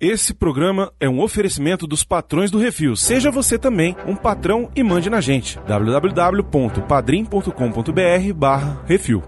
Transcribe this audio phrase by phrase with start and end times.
[0.00, 2.96] Esse programa é um oferecimento dos patrões do Refil.
[2.96, 5.58] Seja você também um patrão e mande na gente.
[5.66, 9.22] www.padrim.com.br barra Refil.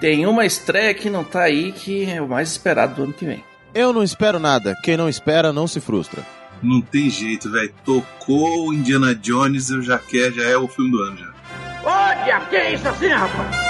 [0.00, 3.26] Tem uma estreia que não tá aí que é o mais esperado do ano que
[3.26, 3.44] vem.
[3.74, 4.74] Eu não espero nada.
[4.82, 6.24] Quem não espera não se frustra.
[6.62, 7.74] Não tem jeito, velho.
[7.84, 11.30] Tocou Indiana Jones, eu já quero, já é o filme do ano já.
[11.84, 13.67] Olha, que é isso assim, rapaz?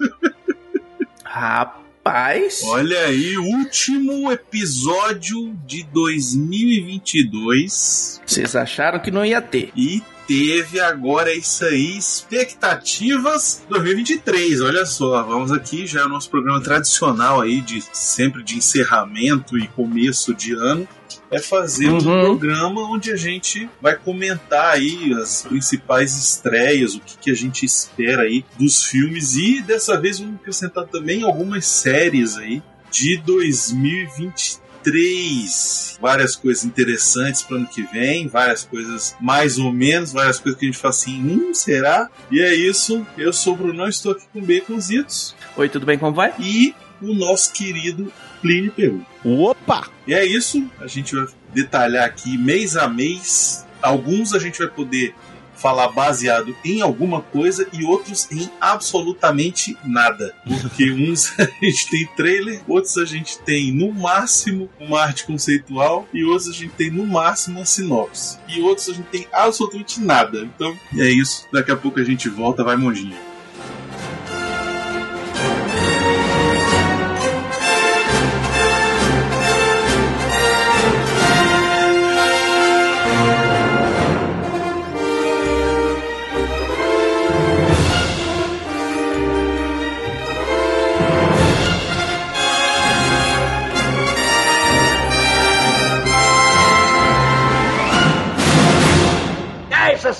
[1.24, 2.62] Rapaz.
[2.64, 8.20] Olha aí, último episódio de 2022.
[8.26, 9.70] Vocês acharam que não ia ter.
[9.76, 14.60] E teve agora isso aí, expectativas 2023.
[14.62, 19.56] Olha só, vamos aqui já é o nosso programa tradicional aí de sempre de encerramento
[19.56, 20.88] e começo de ano.
[21.30, 22.24] É fazer um Uhum.
[22.24, 27.64] programa onde a gente vai comentar aí as principais estreias, o que, que a gente
[27.64, 33.16] espera aí dos filmes e dessa vez vamos acrescentar também algumas séries aí de
[34.84, 35.98] 2023.
[36.00, 40.66] Várias coisas interessantes para ano que vem, várias coisas mais ou menos, várias coisas que
[40.66, 42.08] a gente fala assim, hum, será?
[42.30, 43.06] E é isso.
[43.16, 45.98] Eu sou o Brunão, estou aqui com Baconzitos Oi, tudo bem?
[45.98, 46.32] Como vai?
[46.38, 49.04] e o nosso querido Plínio Peru.
[49.24, 49.88] Opa!
[50.06, 53.66] E é isso, a gente vai detalhar aqui mês a mês.
[53.82, 55.14] Alguns a gente vai poder
[55.60, 60.34] falar baseado em alguma coisa e outros em absolutamente nada.
[60.46, 66.08] Porque uns a gente tem trailer, outros a gente tem no máximo uma arte conceitual
[66.14, 68.38] e outros a gente tem no máximo uma sinopse.
[68.48, 70.40] E outros a gente tem absolutamente nada.
[70.40, 73.29] Então é isso, daqui a pouco a gente volta, vai monjinha.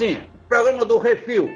[0.01, 0.17] Assim,
[0.49, 1.51] programa do Refil.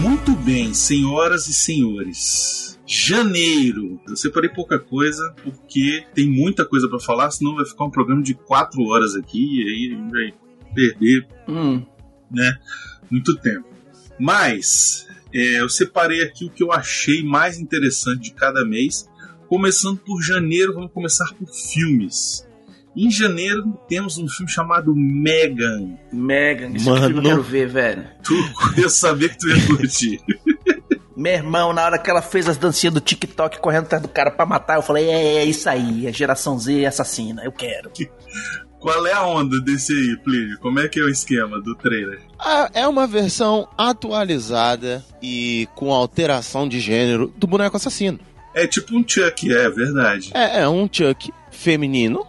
[0.00, 2.76] Muito bem, senhoras e senhores.
[2.84, 4.00] Janeiro.
[4.08, 8.22] Eu separei pouca coisa porque tem muita coisa pra falar, senão vai ficar um programa
[8.22, 10.34] de quatro horas aqui e aí a gente vai
[10.74, 11.86] perder Hum.
[12.28, 12.56] né,
[13.08, 13.68] muito tempo.
[14.18, 19.08] Mas é, eu separei aqui o que eu achei mais interessante de cada mês.
[19.48, 22.46] Começando por janeiro, vamos começar por filmes.
[22.96, 25.96] Em janeiro temos um filme chamado Megan.
[26.12, 27.06] Megan, esse Mano.
[27.06, 28.04] filme eu quero ver, velho.
[28.24, 28.34] Tu,
[28.80, 30.20] eu sabia que tu ia curtir.
[31.16, 34.30] Meu irmão, na hora que ela fez as dancinhas do TikTok correndo atrás do cara
[34.30, 37.90] pra matar, eu falei, é, é isso aí, é geração Z assassina, eu quero.
[38.78, 40.58] Qual é a onda desse aí, Plínio?
[40.60, 42.20] Como é que é o esquema do trailer?
[42.38, 48.18] Ah, É uma versão atualizada e com alteração de gênero do boneco assassino.
[48.56, 50.30] É tipo um Chuck, é verdade.
[50.34, 52.26] É, é um Chuck feminino,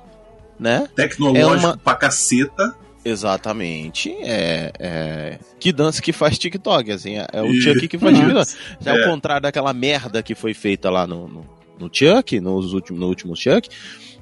[0.59, 0.87] né?
[0.95, 2.75] Tecnológico É uma- pra caceta.
[3.05, 4.11] Exatamente.
[4.21, 7.17] É, é- Que dança que faz TikTok, assim.
[7.17, 7.69] É, é o Isso.
[7.73, 8.51] Chuck que faz TikTok.
[8.81, 9.03] Já É.
[9.03, 11.45] ao contrário daquela merda que foi feita lá no, no,
[11.79, 13.69] no Chuck, nos últimos, no último Chuck.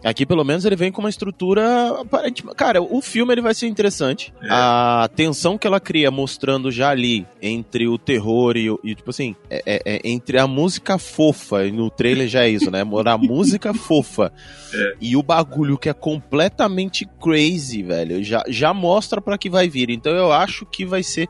[0.06, 2.02] Aqui, pelo menos, ele vem com uma estrutura.
[2.02, 4.32] aparentemente- Cara, o filme ele vai ser interessante.
[4.42, 4.48] É.
[4.50, 9.10] A tensão que ela cria, mostrando já ali entre o terror e, o- e tipo
[9.10, 12.82] assim, é- é- é entre a música fofa, e no trailer já é isso, né?
[12.82, 14.32] A música fofa
[14.74, 14.94] É.
[15.02, 19.90] e o bagulho que é completamente crazy, velho, já, já mostra pra que vai vir.
[19.90, 21.28] Então eu acho que vai ser.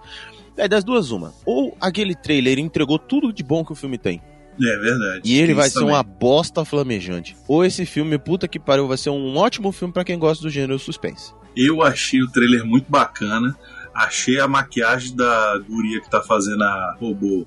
[0.58, 1.34] É das duas, uma.
[1.46, 4.22] Ou aquele trailer entregou tudo de bom que o filme tem.
[4.62, 5.22] É verdade.
[5.26, 5.96] E ele vai isso ser também.
[5.96, 7.36] uma bosta flamejante.
[7.48, 10.50] Ou esse filme, puta que pariu, vai ser um ótimo filme pra quem gosta do
[10.50, 11.34] gênero suspense.
[11.56, 13.56] Eu achei o trailer muito bacana.
[13.94, 17.46] Achei a maquiagem da guria que tá fazendo a robô,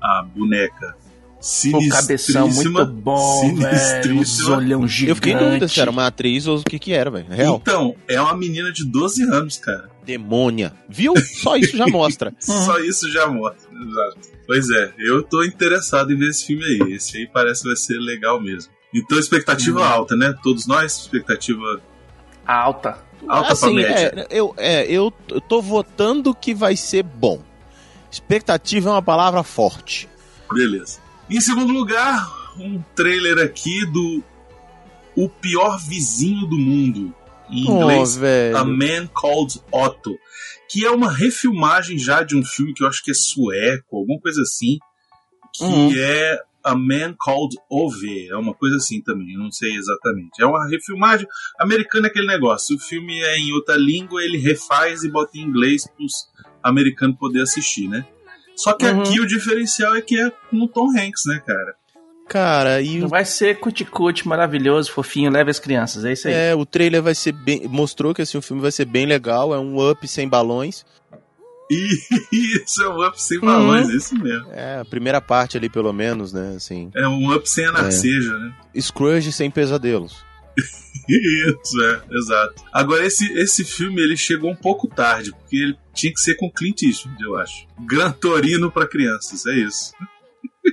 [0.00, 0.96] a boneca.
[1.72, 4.20] O cabeção muito bom, velho.
[4.20, 5.08] Os olhão gigante.
[5.08, 7.26] Eu fiquei em dúvida se era uma atriz ou o que que era, velho.
[7.30, 7.56] Real.
[7.60, 9.88] Então, é uma menina de 12 anos, cara.
[10.04, 10.74] Demônia.
[10.88, 11.14] Viu?
[11.16, 12.34] Só isso já mostra.
[12.38, 13.70] Só isso já mostra.
[13.72, 14.18] Exato.
[14.46, 16.92] Pois é, eu tô interessado em ver esse filme aí.
[16.94, 18.70] Esse aí parece que vai ser legal mesmo.
[18.92, 20.34] Então, expectativa alta, né?
[20.42, 21.80] Todos nós, expectativa
[22.44, 22.98] Alta.
[23.28, 24.12] alta pra assim, média.
[24.16, 27.40] é, eu, é, eu, eu tô votando que vai ser bom.
[28.10, 30.08] Expectativa é uma palavra forte.
[30.52, 30.98] Beleza.
[31.30, 32.28] Em segundo lugar,
[32.58, 34.22] um trailer aqui do
[35.16, 37.14] O Pior Vizinho do Mundo.
[37.48, 38.56] Em Oh, inglês, velho.
[38.56, 40.16] A Man Called Otto.
[40.68, 44.20] Que é uma refilmagem já de um filme que eu acho que é sueco, alguma
[44.20, 44.78] coisa assim.
[45.54, 45.92] Que Uhum.
[45.96, 48.28] é A Man Called Ove.
[48.28, 50.40] É uma coisa assim também, eu não sei exatamente.
[50.40, 51.26] É uma refilmagem.
[51.60, 52.76] Americano é aquele negócio.
[52.76, 56.28] O filme é em outra língua, ele refaz e bota em inglês pros
[56.62, 58.04] americanos poder assistir, né?
[58.56, 59.00] Só que Uhum.
[59.02, 61.74] aqui o diferencial é que é com o Tom Hanks, né, cara?
[62.28, 66.34] Cara, e o, Vai ser cuticute, maravilhoso, fofinho, leve as crianças, é isso aí.
[66.34, 67.66] é, o trailer vai ser bem.
[67.66, 69.52] Mostrou que assim, o filme vai ser bem legal.
[69.54, 70.84] É um up sem balões.
[71.70, 73.44] Isso é um up sem Uhum.
[73.46, 74.48] balões, é isso mesmo.
[74.52, 76.54] É, a primeira parte ali, pelo menos, né?
[76.56, 76.90] Assim.
[76.96, 78.52] É um up sem a narceja, né?
[78.80, 80.16] Scrooge sem pesadelos.
[81.08, 82.62] Isso, é, exato.
[82.72, 86.50] Agora, esse, esse filme ele chegou um pouco tarde, porque ele tinha que ser com
[86.50, 87.66] Clint Eastwood, eu acho.
[87.86, 89.92] Gran Torino pra crianças, é isso.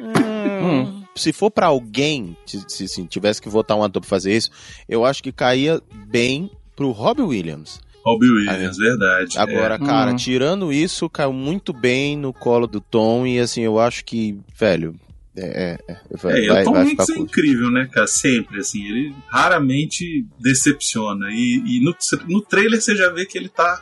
[0.01, 1.03] Hum.
[1.15, 4.51] Se for pra alguém, se, se, assim, tivesse que votar um ator pra fazer isso,
[4.88, 7.80] eu acho que caía bem pro Robbie Williams.
[8.06, 9.38] Robbie Williams, verdade.
[9.38, 9.80] Agora, é.
[9.80, 10.15] cara, Hum.
[10.15, 14.95] tirando isso, caiu muito bem no colo do Tom e assim, eu acho que, velho,
[15.38, 18.07] é, é, é, vai, É, vai, o Tom vai Hanks é incrível, né, cara?
[18.07, 21.28] Sempre, assim, ele raramente decepciona.
[21.31, 21.95] E, e no,
[22.28, 23.81] no trailer você já vê que ele tá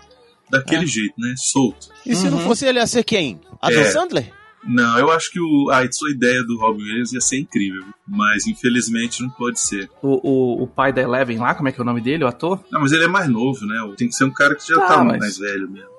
[0.50, 0.88] daquele É.
[0.88, 1.34] jeito, né?
[1.38, 1.88] Solto.
[2.06, 2.44] E se não Uhum.
[2.44, 3.40] fosse ele, ia ser quem?
[3.62, 3.86] Adam É.
[3.92, 4.32] Sandler?
[4.68, 8.48] Não, eu acho que o, a sua ideia do Robbie Williams ia ser incrível, mas
[8.48, 9.88] infelizmente não pode ser.
[10.02, 12.28] O, o, o pai da Eleven lá, como é que é o nome dele, o
[12.28, 12.64] ator?
[12.72, 13.76] Não, mas ele é mais novo, né?
[13.96, 15.95] Tem que ser um cara que já tá mas- mais velho mesmo.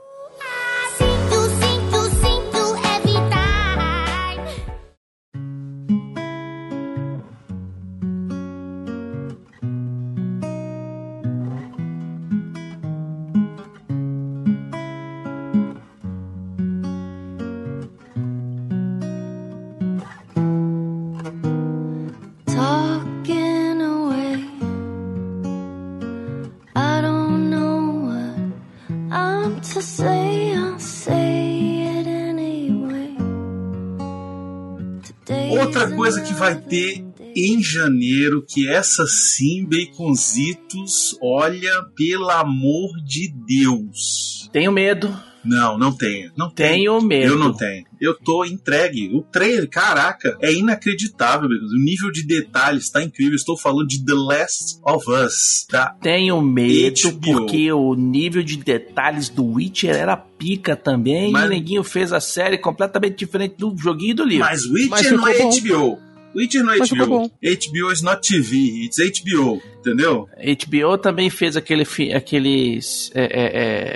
[36.06, 37.04] Coisa que vai ter
[37.34, 44.48] em janeiro, que essa sim, Baconzitos, olha, pelo amor de Deus.
[44.52, 45.12] Tenho medo,
[45.46, 46.30] Não, não tenho.
[46.36, 46.70] Não tenho.
[46.74, 47.32] tenho medo.
[47.32, 47.84] Eu não tenho.
[48.00, 49.08] Eu tô entregue.
[49.14, 51.48] O trailer, caraca, é inacreditável.
[51.48, 53.34] O nível de detalhes tá incrível.
[53.34, 55.94] Estou falando de The Last of Us, tá?
[56.00, 57.20] Tenho medo HBO.
[57.20, 61.30] porque o nível de detalhes do Witcher era pica também.
[61.32, 64.44] Mas- E o Neguinho fez a série completamente diferente do joguinho e do livro.
[64.44, 65.50] Mas Witcher Mas não é bom.
[65.50, 66.05] HBO.
[66.36, 67.30] Witcher não é Mas HBO.
[67.42, 70.28] HBO is not TV, it's HBO, entendeu?
[70.36, 72.78] HBO também fez aquele, fi- aquele
[73.14, 73.26] é, é,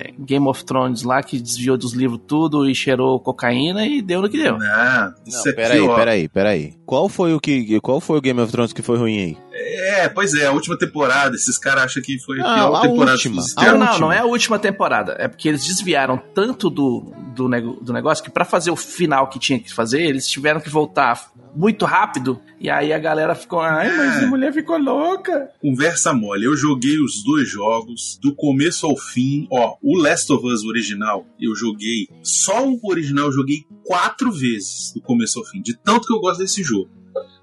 [0.08, 4.22] é, Game of Thrones lá que desviou dos livros tudo e cheirou cocaína e deu
[4.22, 4.56] no que deu.
[4.58, 5.94] Não, isso Não, aqui, peraí, ó.
[5.96, 6.74] peraí, peraí.
[6.86, 7.78] Qual foi o que.
[7.80, 9.36] Qual foi o Game of Thrones que foi ruim aí?
[9.70, 13.12] É, pois é, a última temporada, esses caras acham que foi a pior a temporada
[13.12, 13.42] última.
[13.56, 13.98] A Não, não, última.
[14.06, 15.16] não é a última temporada.
[15.18, 19.28] É porque eles desviaram tanto do, do, nego- do negócio que pra fazer o final
[19.28, 22.40] que tinha que fazer, eles tiveram que voltar muito rápido.
[22.60, 24.24] E aí a galera ficou, ai, mas É.
[24.24, 25.48] a mulher ficou louca.
[25.60, 29.46] Conversa mole, eu joguei os dois jogos, do começo ao fim.
[29.50, 32.06] Ó, o Last of Us original, eu joguei.
[32.22, 35.60] Só o original eu joguei quatro vezes, do começo ao fim.
[35.62, 36.88] De tanto que eu gosto desse jogo.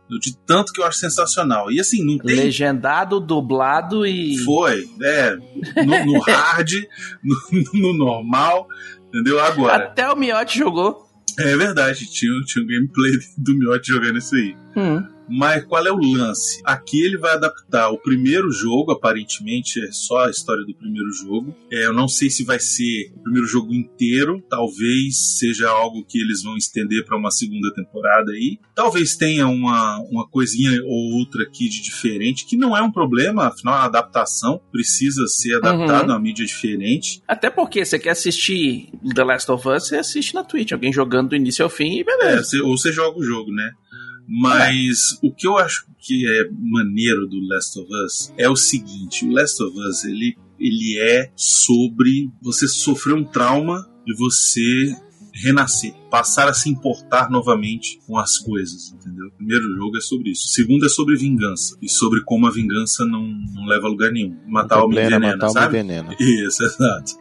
[0.09, 1.69] De tanto que eu acho sensacional.
[1.69, 2.35] E assim, não tem.
[2.35, 4.37] Legendado, dublado e.
[4.39, 5.35] Foi, é.
[5.83, 6.71] No, no hard,
[7.23, 7.35] no,
[7.73, 8.67] no normal,
[9.09, 9.39] entendeu?
[9.39, 9.85] Agora.
[9.85, 11.05] Até o Miotti jogou.
[11.37, 14.55] É verdade, tinha, tinha um gameplay do Miotti jogando isso aí.
[14.75, 15.16] Hum.
[15.29, 16.61] Mas qual é o lance?
[16.63, 21.55] Aqui ele vai adaptar o primeiro jogo, aparentemente é só a história do primeiro jogo.
[21.71, 26.19] É, eu não sei se vai ser o primeiro jogo inteiro, talvez seja algo que
[26.19, 28.59] eles vão estender para uma segunda temporada aí.
[28.75, 33.47] Talvez tenha uma, uma coisinha ou outra aqui de diferente, que não é um problema,
[33.47, 36.11] afinal a adaptação precisa ser adaptada Uhum.
[36.11, 37.21] a uma mídia diferente.
[37.27, 40.71] Até porque você quer assistir The Last of Us, você assiste na Twitch.
[40.71, 42.43] Alguém jogando do início ao fim e É, beleza.
[42.43, 43.71] você- ou você joga o jogo, né?
[44.27, 49.25] Mas o que eu acho que é maneiro do Last of Us é o seguinte:
[49.25, 54.95] o Last of Us ele, ele é sobre você sofrer um trauma e você
[55.33, 59.27] renascer, passar a se importar novamente com as coisas, entendeu?
[59.27, 60.45] O primeiro jogo é sobre isso.
[60.45, 63.21] O segundo é sobre vingança e sobre como a vingança não,
[63.53, 64.35] não leva a lugar nenhum.
[64.47, 65.77] Matar o Problema, envenena, matar sabe?
[65.77, 66.15] envenena.
[66.19, 67.11] Isso, exato.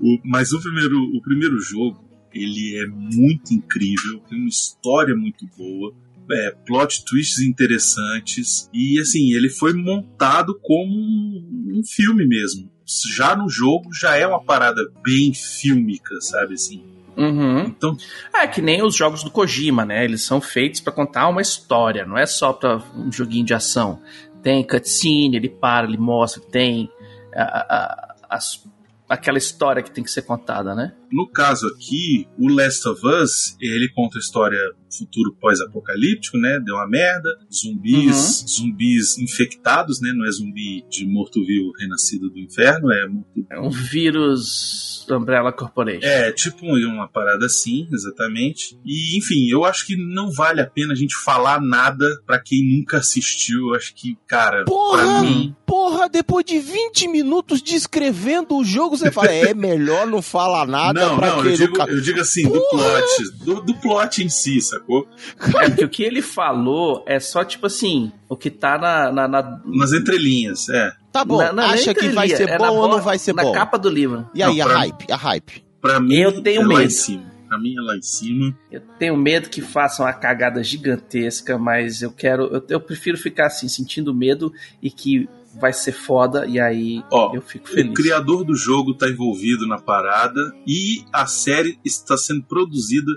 [0.00, 2.02] O- mas o primeiro, o primeiro jogo,
[2.34, 5.94] ele é muito incrível, tem uma história muito boa,
[6.32, 12.70] é, plot twists interessantes, e assim, ele foi montado como um, um filme mesmo.
[13.14, 16.82] Já no jogo, já é uma parada bem fílmica, sabe assim?
[17.16, 17.60] Uhum.
[17.60, 17.96] Então,
[18.34, 20.04] É que nem os jogos do Kojima, né?
[20.04, 24.02] Eles são feitos pra contar uma história, não é só pra um joguinho de ação.
[24.42, 26.90] Tem cutscene, ele para, ele mostra, tem
[27.34, 28.64] a- a- as-
[29.08, 30.92] aquela história que tem que ser contada, né?
[31.14, 34.58] No caso aqui, o Last of Us, ele conta a história
[34.98, 36.58] futuro pós-apocalíptico, né?
[36.64, 40.12] Deu uma merda, zumbis, zumbis infectados, né?
[40.12, 46.06] Não é zumbi de morto-vivo renascido do inferno, é morto É um vírus Umbrella Corporation.
[46.06, 48.78] É, tipo uma parada assim, exatamente.
[48.84, 52.78] E, enfim, eu acho que não vale a pena a gente falar nada pra quem
[52.78, 53.68] nunca assistiu.
[53.68, 55.02] Eu acho que, cara, Porra!
[55.02, 55.54] pra mim.
[55.66, 61.03] Porra, depois de 20 minutos descrevendo o jogo, você fala, é melhor não falar nada
[61.08, 63.44] Não, não, eu digo, eu digo assim, do plot.
[63.44, 65.06] Do, do plot em si, sacou?
[65.60, 69.12] É porque o que ele falou é só tipo assim, o que tá na.
[69.12, 70.92] na, na- Nas entrelinhas, é.
[71.12, 73.32] Tá bom, na- na acha que vai ser é bom na ou não vai ser
[73.34, 73.52] na bom?
[73.52, 74.28] capa do livro.
[74.34, 75.64] E aí, Não, a pra- hype, a hype.
[75.80, 76.82] Pra mim, Eu tenho é lá medo.
[76.82, 77.34] em cima.
[77.48, 78.56] Pra mim é lá em cima.
[78.72, 82.44] Eu tenho medo que façam uma cagada gigantesca, mas eu quero.
[82.46, 85.28] Eu, eu prefiro ficar assim, sentindo medo e que
[85.60, 87.90] vai ser foda, e aí Ó, eu fico feliz.
[87.90, 93.10] O criador do jogo tá envolvido na parada e a série está sendo produzida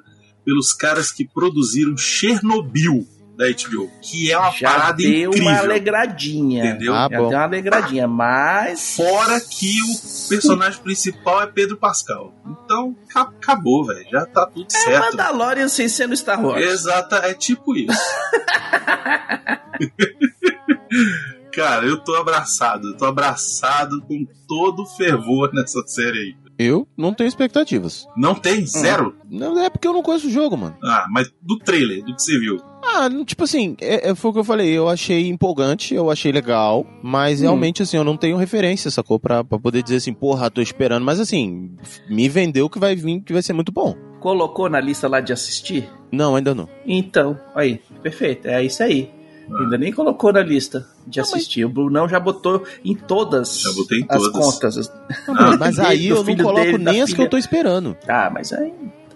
[0.46, 5.50] pelos caras que produziram Chernobyl da HBO, que é uma Já parada deu incrível.
[5.52, 6.66] uma alegradinha.
[6.66, 6.96] Entendeu?
[6.96, 7.30] Ah, Já bom.
[7.30, 8.96] deu uma alegradinha, mas.
[8.96, 12.34] Fora que o personagem principal é Pedro Pascal.
[12.64, 14.08] Então, ca- acabou, velho.
[14.10, 15.12] Já tá tudo É certo.
[15.12, 16.66] Mandalorian sem ser no Star Wars.
[16.66, 17.94] Exata, é tipo isso.
[21.58, 22.90] Cara, eu tô abraçado.
[22.90, 26.36] Eu tô abraçado com todo o fervor nessa série aí.
[26.60, 28.08] Eu não tenho expectativas.
[28.16, 28.64] Não tem?
[28.66, 29.16] Zero?
[29.28, 30.76] Não é porque eu não conheço o jogo, mano.
[30.84, 32.58] Ah, mas do trailer, do que você viu.
[32.84, 36.12] Ah, não- tipo assim, é, é, foi o que eu falei, eu achei empolgante, eu
[36.12, 37.44] achei legal, mas Hum.
[37.44, 39.20] realmente, assim, eu não tenho referência, sacou?
[39.20, 41.72] Pra, pra poder dizer assim, porra, tô esperando, mas assim,
[42.10, 43.96] me vendeu que vai vir, que vai ser muito bom.
[44.20, 45.88] Colocou na lista lá de assistir?
[46.12, 46.68] Não, ainda não.
[46.86, 49.12] Então, aí, perfeito, é isso aí.
[49.60, 51.64] Ainda nem colocou na lista de assistir.
[51.66, 54.32] O Brunão já botou em todas Já botei em as todas.
[54.46, 54.92] contas.
[55.30, 57.96] Ah, mas aí eu não coloco dele, nem as que eu tô esperando.
[58.08, 58.74] Ah, mas aí.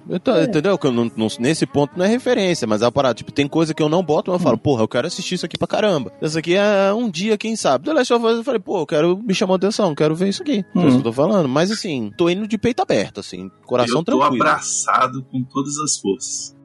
[0.10, 0.44] Eu tô- É.
[0.46, 0.78] Entendeu?
[0.80, 3.14] Que eu não- não- nesse ponto não é referência, mas é uma parada.
[3.14, 5.46] Tipo, tem coisa que eu não boto, mas eu falo, porra, eu quero assistir isso
[5.46, 6.12] aqui pra caramba.
[6.22, 7.86] Isso aqui é um dia, quem sabe.
[7.86, 10.30] The Last of Us, eu falei, pô, eu quero, me chamou a atenção, quero ver
[10.30, 10.66] isso aqui.
[10.76, 10.88] É Hum.
[10.88, 11.48] isso que eu tô falando.
[11.48, 14.44] Mas assim, tô indo de peito aberto, assim, coração eu tô tranquilo.
[14.44, 16.56] abraçado com todas as forças.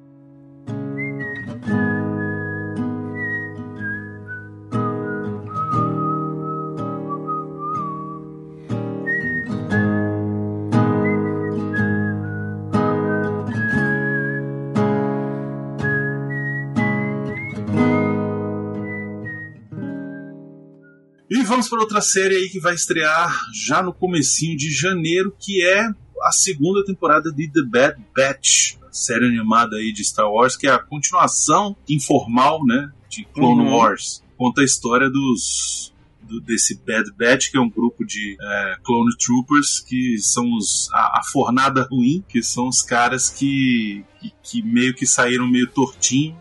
[21.57, 25.89] Vamos para outra série aí que vai estrear já no comecinho de janeiro, que é
[26.23, 30.67] a segunda temporada de The Bad Batch, a série animada aí de Star Wars, que
[30.67, 33.75] é a continuação informal, né, de Clone Uhum.
[33.75, 34.23] Wars.
[34.37, 39.17] Conta a história dos do- desse Bad Batch, que é um grupo de é, Clone
[39.17, 44.63] Troopers, que são os, a, a fornada ruim, que são os caras que, que, que
[44.63, 46.37] meio que saíram meio tortinho.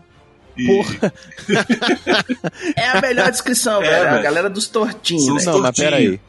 [0.56, 1.12] E, Porra.
[2.76, 4.08] É a melhor descrição, É, velho.
[4.08, 4.22] A velho.
[4.22, 5.32] galera dos tortinhos, né?
[5.34, 5.90] os Não, mas tortinhos.
[5.90, 6.20] pera aí.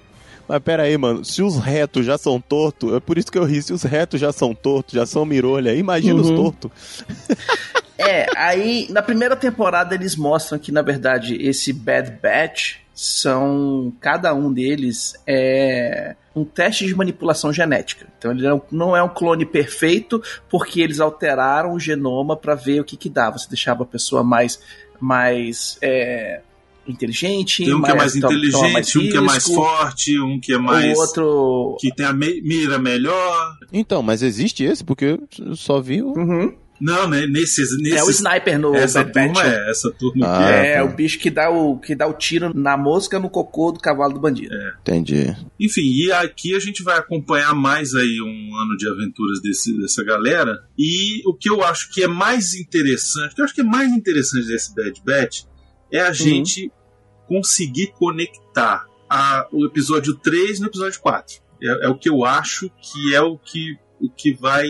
[0.48, 1.25] Mas pera aí, mano.
[1.25, 3.62] Se os retos já são tortos, é por isso que eu ri.
[3.62, 6.36] Se os retos já são tortos, já são mirolha, imagina os Uhum.
[6.36, 6.72] tortos.
[7.98, 14.34] É, aí na primeira temporada eles mostram que na verdade esse Bad Batch são cada
[14.34, 18.08] um deles é um teste de manipulação genética.
[18.18, 22.82] Então ele não, não é um clone perfeito porque eles alteraram o genoma para ver
[22.82, 23.38] o que que dava.
[23.38, 24.60] Você deixava a pessoa mais
[25.00, 26.42] mais é,
[26.88, 30.58] inteligente, Tem um que é mais inteligente, um que é mais forte, um que é
[30.58, 30.98] mais.
[30.98, 33.54] o outro que tem a mira melhor.
[33.72, 34.84] Então, mas existe esse?
[34.84, 36.13] Porque eu só vi o.
[36.18, 36.56] Uhum.
[36.79, 37.25] Não, né?
[37.25, 37.72] Nesses.
[37.72, 39.34] é o nesses sniper no essa Bad Batch.
[39.34, 40.67] turma é, essa turma Ah, aqui é.
[40.74, 40.84] É, tá.
[40.84, 44.13] o bicho que dá o, que dá o tiro na mosca, no cocô do cavalo
[44.13, 44.53] do bandido.
[44.81, 45.36] Entendi.
[45.60, 50.03] Enfim, e aqui a gente vai acompanhar mais aí um ano de aventuras desse, dessa
[50.03, 50.60] galera.
[50.77, 53.65] E o que eu acho que é mais interessante, o que eu acho que é
[53.65, 55.43] mais interessante desse Bad Batch
[55.91, 56.72] é a gente
[57.27, 61.36] conseguir conectar a- o episódio 3 no episódio 4.
[61.62, 64.68] É, é o que eu acho que é o que o que vai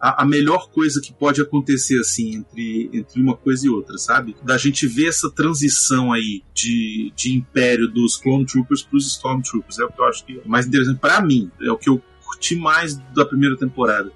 [0.00, 4.36] a, a melhor coisa que pode acontecer assim entre, entre uma coisa e outra, sabe?
[4.42, 9.78] Da gente ver essa transição aí de, de império dos Clone Troopers para os Stormtroopers
[9.78, 12.02] é o que eu acho que é mais interessante para mim, é o que eu
[12.24, 14.12] curti mais da primeira temporada.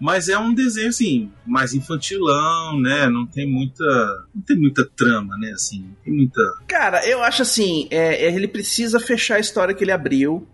[0.00, 3.08] Mas é um desenho assim mais infantilão, né?
[3.08, 3.84] Não tem muita
[4.34, 5.52] não tem muita trama, né?
[5.52, 9.82] Assim, não tem muita Cara, eu acho assim, é, ele precisa fechar a história que
[9.82, 10.46] ele abriu,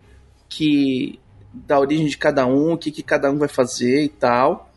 [0.49, 1.19] que
[1.52, 4.71] da origem de cada um, o que, que cada um vai fazer e tal.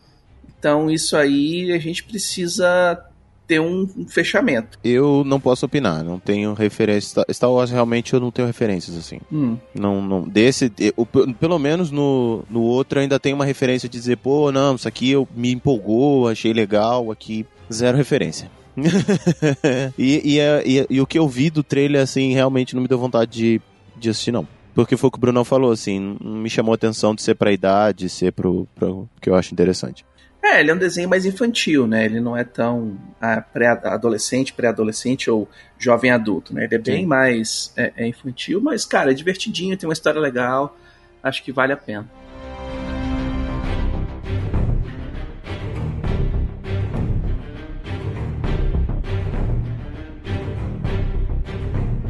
[0.58, 2.98] Então isso aí a gente precisa
[3.46, 4.78] ter um, um fechamento.
[4.82, 7.22] Eu não posso opinar, não tenho referência.
[7.30, 9.20] Star Wars realmente eu não tenho referências assim.
[9.30, 9.58] Hum.
[9.74, 10.22] Não, não.
[10.22, 10.72] Desse.
[10.78, 14.88] eu- pelo menos no, no outro ainda tem uma referência de dizer, pô, não, isso
[14.88, 17.44] aqui eu me empolgou, achei legal, aqui.
[17.70, 18.50] Zero referência.
[19.98, 22.88] e, e, é- e- e o que eu vi do trailer, assim, realmente não me
[22.88, 23.60] deu vontade de,
[23.96, 24.46] de assistir, não.
[24.74, 27.36] Porque foi o que o Brunão falou, assim, não me chamou a atenção de ser
[27.36, 30.04] pra idade, ser pro, pro que eu acho interessante.
[30.42, 32.04] É, ele é um desenho mais infantil, né?
[32.04, 36.64] Ele não é tão ah, pré-adolescente, pré-adolescente ou jovem adulto, né?
[36.64, 37.06] Ele é bem Sim.
[37.06, 40.76] mais é, é infantil, mas, cara, é divertidinho, tem uma história legal.
[41.22, 42.10] Acho que vale a pena.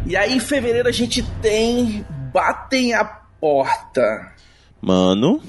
[0.07, 2.05] E aí, em fevereiro, a gente tem
[2.35, 4.33] Batem a Porta.
[4.83, 5.41] Mano,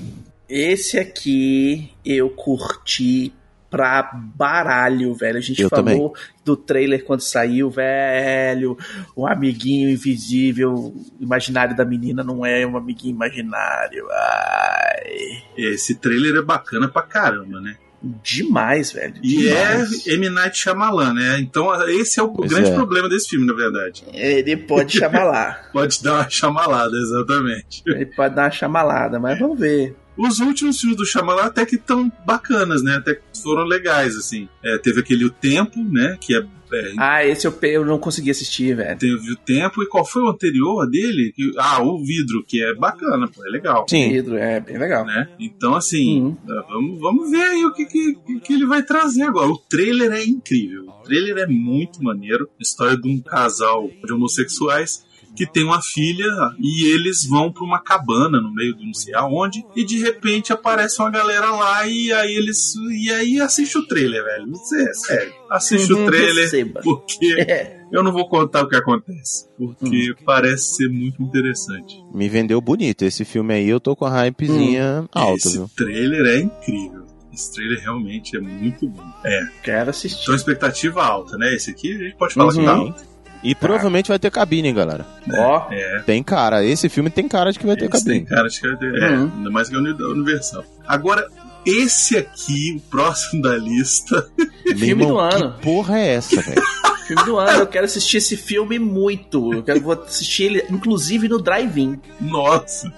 [0.48, 3.34] Esse aqui eu curti
[3.72, 5.40] pra baralho, velho.
[5.40, 6.16] A gente Eu falou
[6.46, 8.78] do trailer quando saiu, velho.
[9.16, 14.06] O amiguinho invisível, imaginário da menina não é um amiguinho imaginário.
[14.12, 17.76] Ai, Esse trailer é bacana pra caramba, né?
[18.24, 19.14] Demais, velho.
[19.24, 20.08] E demais.
[20.08, 20.30] é M.
[20.30, 21.38] Night Shyamalan, né?
[21.40, 22.74] Então esse é o Pois grande é.
[22.74, 24.04] problema desse filme, na verdade.
[24.14, 25.60] Ele pode chamar lá.
[25.74, 27.84] Pode dar uma chamalada, exatamente.
[27.86, 29.96] Ele pode dar uma chamalada, mas vamos ver.
[30.18, 32.96] Os últimos filmes do Shyamalan até que estão bacanas, né?
[32.96, 34.48] Até que foram legais, assim.
[34.64, 36.18] É, teve aquele O Tempo, né?
[36.20, 38.98] Que é, é Ah, esse eu, eu não consegui assistir, velho.
[38.98, 41.34] teve o tempo e qual foi o anterior dele?
[41.58, 43.86] Ah, o vidro, que é bacana, pô, é legal.
[43.90, 44.10] sim.
[44.10, 45.06] Pedro, é bem legal.
[45.06, 45.28] Né?
[45.40, 46.38] Então, assim, Uhum.
[46.50, 49.50] ah, vamos, vamos ver aí o que, que, que ele vai trazer agora.
[49.50, 50.86] O trailer é incrível.
[50.88, 52.50] O trailer é muito maneiro.
[52.60, 55.04] História de um casal de homossexuais
[55.36, 56.26] que tem uma filha
[56.60, 60.54] e eles vão pra uma cabana no meio de não sei aonde e de repente
[60.54, 64.52] aparece uma galera lá e aí eles e aí assiste o trailer, velho.
[64.54, 65.34] É sério.
[65.52, 66.82] Assiste Uhum, o trailer receba.
[66.84, 67.82] porque É.
[67.92, 71.96] eu não vou contar o que acontece, porque parece ser muito interessante.
[72.14, 73.04] Me vendeu bonito.
[73.04, 75.70] Esse filme aí eu tô com a hypezinha alta, Esse viu?
[75.76, 77.06] trailer é incrível.
[77.34, 79.04] Esse trailer realmente é muito bom.
[79.26, 80.22] É, Quero assistir.
[80.24, 81.54] então expectativa alta, né?
[81.54, 82.60] Esse aqui a gente pode falar Uhum.
[82.60, 83.04] que tá alto.
[83.46, 85.06] E provavelmente vai ter cabine, hein, galera.
[85.38, 86.64] Ó, É, Tem cara.
[86.66, 88.26] Esse filme tem cara de que vai ter esse tem cabine.
[88.26, 89.32] cara de que vai ter- é, Uhum.
[89.38, 90.64] ainda mais que da Universal.
[90.88, 91.28] Agora,
[91.66, 95.54] esse aqui, o próximo da lista, Meu Filme irmão, do ano.
[95.54, 96.62] Que porra é essa, velho?
[97.08, 97.60] filme do ano.
[97.60, 99.54] Eu quero assistir esse filme muito.
[99.54, 102.00] Eu quero vou assistir ele, inclusive, no drive-in.
[102.20, 102.92] nossa.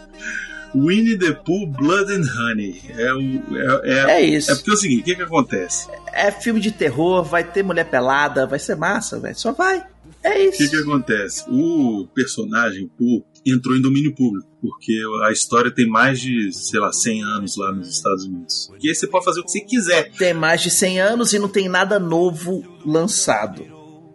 [0.76, 2.82] Winnie the Pooh Blood and Honey.
[2.98, 3.22] É, o,
[3.58, 4.52] é, é, É isso.
[4.52, 5.88] é porque é o seguinte, o que que acontece?
[6.14, 9.36] É filme de terror, vai ter mulher pelada, vai ser massa, velho.
[9.38, 9.82] Só vai.
[10.24, 10.72] É O que, isso.
[10.72, 11.44] que acontece?
[11.50, 16.92] O personagem Pooh entrou em domínio público, porque a história tem mais de, sei lá,
[16.92, 18.70] 100 anos lá nos Estados Unidos.
[18.82, 20.12] E aí você pode fazer o que você quiser.
[20.12, 23.64] Tem mais de 100 anos e não tem nada novo lançado.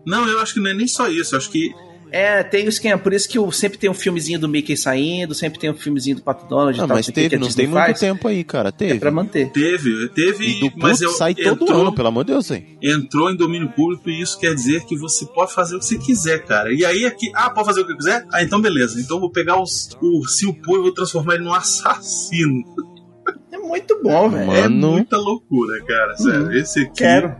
[0.07, 1.35] Não, eu acho que não é nem só isso.
[1.35, 1.73] Eu acho que
[2.15, 2.99] É, tem o esquema.
[2.99, 6.17] Por isso que eu sempre tem um filmezinho do Mickey saindo, sempre tem um filmezinho
[6.17, 6.97] do Pato Donald e Ah, tal.
[6.97, 8.69] mas que teve, não tem muito tempo aí, cara.
[8.69, 8.99] É Teve.
[9.01, 9.51] pra manter.
[9.51, 12.77] teve, teve, E do mas eu, sai todo entrou, ano, pelo amor de Deus, hein?
[12.83, 15.97] entrou em domínio público e isso quer dizer que você pode fazer o que você
[15.99, 16.71] quiser, cara.
[16.73, 18.27] E aí aqui, ah, pode fazer o que eu quiser?
[18.31, 19.01] Ah, então beleza.
[19.01, 22.63] Então eu vou pegar os, o ursinho Pooh e vou transformar ele num assassino.
[23.51, 24.47] É muito bom, velho.
[24.49, 24.59] Mano.
[24.59, 26.15] É muita loucura, cara.
[26.17, 26.53] Sério, Uhum.
[26.53, 27.37] esse aqui, Quero.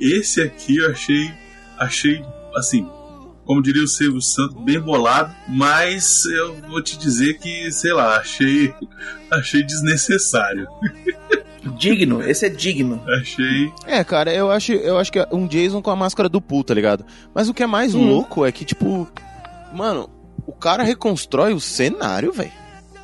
[0.00, 1.30] esse aqui eu achei,
[1.78, 2.22] achei
[2.54, 2.86] assim,
[3.46, 8.16] como diria o Silvio Santos, bem bolado, mas eu vou te dizer que, sei lá,
[8.18, 8.74] achei,
[9.30, 10.66] achei desnecessário.
[11.78, 12.22] Digno.
[12.22, 13.02] Esse é digno.
[13.20, 16.40] Achei, É, cara, eu acho, eu acho que é um Jason com a máscara do
[16.40, 17.04] Pooh, tá ligado?
[17.34, 18.06] Mas o que é mais Hum.
[18.08, 19.08] louco é que, tipo,
[19.74, 20.08] mano,
[20.46, 22.52] o cara reconstrói o cenário, velho.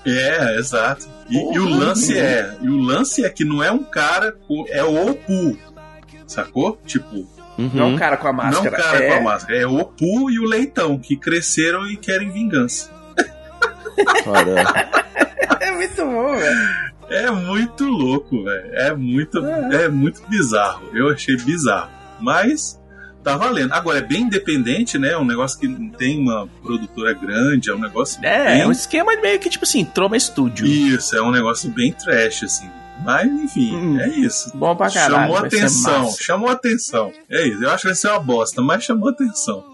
[0.06, 1.08] é, exato.
[1.28, 4.36] E, e o lance é, e o lance é que não é um cara,
[4.68, 5.56] é o Opu,
[6.26, 6.78] sacou?
[6.86, 7.26] Tipo,
[7.62, 7.70] Uhum.
[7.74, 8.68] Não é um cara com a não máscara.
[8.68, 9.08] o cara é...
[9.08, 12.90] com a máscara, é o Opu e o Leitão que cresceram e querem vingança.
[15.60, 16.92] É muito bom, velho.
[17.10, 18.74] É muito louco, velho.
[18.74, 20.88] É muito, é muito bizarro.
[20.94, 21.90] Eu achei bizarro.
[22.18, 22.80] Mas
[23.22, 23.72] tá valendo.
[23.72, 25.10] Agora, é bem independente, né?
[25.10, 28.60] É um negócio que não tem uma produtora grande, é um negócio É, bem...
[28.62, 30.66] é um esquema meio que tipo assim, Troma Studio.
[30.66, 32.70] Isso, é um negócio bem trash, assim.
[33.04, 34.00] Mas, enfim, Hum.
[34.00, 34.50] é isso.
[34.56, 35.22] Bom pra caralho.
[35.32, 37.12] chamou atenção, chamou atenção.
[37.28, 39.64] É isso, eu acho que vai ser uma bosta, mas chamou atenção.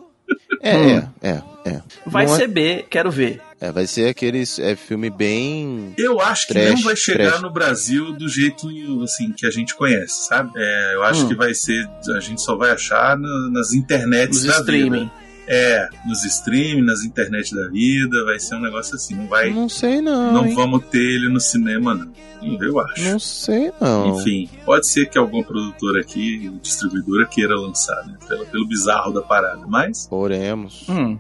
[0.63, 1.09] é, Hum.
[1.23, 1.83] é, é, é.
[2.07, 3.41] Vai Não é- ser B, quero ver.
[3.61, 5.93] É, vai ser aqueles é, filme bem.
[5.99, 7.41] Eu acho que Trash, não vai chegar trash.
[7.43, 8.69] no Brasil do jeito
[9.03, 10.53] assim que a gente conhece, sabe?
[10.57, 11.29] É, eu acho Hum.
[11.29, 11.89] que vai ser.
[12.15, 15.01] A gente só vai achar na- nas internets Os da streaming.
[15.05, 15.28] vida.
[15.51, 19.15] É, nos streams, nas internet da vida, vai ser um negócio assim.
[19.15, 19.51] Não vai.
[19.51, 20.33] Não sei não.
[20.33, 20.55] Não hein?
[20.55, 22.13] vamos ter ele no cinema, não.
[22.61, 23.03] Eu acho.
[23.03, 24.19] Não sei não.
[24.19, 28.17] Enfim, pode ser que alguma produtora aqui, distribuidora, queira lançar, né?
[28.29, 29.63] Pelo, pelo bizarro da parada.
[29.67, 30.87] Mas Oremos.
[30.89, 31.19] Hum.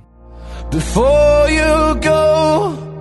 [0.70, 2.97] Before you go,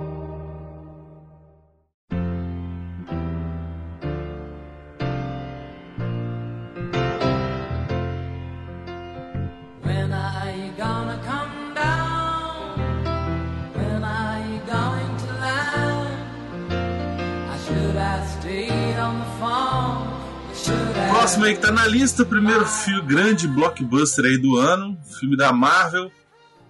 [21.28, 25.36] Próximo aí que tá na lista, o primeiro filme, grande blockbuster aí do ano, filme
[25.36, 26.10] da Marvel,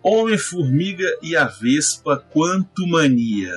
[0.02, 3.52] Homem-Formiga e a Vespa, Quanto Mania.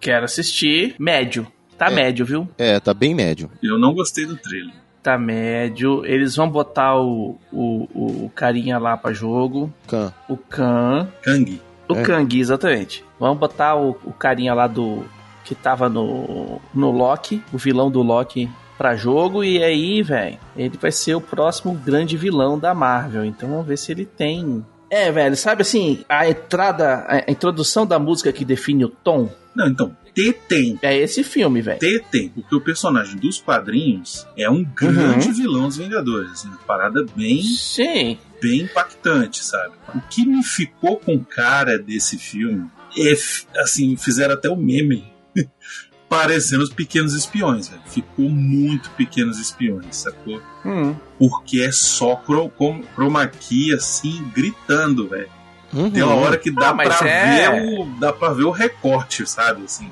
[0.00, 0.94] Quero assistir.
[0.98, 1.46] Médio.
[1.76, 1.94] Tá É.
[1.94, 2.48] médio, viu?
[2.56, 3.50] É, tá bem médio.
[3.62, 4.72] Eu não gostei do trailer.
[5.02, 6.02] Tá médio.
[6.06, 9.70] Eles vão botar o, o, o carinha lá pra jogo.
[9.86, 10.10] Can.
[10.26, 11.06] O Khan.
[11.22, 11.60] Kang.
[11.86, 12.02] O É.
[12.02, 13.04] Kang, exatamente.
[13.20, 15.04] Vamos botar o, o carinha lá do.
[15.44, 16.62] que tava no.
[16.72, 19.42] no Loki, o vilão do Loki pra jogo.
[19.42, 23.24] E aí, velho, ele vai ser o próximo grande vilão da Marvel.
[23.24, 24.64] Então vamos ver se ele tem.
[24.90, 29.66] É, velho, sabe assim, a entrada, a introdução da música que define o tom Não,
[29.66, 30.78] então, T tem.
[30.80, 31.80] é esse filme, velho.
[31.80, 36.44] T tem, porque o personagem dos quadrinhos é um grande vilão dos Vingadores.
[36.44, 38.16] Uma parada bem, Sim.
[38.40, 39.74] bem impactante, sabe?
[39.92, 43.12] O que me ficou com cara desse filme é,
[43.60, 45.04] assim, fizeram até o meme
[46.08, 47.82] parecendo os pequenos espiões, velho.
[47.86, 50.40] Ficou muito pequenos espiões, sacou?
[50.64, 50.94] Hum.
[51.18, 55.28] Porque é só cro com- chroma key, assim, gritando, velho.
[55.72, 55.90] Uhum.
[55.90, 57.86] Tem uma hora que dá Ah, pra é- ver o.
[57.98, 59.64] dá pra ver o recorte, sabe?
[59.64, 59.90] Assim.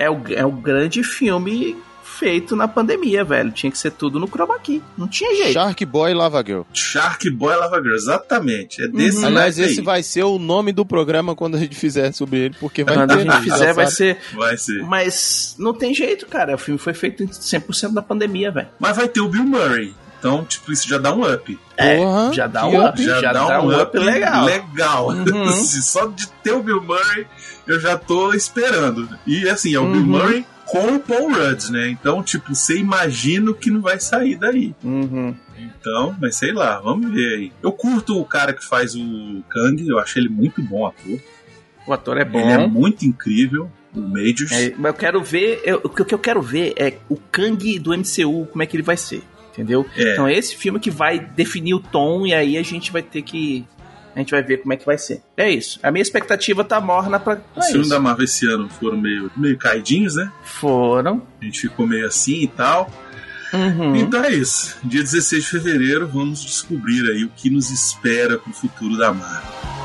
[0.00, 1.76] É o, é o grande filme
[2.22, 3.50] feito na pandemia, velho.
[3.50, 4.80] Tinha que ser tudo no chroma key.
[4.96, 5.54] Não tinha jeito.
[5.54, 6.62] Shark Boy Lava Girl.
[6.72, 8.80] Shark Boy Lava Girl, exatamente.
[8.80, 9.26] É desse Uhum.
[9.26, 9.84] Aliás, esse aí.
[9.84, 13.10] vai ser o nome do programa quando a gente fizer sobre ele, porque vai Quando
[13.10, 13.22] a ter.
[13.24, 14.18] gente fizer, vai ser.
[14.34, 14.82] Vai ser.
[14.84, 16.54] Mas não tem jeito, cara.
[16.54, 18.68] O filme foi feito em 100% na pandemia, velho.
[18.78, 19.92] Mas vai ter o Bill Murray.
[20.20, 21.58] Então, tipo, isso já dá um up.
[21.76, 22.88] É, Porra, já dá um up.
[22.90, 24.44] up, já, dá, um up legal.
[24.44, 25.08] legal.
[25.08, 25.50] Uhum.
[25.82, 27.26] Só de ter o Bill Murray,
[27.66, 29.08] eu já tô esperando.
[29.26, 30.06] E assim, é o Bill Uhum.
[30.06, 31.88] Murray com o Paul Rudd, né?
[31.90, 34.74] Então, tipo, você imagina o que não vai sair daí.
[34.82, 35.34] Uhum.
[35.58, 37.52] Então, mas sei lá, vamos ver aí.
[37.62, 41.18] Eu curto o cara que faz o Kang, eu acho ele muito bom ator.
[41.86, 42.38] O ator é bom.
[42.40, 44.52] Ele é muito incrível, o Majors.
[44.52, 45.60] É, mas eu quero ver.
[45.64, 48.82] eu- o que eu quero ver é o Kang do MCU, como é que ele
[48.82, 49.22] vai ser.
[49.52, 49.84] Entendeu?
[49.96, 50.12] É.
[50.14, 53.20] Então é esse filme que vai definir o tom e aí a gente vai ter
[53.22, 53.66] que.
[54.14, 55.22] A gente vai ver como é que vai ser.
[55.36, 55.80] É isso.
[55.82, 57.36] A minha expectativa tá morna pra.
[57.36, 60.30] pra Os filmes da Marvel esse ano foram meio, meio caidinhos, né?
[60.44, 61.22] Foram.
[61.40, 62.90] A gente ficou meio assim e tal.
[63.52, 63.96] Uhum.
[63.96, 64.78] Então é isso.
[64.82, 69.81] Dia 16 de fevereiro, vamos descobrir aí o que nos espera pro futuro da Marvel.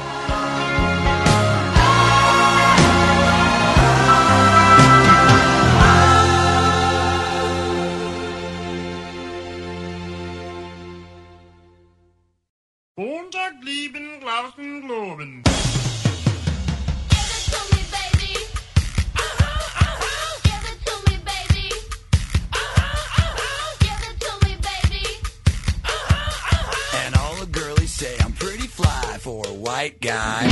[27.39, 30.47] The girlies say I'm pretty fly for a white guy.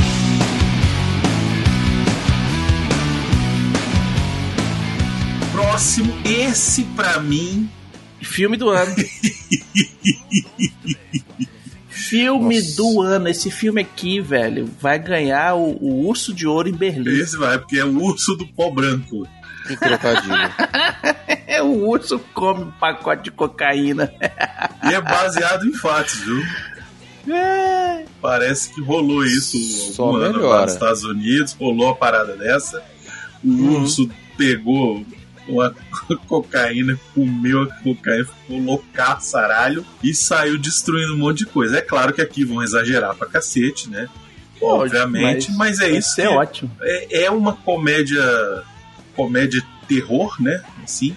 [5.52, 7.70] Próximo, esse pra mim.
[8.20, 8.96] Filme do ano.
[12.08, 13.28] filme do ano.
[13.28, 17.10] Esse filme aqui, velho, vai ganhar o, o Urso de Ouro em Berlim.
[17.10, 19.26] Esse vai, porque é o urso do pó branco.
[19.66, 20.34] Que trocadilho.
[21.48, 24.12] É o urso come um pacote de cocaína.
[24.84, 26.42] E é baseado em fatos, viu?
[27.34, 28.04] É.
[28.20, 29.56] Parece que rolou isso
[29.92, 30.62] Só algum ano lá melhora.
[30.64, 32.82] nos Estados Unidos, rolou a parada dessa.
[33.44, 33.80] O Uhum.
[33.82, 35.04] urso pegou
[35.48, 35.74] uma
[36.26, 41.78] cocaína, comeu a cocaína, ficou loucaçaralho e saiu destruindo um monte de coisa.
[41.78, 44.08] É claro que aqui vão exagerar pra cacete, né?
[44.60, 46.14] Obviamente, mas, é vai isso.
[46.16, 46.70] que- ótimo.
[46.80, 48.22] é, é uma comédia
[49.14, 50.62] comédia terror, né?
[50.82, 51.16] Assim.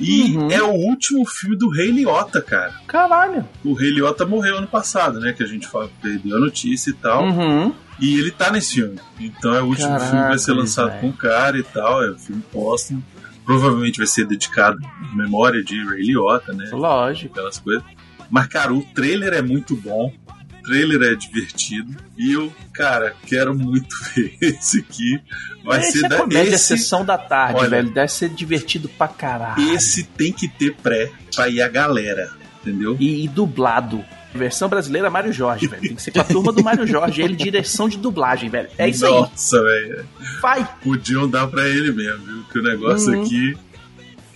[0.00, 0.50] E Uhum.
[0.50, 2.74] é o último filme do Rei Liotta, cara.
[2.86, 3.48] Caralho.
[3.64, 5.32] O Rei Liotta morreu ano passado, né?
[5.32, 7.24] Que a gente fala, deu a notícia e tal.
[7.24, 7.72] Uhum.
[8.00, 8.98] E ele tá nesse filme.
[9.20, 11.00] Então é o último Caraca, filme que vai ser lançado velho.
[11.00, 12.02] com o cara e tal.
[12.04, 13.02] É um filme póstumo.
[13.44, 16.68] Provavelmente vai ser dedicado à memória de Ray Liotta, né?
[16.72, 17.32] Lógico.
[17.32, 17.82] Aquelas coisas.
[18.30, 20.12] Mas, cara, o trailer é muito bom.
[20.28, 21.96] O trailer é divertido.
[22.16, 25.20] E eu, cara, quero muito ver esse aqui.
[25.64, 27.68] Vai esse ser é da comédia esse, sessão da tarde, Olha.
[27.68, 27.90] velho.
[27.90, 29.74] Deve ser divertido pra caralho.
[29.74, 32.30] esse tem que ter pré pra ir a galera.
[32.62, 32.96] Entendeu?
[32.98, 34.04] E, e dublado.
[34.34, 35.82] Versão brasileira, Mário Jorge, velho.
[35.82, 37.20] Tem que ser com a turma do Mário Jorge.
[37.20, 38.68] Ele, direção de dublagem, velho.
[38.78, 39.12] É isso aí.
[39.12, 40.06] Nossa, velho.
[40.40, 40.66] Vai!
[40.82, 42.44] Podiam dar pra ele mesmo, viu?
[42.50, 43.22] Que o negócio Uhum.
[43.24, 43.56] aqui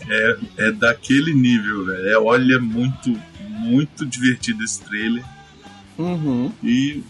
[0.09, 2.09] é, é daquele nível, velho.
[2.09, 3.17] É, olha, muito,
[3.49, 5.25] muito divertido esse trailer.
[5.99, 6.53] Uhum.
[6.62, 7.03] E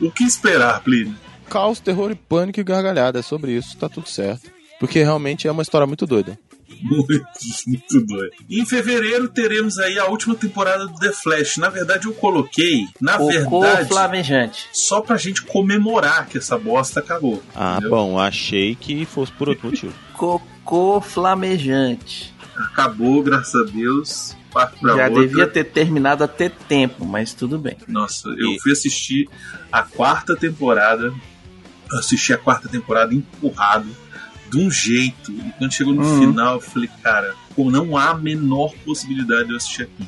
[0.00, 1.14] o que esperar, Plínio?
[1.48, 3.18] Caos, terror e pânico e gargalhada.
[3.20, 4.50] É sobre isso, tá tudo certo.
[4.80, 6.36] Porque realmente é uma história muito doida.
[6.82, 7.24] Muito,
[7.66, 8.32] muito doido.
[8.50, 11.56] Em fevereiro teremos aí a última temporada do The Flash.
[11.58, 14.68] Na verdade, eu coloquei, na Cocô verdade, flamejante.
[14.72, 17.42] só pra gente comemorar que essa bosta acabou.
[17.54, 17.90] Ah, entendeu?
[17.90, 19.92] bom, achei que fosse por outro motivo.
[20.16, 22.32] Cocô flamejante.
[22.56, 24.36] Acabou, graças a Deus.
[24.52, 25.26] Parte pra Já outra.
[25.26, 27.76] devia ter terminado a ter tempo, mas tudo bem.
[27.88, 29.28] Nossa, eu E- fui assistir
[29.70, 31.12] a quarta temporada.
[31.98, 33.88] Assisti a quarta temporada empurrado
[34.52, 35.32] de um jeito.
[35.32, 36.18] E quando chegou no Uhum.
[36.20, 40.06] final, eu falei, cara, pô, não há a menor possibilidade de eu assistir aqui.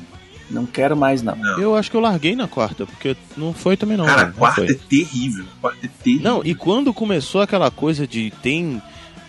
[0.49, 1.35] Não quero mais, não.
[1.35, 1.59] Não.
[1.59, 4.05] Eu acho que eu larguei na quarta, porque não foi também não.
[4.05, 4.71] cara, a não quarta foi.
[4.71, 5.43] é terrível.
[5.57, 6.23] A quarta é terrível.
[6.31, 8.79] Não, e quando começou aquela coisa de tem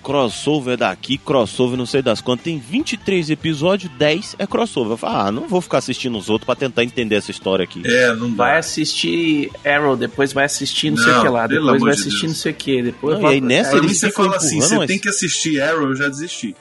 [0.06, 4.92] crossover daqui, crossover não sei das quantas, tem 23 episódios, 10 é crossover.
[4.92, 7.82] Eu falo, ah, não vou ficar assistindo os outros pra tentar entender essa história aqui.
[7.84, 8.44] É, não dá.
[8.44, 12.00] Vai assistir Arrow, depois vai assistir não, sei o Não, que lá, depois vai de
[12.00, 12.32] assistir Deus.
[12.32, 14.86] não sei o que, depois Não, e aí nessa aí- você fala assim, você mas-
[14.86, 16.54] tem que assistir Arrow, eu já desisti.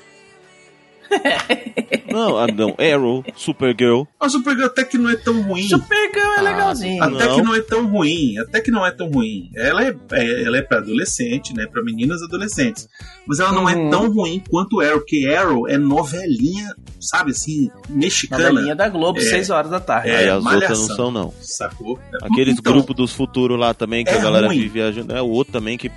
[2.11, 4.03] Não, ah, não, Arrow, Supergirl.
[4.19, 5.63] A Supergirl até que não é tão ruim.
[5.67, 7.03] Supergirl é legalzinho.
[7.03, 7.35] Até Não.
[7.35, 9.49] que não é tão ruim, até que não é tão ruim.
[9.55, 11.65] Ela é, é- ela é pra adolescente, né?
[11.67, 12.87] Pra meninas adolescentes.
[13.27, 13.89] Mas ela não é Uhum.
[13.89, 16.73] tão ruim quanto Arrow, porque Arrow é novelinha,
[17.05, 18.49] sabe assim, mexicana.
[18.49, 19.21] Novelinha da Globo, É.
[19.23, 20.09] 6 horas da tarde.
[20.09, 20.87] É, aí as outras Malhação.
[20.87, 21.33] não são, não.
[21.41, 21.99] Sacou?
[22.21, 24.57] Aqueles Então, grupos dos futuros lá também, que é a galera ruim.
[24.57, 25.13] vive viajando.
[25.15, 25.91] É o outro também que.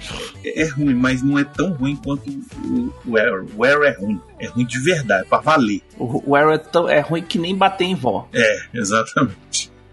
[0.44, 3.47] É ruim, mas não é tão ruim quanto o, o Arrow.
[3.57, 4.21] O Arrow é ruim.
[4.40, 5.83] É ruim de verdade, pra valer.
[5.99, 8.29] O, o Arrow é, tão- é ruim que nem bater em vó.
[8.33, 9.71] É, exatamente.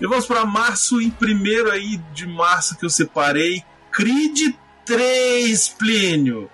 [0.00, 3.62] e vamos para março, em primeiro aí de março que eu separei,
[3.92, 6.50] Creed 3, Plínio.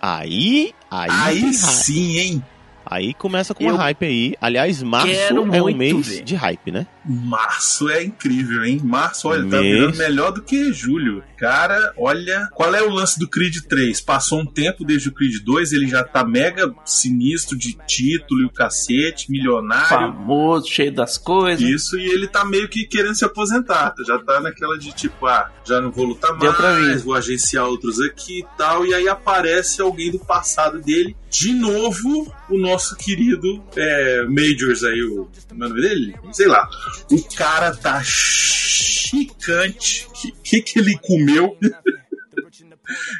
[0.00, 0.72] Aí.
[0.90, 2.44] Aí, Aí sim, hein?
[2.90, 4.34] Aí começa com Eu uma hype aí.
[4.40, 6.22] Aliás, março é um mês ver.
[6.22, 6.86] de hype, né?
[7.08, 8.80] Março é incrível, hein?
[8.84, 11.22] Março, olha, tá virando melhor do que julho.
[11.38, 14.00] Cara, olha, qual é o lance do Creed 3?
[14.00, 18.44] Passou um tempo desde o Creed 2, ele já tá mega sinistro de título e
[18.44, 19.88] o cacete, milionário.
[19.88, 21.66] Famoso, cheio das coisas.
[21.66, 23.94] Isso, e ele tá meio que querendo se aposentar.
[24.06, 26.98] Já tá naquela de tipo, ah, já não vou lutar Deu pra mais, ver.
[26.98, 28.84] vou agenciar outros aqui e tal.
[28.84, 31.16] E aí aparece alguém do passado dele.
[31.30, 35.28] De novo, o nosso querido é, Majors aí, o.
[35.50, 36.14] É o nome dele?
[36.32, 36.68] Sei lá.
[37.10, 40.06] O cara tá chicante.
[40.06, 41.56] O que, que ele comeu?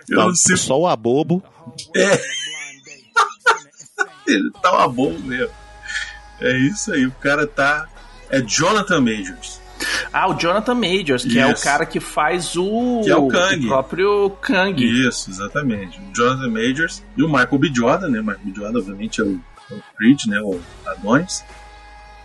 [0.08, 0.56] Eu não sei.
[0.56, 1.42] Só o abobo.
[4.26, 5.54] Ele tá uma boa mesmo.
[6.40, 7.88] É isso aí, o cara tá.
[8.30, 9.60] É Jonathan Majors.
[10.12, 11.62] Ah, o Jonathan Majors, que é o Isso.
[11.62, 13.66] cara que faz o, Que é o Kang.
[13.66, 14.82] próprio Kang.
[15.06, 15.98] Isso, exatamente.
[16.00, 17.70] O Jonathan Majors e o Michael B.
[17.72, 18.20] Jordan, né?
[18.20, 18.52] O Michael B.
[18.54, 20.40] Jordan, obviamente, é o, é o Creed, né?
[20.42, 21.44] O Adonis.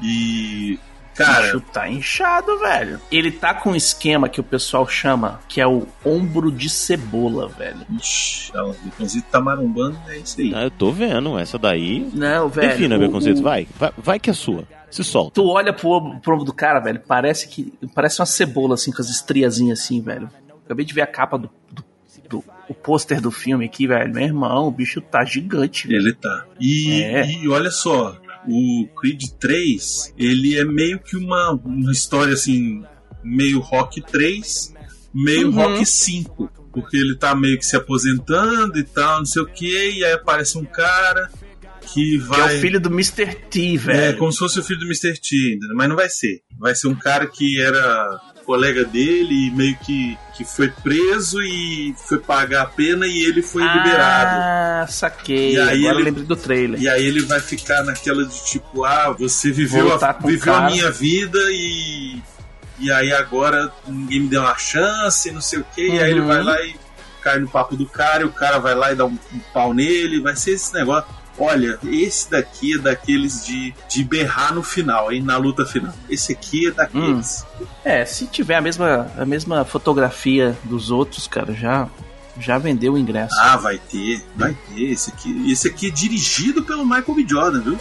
[0.01, 0.79] E.
[1.13, 2.99] O Cara, bicho tá inchado, velho.
[3.11, 7.47] Ele tá com um esquema que o pessoal chama, que é o ombro de cebola,
[7.47, 7.85] velho.
[7.91, 10.51] ixi, ela- Beconzito tá marombando, é isso aí.
[10.55, 11.37] Ah, eu tô vendo.
[11.37, 12.09] Essa daí.
[12.13, 12.69] Não, velho.
[12.69, 13.39] Defina, o- Beconceito.
[13.39, 13.91] o- Vai, vai.
[13.97, 14.63] Vai que é sua.
[14.89, 15.31] Se solta.
[15.35, 17.73] Tu olha pro ombro, pro ombro do cara, velho, parece que.
[17.95, 20.29] Parece uma cebola, assim, com as estriazinhas assim, velho.
[20.65, 21.49] Acabei de ver a capa do.
[21.71, 21.83] do,
[22.29, 24.11] do- o pôster do filme aqui, velho.
[24.13, 25.99] Meu irmão, o bicho tá gigante, velho.
[25.99, 26.45] Ele tá.
[26.59, 27.25] E, É.
[27.29, 28.15] e olha só,
[28.47, 32.83] o Creed 3, ele é meio que uma, uma história assim,
[33.23, 34.73] meio Rock 3,
[35.13, 35.55] meio Uhum.
[35.55, 36.51] Rock 5.
[36.71, 40.11] Porque ele tá meio que se aposentando e tal, não sei o que, e aí
[40.13, 41.29] aparece um cara
[41.93, 42.55] que Que vai.
[42.55, 43.35] é o filho do Mr.
[43.49, 44.17] T, É, velho.
[44.17, 45.13] como se fosse o filho do Mr.
[45.19, 46.41] T, mas não vai ser.
[46.59, 51.95] Vai ser um cara que era colega dele e meio que, que foi preso e
[52.09, 54.31] foi pagar a pena e ele foi liberado.
[54.37, 55.53] Ah, saquei.
[55.53, 56.81] E aí Agora eu ele- lembrei do trailer.
[56.81, 60.91] E aí ele vai ficar naquela de tipo, ah, você viveu, a, viveu a minha
[60.91, 62.21] vida e.
[62.79, 65.87] E aí agora ninguém me deu uma chance, não sei o que.
[65.87, 66.27] E aí ele Uhum.
[66.27, 66.75] vai lá e
[67.21, 69.73] cai no papo do cara, e o cara vai lá e dá um, um pau
[69.73, 70.19] nele.
[70.19, 71.07] Vai ser esse negócio.
[71.37, 75.21] Olha, esse daqui é daqueles de, de berrar no final, hein?
[75.21, 75.93] Na luta final.
[76.09, 77.45] Esse aqui é daqueles.
[77.83, 81.87] É, se tiver a mesma, a mesma fotografia dos outros, cara, já,
[82.39, 83.35] já vendeu o ingresso.
[83.39, 84.91] Ah, vai ter, vai ter.
[84.91, 87.25] Esse aqui, esse aqui é dirigido pelo Michael B.
[87.27, 87.79] Jordan, viu?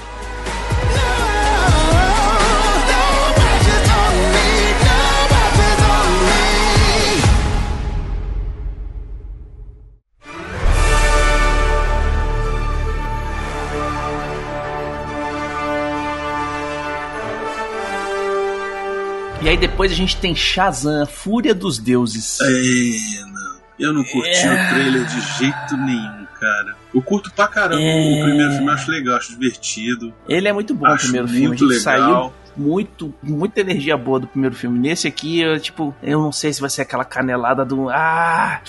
[19.48, 22.38] Aí depois a gente tem Shazam, Fúria dos Deuses.
[22.40, 23.52] É, não.
[23.78, 24.52] Eu não curti É.
[24.52, 26.76] o trailer de jeito nenhum, cara.
[26.94, 28.20] Eu curto pra caramba É.
[28.20, 30.14] o primeiro filme, acho legal, acho divertido.
[30.28, 31.48] Ele é muito bom, o acho primeiro filme.
[31.48, 31.82] Muito legal.
[31.82, 34.78] saiu muito, muita energia boa do primeiro filme.
[34.78, 37.88] Nesse aqui, eu, tipo, eu não sei se vai ser aquela canelada do.
[37.88, 38.60] Ah!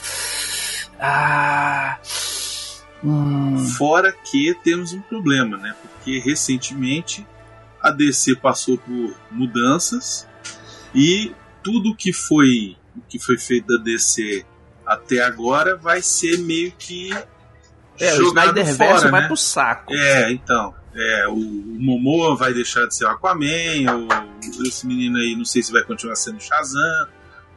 [0.99, 1.97] Ah!
[3.03, 5.75] Hum, Fora que temos um problema, né?
[5.81, 7.27] Porque recentemente
[7.81, 10.25] a DC passou por mudanças
[10.93, 11.31] e
[11.63, 14.45] tudo que foi o que foi feito da DC
[14.85, 17.11] até agora vai ser meio que
[17.99, 19.27] é, o jogado Snyderverse fora, vai né?
[19.27, 19.93] pro saco.
[19.93, 20.73] É, então.
[20.95, 25.45] É, o, o Momoa vai deixar de ser o Aquaman, o, esse menino aí não
[25.45, 27.07] sei se vai continuar sendo Shazam.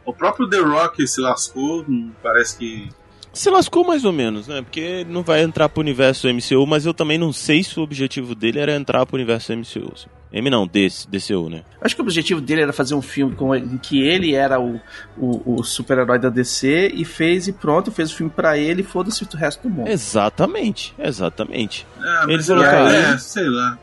[0.06, 1.84] O próprio The Rock se lascou,
[2.22, 2.88] parece que.
[3.32, 4.62] Se lascou mais ou menos, né?
[4.62, 7.82] Porque ele não vai entrar pro universo MCU, mas eu também não sei se o
[7.82, 9.92] objetivo dele era entrar pro universo MCU.
[10.32, 11.62] M não, DC, DCU, né?
[11.80, 14.80] Acho que o objetivo dele era fazer um filme com, em que ele era o,
[15.16, 18.84] o, o super-herói da DC e fez e pronto, fez o filme pra ele e
[18.84, 19.88] foda-se o resto do mundo.
[19.88, 21.86] Exatamente, exatamente.
[22.00, 23.78] Ah, Ele mas é, cara, é, sei lá.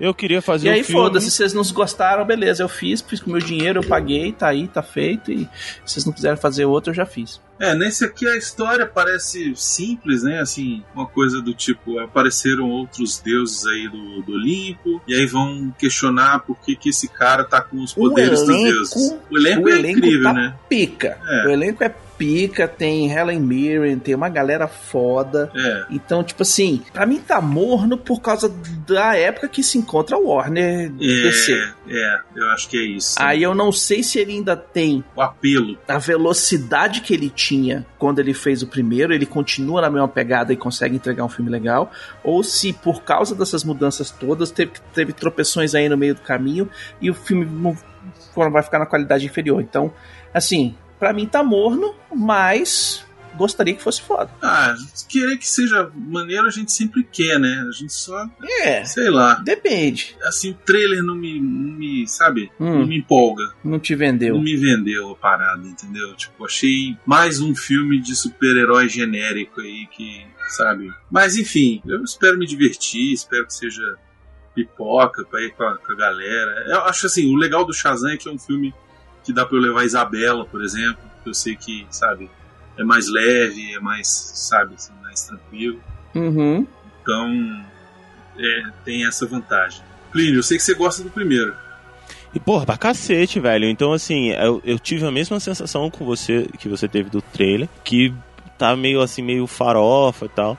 [0.00, 1.02] Eu queria fazer E um aí, filme...
[1.02, 4.48] foda-se, se vocês não gostaram, beleza, eu fiz, fiz com meu dinheiro, eu paguei, tá
[4.48, 5.40] aí, tá feito, e
[5.84, 7.38] se vocês não quiserem fazer outro, eu já fiz.
[7.60, 10.40] É, nesse aqui a história parece simples, né?
[10.40, 15.70] Assim, uma coisa do tipo, apareceram outros deuses aí do, do Olimpo, e aí vão
[15.78, 19.16] questionar por que, que esse cara tá com os O poderes dos elenco- deuses.
[19.30, 20.54] O elenco o é elenco incrível, tá né?
[20.70, 21.18] Pica.
[21.26, 21.46] É.
[21.46, 25.50] O elenco é pica, tem Helen Mirren, tem uma galera foda.
[25.56, 25.86] É.
[25.88, 28.54] Então, tipo assim, pra mim tá morno por causa
[28.86, 31.54] da época que se encontra o Warner DC.
[31.88, 33.16] É, é, eu acho que é isso.
[33.18, 35.78] Aí eu não sei se ele ainda tem O apelo.
[35.88, 40.52] a velocidade que ele tinha quando ele fez o primeiro, ele continua na mesma pegada
[40.52, 41.90] e consegue entregar um filme legal,
[42.22, 46.68] ou se por causa dessas mudanças todas teve, teve tropeções aí no meio do caminho
[47.00, 47.74] e o filme não
[48.50, 49.62] vai ficar na qualidade inferior.
[49.62, 49.90] Então,
[50.34, 53.04] assim, pra mim tá morno, mas
[53.36, 54.30] gostaria que fosse foda.
[54.42, 54.74] Ah,
[55.08, 57.64] querer que seja maneiro a gente sempre quer, né?
[57.66, 58.28] A gente só,
[58.62, 59.34] É, sei lá.
[59.36, 60.14] depende.
[60.24, 62.50] Assim, o trailer não me, não me sabe?
[62.60, 62.80] Hum.
[62.80, 63.50] Não me empolga.
[63.64, 64.34] Não te vendeu.
[64.34, 66.14] Não me vendeu a parada, entendeu?
[66.16, 70.92] Tipo, achei mais um filme de super-herói genérico aí que, sabe?
[71.10, 73.96] Mas enfim, eu espero me divertir, espero que seja
[74.54, 76.64] pipoca pra ir com a, com a galera.
[76.68, 78.74] Eu acho assim, o legal do Shazam é que é um filme
[79.30, 82.28] que dá pra eu levar a Isabela, por exemplo, que eu sei que, sabe,
[82.76, 85.80] é mais leve, é mais, sabe, assim, mais tranquilo.
[86.14, 86.66] Uhum.
[87.00, 87.64] Então,
[88.36, 89.82] é, tem essa vantagem.
[90.10, 91.54] Plínio, eu sei que você gosta do primeiro.
[92.34, 93.66] E, porra, pra cacete, velho.
[93.66, 97.68] Então, assim, eu, eu tive a mesma sensação com você que você teve do trailer,
[97.84, 98.12] que
[98.58, 100.58] tá meio assim, meio farofa e tal.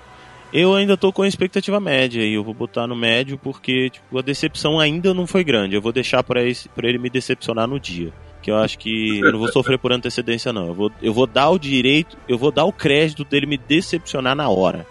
[0.54, 4.18] Eu ainda tô com a expectativa média e eu vou botar no médio porque tipo,
[4.18, 5.76] a decepção ainda não foi grande.
[5.76, 8.12] Eu vou deixar pra ele me decepcionar no dia.
[8.42, 10.68] Que eu acho que eu não vou sofrer por antecedência, não.
[10.68, 14.36] Eu vou, eu vou dar o direito, eu vou dar o crédito dele me decepcionar
[14.36, 14.86] na hora.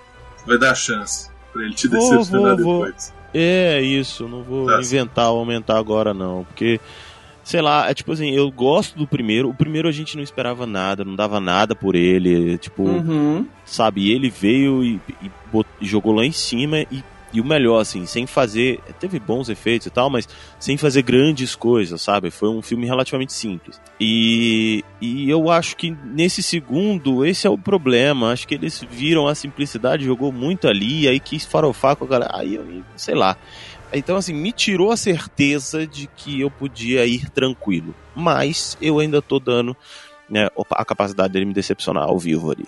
[0.47, 2.85] Vai dar chance pra ele te Vou, decepcionar vou, vou.
[2.87, 3.13] depois.
[3.35, 6.81] É isso, não vou Tá inventar ou aumentar agora não, porque
[7.45, 9.49] sei lá, é tipo assim, eu gosto do primeiro.
[9.51, 13.47] O primeiro a gente não esperava nada, não dava nada por ele, tipo, Uhum.
[13.65, 15.31] sabe, ele veio e, e
[15.81, 19.87] e jogou lá em cima e, e o melhor assim, sem fazer, teve bons efeitos
[19.87, 22.31] e tal, mas sem fazer grandes coisas, sabe?
[22.31, 23.81] Foi um filme relativamente simples.
[24.01, 28.33] E, e eu acho que nesse segundo, esse é o problema.
[28.33, 32.37] Acho que eles viram a simplicidade, jogou muito ali, aí quis farofar com a galera.
[32.37, 32.66] Aí eu,
[32.97, 33.37] sei lá.
[33.93, 37.95] Então, assim, me tirou a certeza de que eu podia ir tranquilo.
[38.14, 39.77] Mas eu ainda tô dando
[40.29, 42.66] né, a capacidade dele me decepcionar ao vivo ali.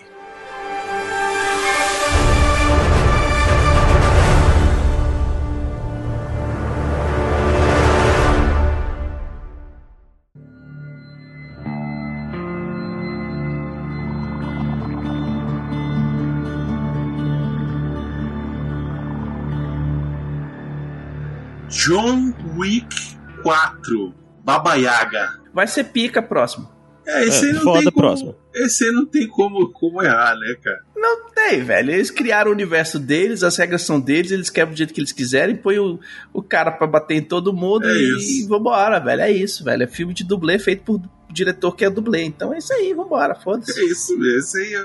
[21.85, 22.95] John Wick
[23.41, 25.39] 4, Baba Yaga.
[25.53, 26.71] Vai ser pica próximo.
[27.05, 28.35] É, esse É, aí não foda tem como, próximo.
[28.53, 30.79] Esse aí não tem como, como errar, né, cara?
[30.95, 31.91] Não tem, velho.
[31.91, 35.11] Eles criaram o universo deles, as regras são deles, eles quebram do jeito que eles
[35.11, 35.99] quiserem, põe o,
[36.31, 38.47] o cara pra bater em todo mundo É e isso.
[38.47, 39.21] vambora, velho.
[39.21, 39.83] É isso, velho.
[39.83, 42.23] É filme de dublê feito por diretor que é dublê.
[42.23, 43.77] Então é isso aí, vambora, foda-se.
[43.77, 44.39] É isso mesmo.
[44.39, 44.77] Esse aí é,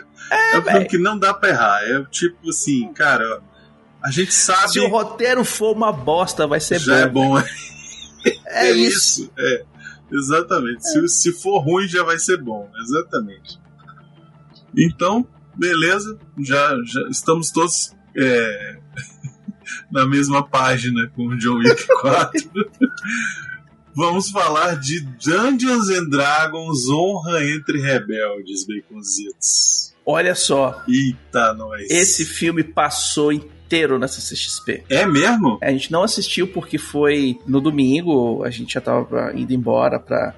[0.57, 0.89] é, um filme velho.
[0.89, 1.83] que não dá pra errar.
[1.89, 3.41] É o tipo assim, cara,
[4.03, 4.73] a gente sabe.
[4.73, 7.39] Se o roteiro for uma bosta, vai ser já bom.
[7.39, 7.49] é bom.
[8.47, 9.31] É, isso.
[9.39, 9.65] É,
[10.13, 10.83] exatamente.
[10.83, 12.69] Se, se for ruim, já vai ser bom.
[12.83, 13.59] Exatamente.
[14.77, 16.19] Então, beleza.
[16.41, 18.79] Já, já estamos todos é,
[19.91, 22.51] na mesma página com o John Wick 4.
[23.95, 29.95] Vamos falar de Dungeons and Dragons Honra entre Rebeldes, Baconzitos.
[30.05, 31.89] Olha só, Eita, nós.
[31.91, 33.33] esse filme passou
[33.69, 34.85] inteiro na CCXP.
[34.89, 35.59] É mesmo?
[35.61, 40.35] A gente não assistiu porque foi no domingo, a gente já tava indo embora pra,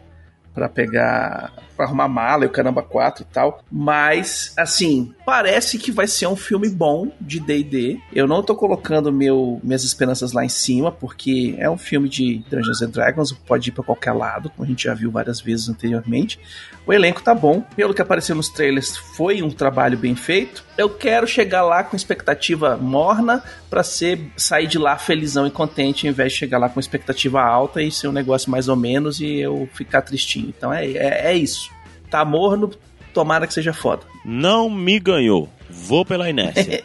[0.53, 1.53] pra pegar.
[1.85, 3.63] Arrumar mala e o caramba 4 e tal.
[3.71, 7.99] Mas, assim, parece que vai ser um filme bom de DD.
[8.13, 12.43] Eu não tô colocando meu, minhas esperanças lá em cima, porque é um filme de
[12.51, 15.69] Dungeons and Dragons, pode ir pra qualquer lado, como a gente já viu várias vezes
[15.69, 16.39] anteriormente.
[16.87, 20.65] O elenco tá bom, pelo que apareceu nos trailers, foi um trabalho bem feito.
[20.77, 26.07] Eu quero chegar lá com expectativa morna pra ser sair de lá felizão e contente,
[26.07, 29.21] ao invés de chegar lá com expectativa alta e ser um negócio mais ou menos
[29.21, 30.49] e eu ficar tristinho.
[30.49, 31.70] Então é, é, é isso.
[32.11, 32.71] Tá morno,
[33.15, 34.03] tomara que seja foda.
[34.25, 35.49] Não me ganhou.
[35.69, 36.85] Vou pela inércia.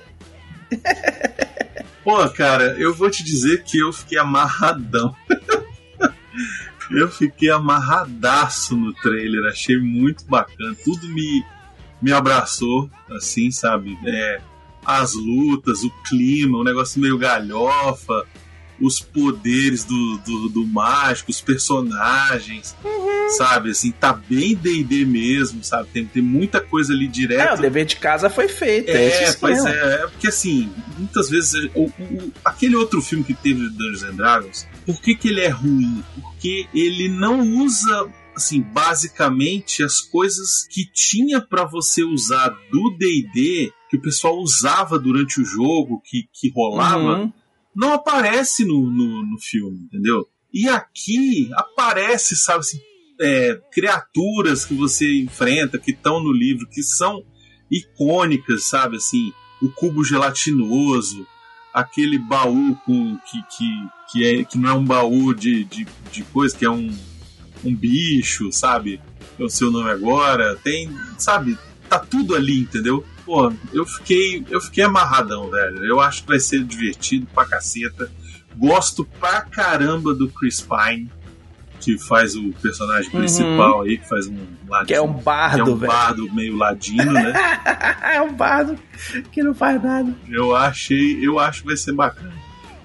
[2.04, 5.16] Pô, cara, eu vou te dizer que eu fiquei amarradão.
[6.92, 10.76] eu fiquei amarradaço no trailer, achei muito bacana.
[10.84, 11.44] Tudo me,
[12.00, 13.98] me abraçou, assim, sabe?
[14.06, 14.40] É,
[14.86, 18.26] as lutas, o clima, o negócio meio galhofa,
[18.82, 22.76] os poderes do, do, do mágico, os personagens,
[23.38, 23.72] sabe?
[23.72, 25.90] Assim, tá bem D&D mesmo, sabe?
[25.94, 28.90] Tem, tem muita coisa ali É, direto o dever de casa foi feito.
[28.90, 33.34] É, é, pois é, é porque assim, muitas vezes o, o- aquele outro filme que
[33.34, 36.04] teve de Dungeons and Dragons, por que, que ele é ruim?
[36.22, 43.72] Porque ele não usa assim, basicamente as coisas que tinha pra você usar do D&D,
[43.90, 47.34] que o pessoal usava durante o jogo, que, que rolava, Uhum.
[47.76, 50.28] Não aparece no, no, no filme, entendeu?
[50.54, 52.80] E aqui aparece, sabe assim,
[53.20, 57.24] é, criaturas que você enfrenta, que estão no livro, que são
[57.70, 61.28] icônicas, sabe assim, o cubo gelatinoso,
[61.74, 66.24] aquele baú com que, que, que, é, que não é um baú de, de, de
[66.24, 66.96] coisa, que é um,
[67.64, 69.02] um bicho, sabe?
[69.38, 71.58] É o seu nome agora, tem, sabe?
[71.90, 73.06] Tá tudo ali, entendeu?
[73.26, 75.84] Pô, eu fiquei, eu fiquei amarradão, velho.
[75.84, 78.12] Eu acho que vai ser divertido pra caceta.
[78.56, 81.10] Gosto pra caramba do Chris Pine,
[81.80, 83.20] que faz o personagem Uhum.
[83.20, 84.88] principal aí, que faz um ladino.
[84.88, 85.92] Que é um bardo, é um velho.
[85.92, 87.34] bardo meio ladino, né?
[88.14, 88.78] é um bardo
[89.32, 90.16] que não faz nada.
[90.30, 92.32] Eu achei, eu acho que vai ser bacana.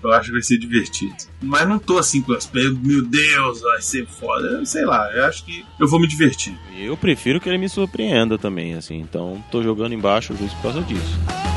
[0.03, 1.15] Eu acho que vai ser divertido.
[1.43, 4.65] Mas não tô assim com as meu Deus, vai ser foda.
[4.65, 6.57] Sei lá, eu acho que eu vou me divertir.
[6.77, 8.99] Eu prefiro que ele me surpreenda também, assim.
[8.99, 11.50] Então, tô jogando embaixo justo por causa disso.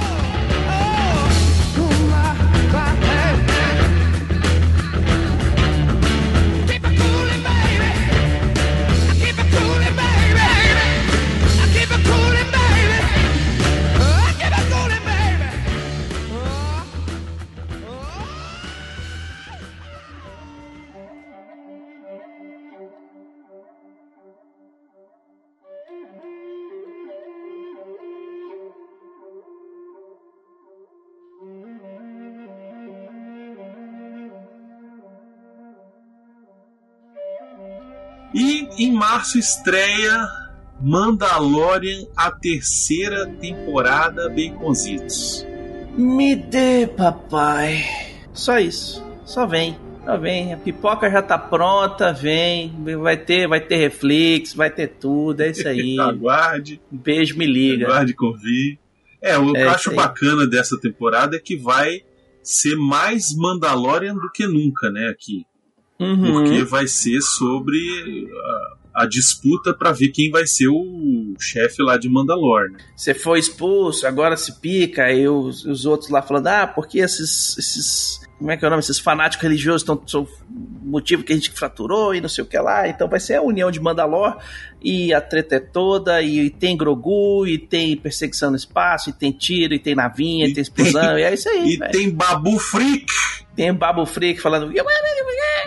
[39.13, 40.27] Março estreia
[40.81, 45.45] Mandalorian, a terceira temporada Baconzitos.
[45.95, 47.85] Me dê, papai.
[48.33, 49.05] Só isso.
[49.23, 49.77] Só vem.
[50.03, 50.51] Só vem.
[50.51, 52.73] A pipoca já tá pronta, vem.
[52.99, 55.41] Vai ter, vai ter reflex, vai ter tudo.
[55.41, 55.95] É isso aí.
[56.01, 57.85] Aguarde, Beijo, me liga.
[57.85, 58.79] aguarde convir.
[59.21, 62.01] É, o que É eu acho bacana dessa temporada é que vai
[62.41, 65.45] ser mais Mandalorian do que nunca, né, aqui.
[65.99, 66.33] Uhum.
[66.33, 67.79] Porque vai ser sobre
[68.33, 72.79] a, a disputa pra ver quem vai ser o chefe lá de Mandalor, né?
[72.95, 77.57] Você foi expulso, agora se pica, aí os, os outros lá falando, ah, porque esses,
[77.57, 78.21] esses.
[78.43, 78.81] Como é que é o nome?
[78.81, 80.01] Esses fanáticos religiosos estão.
[80.05, 82.89] São o motivo que a gente fraturou e não sei o que lá.
[82.89, 84.37] Então vai ser a união de Mandalor
[84.83, 86.21] e a treta é toda.
[86.21, 90.49] E tem Grogu, e tem perseguição no espaço, e tem tiro, e tem navinha, e,
[90.51, 91.17] E tem explosão.
[91.17, 91.69] e é isso aí.
[91.73, 91.91] E velho.
[91.93, 93.05] tem Babu Freak!
[93.55, 94.73] Tem Babu Freak falando.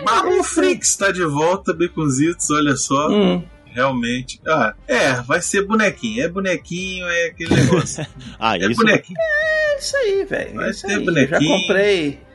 [0.03, 3.09] Babu Freak está de volta, Baconzitos, olha só.
[3.09, 4.39] Hum, Realmente.
[4.47, 6.23] Ah, é, vai ser bonequinho.
[6.23, 8.05] É bonequinho, é aquele negócio.
[8.39, 8.75] Ah, É isso.
[8.75, 9.17] bonequinho.
[9.19, 10.53] é isso aí, velho.
[10.55, 10.73] Vai É aí.
[10.73, 11.57] Eu já bonequinho.
[11.61, 12.26] comprei.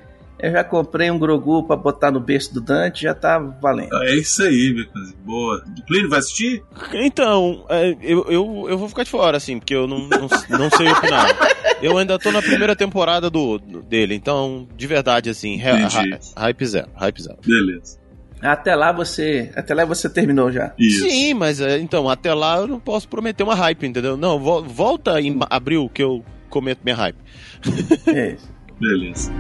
[0.43, 3.95] Eu já comprei um Grogu pra botar no berço do Dante, já tá valendo.
[4.03, 5.21] É isso aí, Baconzitos.
[5.25, 5.65] Boa.
[5.79, 6.63] O Plínio vai assistir?
[6.93, 10.29] Então, é, eu, eu, eu vou ficar de fora, assim, porque eu não, não,
[10.59, 11.29] não sei opinar.
[11.81, 15.57] Eu ainda tô na primeira temporada do, dele, então, de verdade, assim,
[16.37, 17.39] hype zero, hype zero.
[17.47, 17.99] Beleza.
[18.41, 19.53] Até lá você.
[19.55, 20.73] Até lá você terminou já.
[20.77, 21.09] Isso.
[21.09, 24.17] Sim, mas é, então, até lá eu não posso prometer uma hype, entendeu?
[24.17, 27.19] Não, vo- volta em abril que eu cometo minha hype.
[28.09, 28.51] É isso.
[28.81, 29.31] Beleza.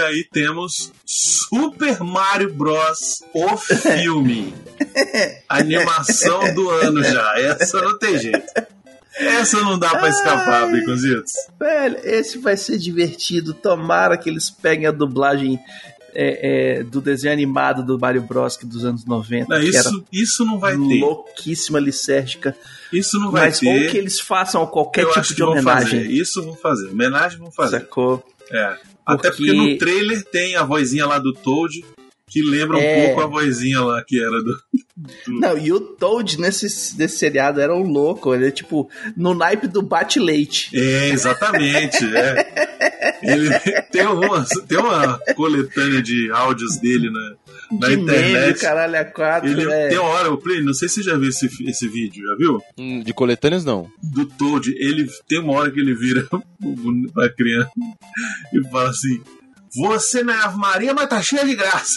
[0.00, 3.22] Aí temos Super Mario Bros.
[3.32, 4.54] O filme.
[5.48, 7.38] Animação do ano já.
[7.38, 8.52] Essa não tem jeito.
[9.16, 10.70] Essa não dá pra escapar.
[10.70, 11.32] Baconzitos.
[11.58, 13.54] Velho, esse vai ser divertido.
[13.54, 15.58] Tomara que eles peguem a dublagem
[16.12, 18.56] é, é, do desenho animado do Mario Bros.
[18.56, 19.46] que dos anos 90.
[19.48, 21.00] Não, isso, isso não vai ter.
[21.00, 22.56] louquíssima, licérgica.
[22.92, 23.66] Isso não vai Mas ter.
[23.84, 26.00] ou que eles façam qualquer Eu tipo de homenagem.
[26.00, 26.06] fazer.
[26.10, 26.88] Isso vão fazer.
[26.88, 27.80] Homenagem vão fazer.
[27.80, 28.24] Sacou?
[28.50, 28.76] É.
[29.06, 31.84] Até porque Porque- no trailer tem a vozinha lá do Toad,
[32.28, 33.06] que lembra um É.
[33.06, 34.56] pouco a vozinha lá que era do.
[35.26, 36.64] Não, e o Toad nesse,
[36.96, 38.34] nesse seriado era um louco.
[38.34, 40.70] Ele é tipo no naipe do bate-leite.
[40.74, 42.04] É, exatamente.
[42.16, 42.64] é.
[43.22, 43.50] Ele
[43.90, 47.34] tem uma, tem uma coletânea de áudios dele na,
[47.72, 48.60] na de meme, internet.
[48.60, 49.48] caralho, a quatro.
[49.50, 49.88] Ele é.
[49.88, 52.34] tem uma hora, o Play, não sei se você já viu esse, esse vídeo, já
[52.36, 52.60] viu?
[52.78, 53.88] Hum, De coletâneas, não.
[54.02, 56.26] Do Toad, ele tem uma hora que ele vira
[57.14, 57.70] pra criança
[58.52, 59.20] e fala assim:
[59.76, 61.92] Você não é Ave Maria, mas tá cheia de graça.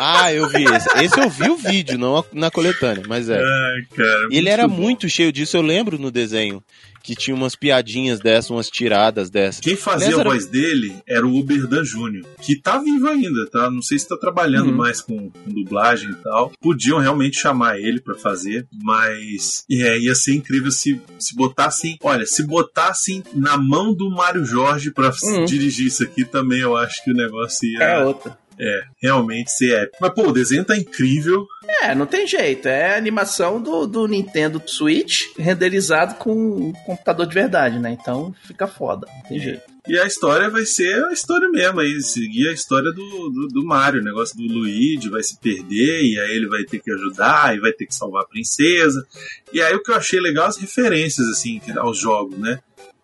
[0.00, 0.88] Ah, eu vi esse.
[1.04, 3.36] Esse eu vi o vídeo, não na coletânea, mas é.
[3.38, 4.28] Ai, cara.
[4.30, 4.74] Ele era bom.
[4.76, 6.62] muito cheio disso, eu lembro no desenho.
[7.02, 9.62] Que tinha umas piadinhas dessas, umas tiradas dessas.
[9.62, 13.46] Quem fazia Aliás, a era- voz dele era o Uberdan Júnior, que tá vivo ainda,
[13.46, 13.70] tá?
[13.70, 14.76] Não sei se tá trabalhando Uhum.
[14.76, 16.52] mais com, com dublagem e tal.
[16.60, 21.96] Podiam realmente chamar ele pra fazer, mas é, ia ser incrível se, se botassem.
[22.02, 25.46] Olha, se botassem na mão do Mário Jorge pra Uhum.
[25.46, 28.38] dirigir isso aqui também, eu acho que o negócio ia É outra.
[28.60, 29.98] É, realmente ser épico.
[30.02, 31.46] Mas, pô, o desenho tá incrível.
[31.82, 32.68] É, não tem jeito.
[32.68, 37.96] É animação do, do Nintendo Switch renderizado com um computador de verdade, né?
[37.98, 39.08] Então fica foda.
[39.10, 39.62] Não tem jeito.
[39.88, 43.64] E a história vai ser a história mesmo, aí seguir a história do, do, do
[43.64, 47.56] Mario, o negócio do Luigi vai se perder, e aí ele vai ter que ajudar,
[47.56, 49.04] e vai ter que salvar a princesa.
[49.50, 52.60] E aí o que eu achei legal as referências, assim, aos jogos, né?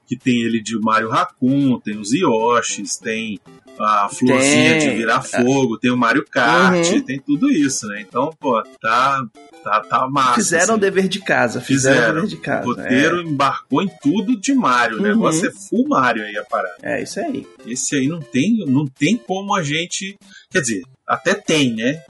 [0.07, 3.41] Que tem ele de Mario Raccoon, tem os Yoshis, tem
[3.79, 4.91] a florzinha Tem.
[4.91, 7.01] de virar fogo, tem o Mario Kart, Uhum.
[7.03, 8.01] tem tudo isso, né?
[8.07, 9.23] Então, pô, tá,
[9.63, 10.35] tá, tá massa.
[10.37, 10.81] Fizeram o assim.
[10.81, 11.61] dever de casa.
[11.61, 12.15] Fizeram, o Fizeram.
[12.15, 12.67] dever de casa.
[12.67, 14.97] O roteiro embarcou em tudo de Mario.
[14.97, 15.07] O Uhum.
[15.09, 16.77] negócio é full Mario aí a parada.
[16.83, 17.47] É, é isso aí.
[17.67, 20.17] Esse aí não tem, não tem como a gente.
[20.51, 22.03] Quer dizer, até tem, né?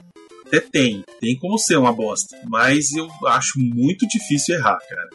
[0.45, 1.03] Até tem.
[1.19, 2.37] Tem como ser uma bosta.
[2.47, 5.09] Mas eu acho muito difícil errar, cara.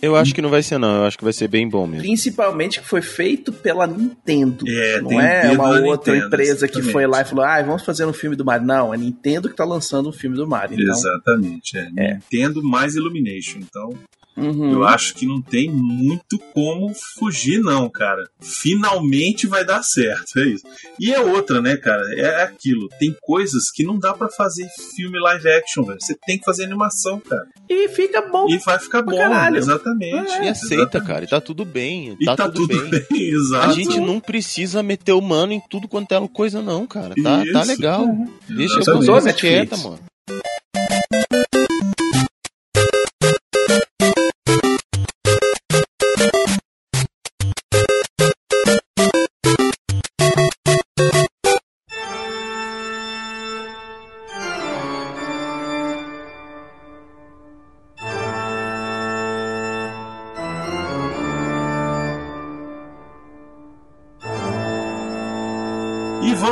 [0.00, 0.96] Eu acho que não vai ser, não.
[0.96, 2.02] Eu acho que vai ser bem bom mesmo.
[2.02, 4.68] Principalmente que foi feito pela Nintendo.
[4.68, 6.92] É, não tem é uma outra Nintendo, empresa que exatamente.
[6.92, 8.66] foi lá e falou: ah, vamos fazer um filme do Mario.
[8.66, 10.80] Não, é Nintendo que tá lançando um filme do Mario.
[10.80, 11.78] Então, Exatamente.
[11.78, 11.90] É.
[11.96, 12.14] É.
[12.14, 13.58] Nintendo mais Illumination.
[13.58, 13.90] Então,
[14.36, 14.72] Uhum.
[14.72, 18.28] eu acho que não tem muito como fugir, não, cara.
[18.40, 20.38] Finalmente vai dar certo.
[20.38, 20.64] É isso.
[21.00, 22.02] E é outra, né, cara?
[22.14, 22.88] É aquilo.
[22.98, 26.00] Tem coisas que não dá pra fazer filme live action, velho.
[26.00, 27.46] Você tem que fazer animação, cara.
[27.68, 28.46] E fica bom.
[28.48, 29.16] E vai ficar bom.
[29.16, 29.56] caralho.
[29.56, 30.30] Exatamente.
[30.42, 31.06] E aceita, Exatamente.
[31.08, 31.24] cara.
[31.24, 32.16] E tá tudo bem.
[32.20, 33.04] E tá, tá, tudo, bem.
[33.32, 33.70] exato.
[33.70, 37.14] A gente não precisa meter o mano em tudo quanto é coisa, não, cara.
[37.22, 38.06] Tá, tá legal.
[38.48, 39.06] Deixa a Exatamente.
[39.06, 39.40] coisa Netflix.
[39.40, 40.00] quieta, mano.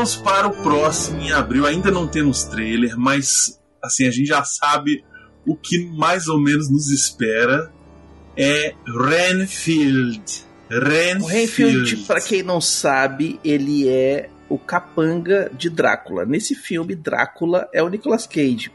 [0.05, 1.64] Vamos para o próximo em abril.
[1.64, 5.02] Ainda não temos trailer, mas assim a gente já sabe
[5.46, 7.72] o que mais ou menos nos espera.
[8.36, 10.44] É Renfield.
[10.70, 11.96] O Renfield, Renfield.
[12.07, 16.26] pra quem não sabe, ele é o capanga de Drácula.
[16.26, 18.70] Nesse filme, Drácula é o Nicolas Cage.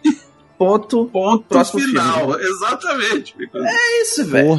[0.57, 1.05] Ponto.
[1.13, 2.39] Ponto Próximo final.
[2.39, 3.36] Exatamente.
[3.53, 4.57] É isso, velho.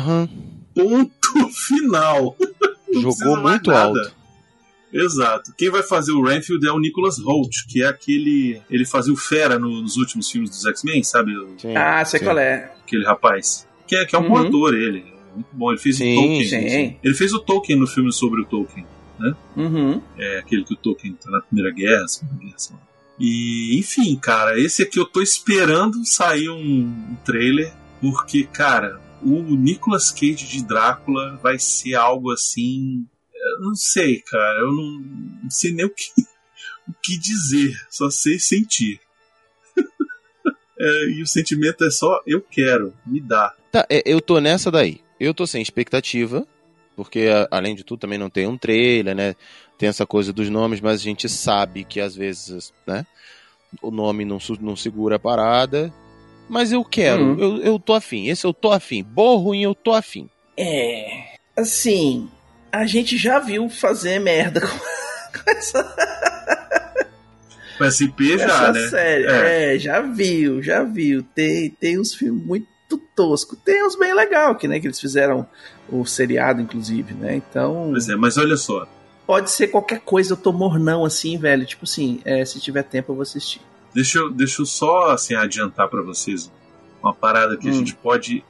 [0.73, 2.37] Ponto final.
[2.93, 3.99] Jogou muito nada.
[3.99, 4.20] alto.
[4.93, 5.53] Exato.
[5.57, 8.61] Quem vai fazer o Renfield é o Nicholas Holt, que é aquele.
[8.71, 11.33] Ele fazia o Fera no- nos últimos filmes dos X-Men, sabe?
[11.59, 12.25] Sim, Ah, sei sim.
[12.27, 12.73] qual é.
[12.85, 13.67] Aquele rapaz.
[13.87, 14.47] Que é, que é um bom Uhum.
[14.49, 15.05] ator, ele.
[15.35, 15.71] Muito bom.
[15.71, 16.69] Ele fez Sim, o Tolkien.
[16.71, 16.97] sim.
[17.03, 18.85] Ele fez o Tolkien no filme sobre o Tolkien.
[19.57, 20.01] Uhum.
[20.19, 22.55] É aquele que o Tolkien tá na Primeira Guerra, Segunda Guerra.
[22.59, 22.83] sei lá.
[23.19, 27.71] E, enfim, cara, esse aqui eu tô esperando sair um, um trailer,
[28.01, 33.05] porque, cara, o Nicolas Cage de Drácula vai ser algo assim.
[33.51, 35.01] Eu não sei, cara, eu não,
[35.45, 36.05] não sei nem o que,
[36.89, 39.01] o que dizer, só sei sentir.
[40.83, 43.55] É, e o sentimento é só eu quero, me dá.
[43.71, 45.03] Tá, é, eu tô nessa daí.
[45.21, 46.47] Eu tô sem expectativa,
[46.97, 49.37] porque além de tudo também não tem um trailer, né?
[49.77, 53.05] Tem essa coisa dos nomes, mas a gente sabe que às vezes, né?
[53.83, 55.93] O nome não, não segura a parada.
[56.49, 57.39] Mas eu quero, Uhum.
[57.39, 58.29] eu, eu tô afim.
[58.29, 59.03] Esse eu tô afim.
[59.03, 60.31] Bom ou ruim, eu tô afim.
[60.57, 61.35] É.
[61.55, 62.27] Assim,
[62.73, 64.67] a gente já viu fazer merda com,
[65.45, 65.83] com essa.
[67.81, 68.89] O SP já, Essa né?
[68.89, 69.75] série, É.
[69.75, 69.79] é.
[69.79, 71.23] já viu, já viu.
[71.35, 72.67] Tem, tem uns filmes muito
[73.17, 73.59] toscos.
[73.65, 75.47] Tem uns bem legal, que, né, que eles fizeram
[75.89, 77.37] o seriado, inclusive, né?
[77.37, 78.87] Então, Pois é, mas olha só.
[79.27, 81.65] pode ser qualquer coisa, eu tô mornão assim, velho.
[81.65, 83.61] Tipo assim, é, se tiver tempo eu vou assistir.
[83.95, 86.51] Deixa eu, deixa eu só assim, adiantar pra vocês
[87.03, 87.75] uma parada que a Hum.
[87.75, 88.45] gente pode,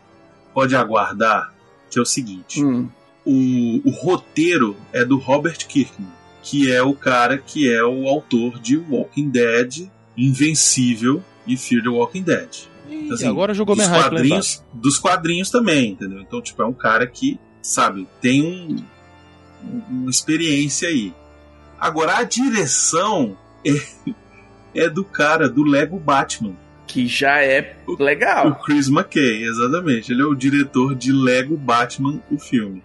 [0.53, 1.53] pode aguardar,
[1.89, 2.62] que é o seguinte.
[2.64, 2.89] Hum,
[3.33, 6.09] O, o roteiro é do Robert Kirkman,
[6.43, 11.89] que é o cara que é o autor de Walking Dead, Invencível e Fear the
[11.89, 12.49] Walking Dead.
[12.89, 16.20] Ih, Assim, agora jogou dos minha lá quadrinhos, dos quadrinhos também, entendeu?
[16.20, 18.76] Então, tipo, é um cara que, sabe, tem um,
[19.64, 21.12] um- uma experiência aí.
[21.78, 23.72] Agora, a direção é,
[24.74, 26.55] é do cara do Lego Batman,
[26.87, 28.57] que já é o legal.
[28.64, 30.11] Chris McKay, exatamente.
[30.12, 32.83] Ele é o diretor de Lego Batman, o filme.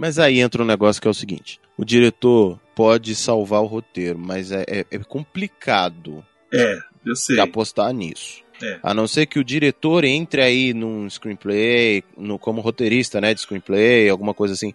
[0.00, 4.18] Mas aí entra um negócio que é o seguinte: o diretor pode salvar o roteiro,
[4.18, 7.38] mas é, é- é complicado É, eu sei.
[7.38, 8.42] apostar nisso.
[8.62, 8.78] É.
[8.82, 13.40] A não ser que o diretor entre aí num screenplay, no, como roteirista né, de
[13.42, 14.72] screenplay, alguma coisa assim.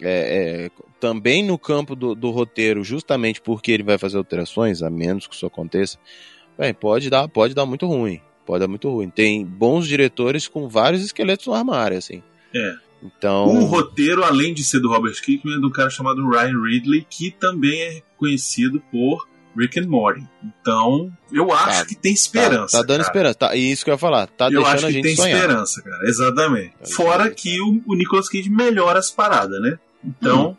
[0.00, 4.88] É, é, também no campo do, do roteiro, justamente porque ele vai fazer alterações, a
[4.90, 5.98] menos que isso aconteça,
[6.58, 8.20] bem, pode dar, pode dar muito ruim.
[8.46, 9.10] Pode dar muito ruim.
[9.10, 12.22] Tem bons diretores com vários esqueletos no armário, assim.
[12.54, 12.74] É.
[13.02, 13.46] Então.
[13.46, 17.06] O roteiro, além de ser do Robert Kirkman, é de um cara chamado Ryan Ridley,
[17.08, 20.26] que também é conhecido por Rick and Morty.
[20.42, 22.72] Então, eu acho Tá, que tem esperança.
[22.72, 23.08] Tá, tá dando cara.
[23.08, 23.34] esperança.
[23.38, 24.26] Tá, e isso que eu ia falar.
[24.26, 25.36] Tá eu deixando acho a que gente tem sonhar.
[25.38, 26.08] esperança, cara.
[26.08, 26.70] Exatamente.
[26.78, 29.78] Tá Fora que o, o Nicolas Cage melhora as paradas, né?
[30.04, 30.56] Então, Hum.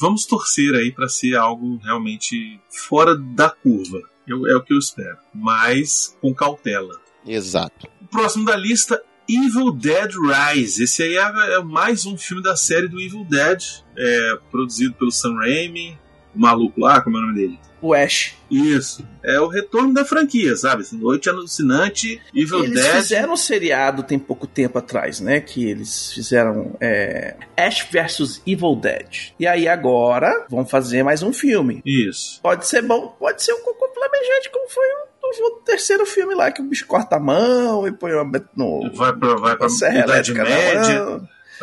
[0.00, 4.00] vamos torcer aí pra ser algo realmente fora da curva.
[4.26, 5.16] Eu- é o que eu espero.
[5.34, 6.98] Mas com cautela.
[7.26, 7.86] Exato.
[8.02, 10.84] O próximo da lista, Evil Dead Rise.
[10.84, 13.62] Esse aí é, é mais um filme da série do Evil Dead,
[13.96, 15.98] é, produzido pelo Sam Raimi,
[16.34, 17.58] o maluco lá, como é o nome dele?
[17.80, 18.34] O Ash.
[18.50, 19.06] Isso.
[19.22, 20.82] É o retorno da franquia, sabe?
[20.82, 22.96] Essa Noite Alucinante, Evil Eles Dead.
[22.96, 25.40] fizeram um seriado tem pouco tempo atrás, né?
[25.40, 29.34] Que eles fizeram é, Ash vs Evil Dead.
[29.38, 31.82] E aí agora vão fazer mais um filme.
[31.84, 32.40] Isso.
[32.42, 35.06] Pode ser bom, pode ser um cocô flamejante, como foi o,
[35.40, 38.24] o terceiro filme lá, que o bicho corta a mão e põe uma
[38.56, 38.90] no.
[38.94, 41.20] Vai pra, vai pra serra Idade Média.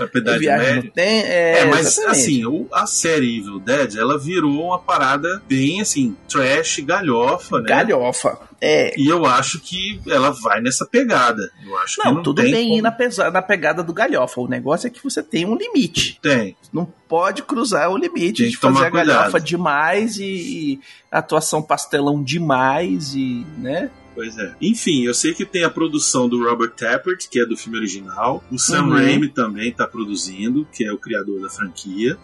[0.07, 0.81] Pra Idade Média.
[0.81, 0.93] tempo.
[0.97, 2.19] É, É, mas exatamente.
[2.21, 7.67] assim, o- a série Evil Dead, ela virou uma parada bem assim, trash, galhofa, né?
[7.69, 8.37] Galhofa.
[8.63, 8.93] É.
[8.99, 11.41] E eu acho que ela vai nessa pegada.
[11.65, 13.91] Eu acho que Não, não tudo tem bem como- ir na, pesa- na pegada do
[13.91, 14.39] galhofa.
[14.39, 16.19] O negócio é que você tem um limite.
[16.21, 16.55] Tem.
[16.71, 19.43] Não pode cruzar o limite Tem de que tomar fazer a galhofa cuidado.
[19.45, 20.79] demais e, e
[21.11, 23.89] atuação pastelão demais e, né?
[24.13, 24.55] Pois é.
[24.61, 28.43] Enfim, eu sei que tem a produção do Robert Tappert, que é do filme original.
[28.51, 28.89] O Sam Uhum.
[28.93, 32.17] Raimi também está produzindo, que é o criador da franquia.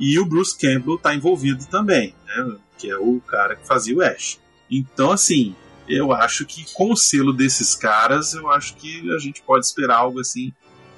[0.00, 2.56] E o Bruce Campbell está envolvido também, né?
[2.76, 4.38] Que é o cara que fazia o Ash.
[4.70, 5.54] Então, assim,
[5.88, 9.96] eu acho que com o selo desses caras, eu acho que a gente pode esperar
[9.96, 10.52] algo assim,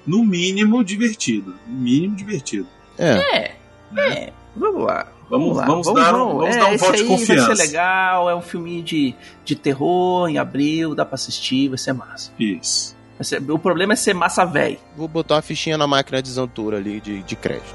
[0.07, 1.55] no mínimo divertido.
[1.67, 2.67] No mínimo divertido.
[2.99, 3.15] É.
[3.15, 3.57] É,
[3.97, 4.33] é.
[4.57, 5.11] Vamos lá.
[5.31, 5.65] Vamos- lá.
[5.67, 7.47] vamos dar um- vamos dar um voto de confiança.
[7.47, 9.15] Vai ser legal, é um filme de,
[9.45, 12.33] de terror em abril, dá pra assistir, vai ser massa.
[12.39, 12.97] Isso.
[13.23, 14.79] Ser- o problema é ser massa velho.
[14.97, 17.75] Vou botar uma fichinha na máquina de isentura ali de, de crédito.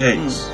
[0.00, 0.26] É Hum.
[0.26, 0.50] isso.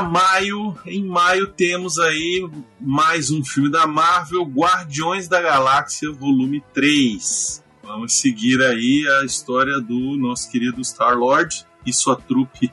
[0.00, 0.74] Para maio.
[0.86, 2.48] Em maio temos aí
[2.80, 7.62] mais um filme da Marvel, Guardiões da Galáxia, volume 3.
[7.82, 12.72] Vamos seguir aí a história do nosso querido Star-Lord e sua trupe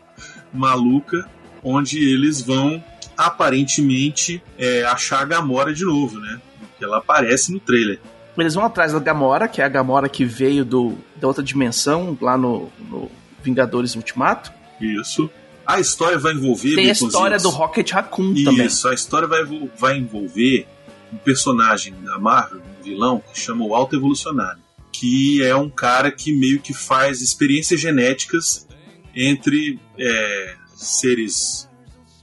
[0.54, 1.30] maluca,
[1.64, 2.82] onde eles vão
[3.18, 6.40] aparentemente é, achar a Gamora de novo, né?
[6.60, 8.00] Porque ela aparece no trailer.
[8.38, 12.18] Eles vão atrás da Gamora, que é a Gamora que veio do, da outra dimensão,
[12.22, 13.12] lá no, no
[13.44, 14.54] Vingadores Ultimato.
[14.80, 15.30] Isso.
[15.68, 16.76] A história vai envolver.
[16.76, 18.66] Tem a história do Rocket Raccoon também.
[18.66, 19.44] Isso, a história vai,
[19.78, 20.66] vai envolver
[21.12, 24.62] um personagem da Marvel, um vilão, que chama o Alto Evolucionário.
[24.92, 28.66] Que é um cara que meio que faz experiências genéticas
[29.14, 31.70] entre é, seres.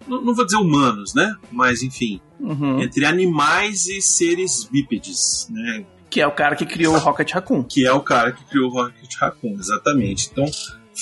[0.08, 1.34] Não, não vou dizer humanos, né?
[1.52, 2.82] Mas enfim, Uhum.
[2.82, 5.84] entre animais e seres bípedes, né?
[6.10, 7.62] Que é o cara que criou o Rocket Raccoon.
[7.62, 10.28] que é o cara que criou o Rocket Raccoon, exatamente.
[10.32, 10.44] Então,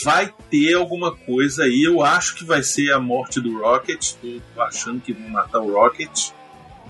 [0.04, 1.82] vai ter alguma coisa aí.
[1.82, 4.12] Eu acho que vai ser a morte do Rocket.
[4.54, 6.30] Tô achando que vão matar o Rocket.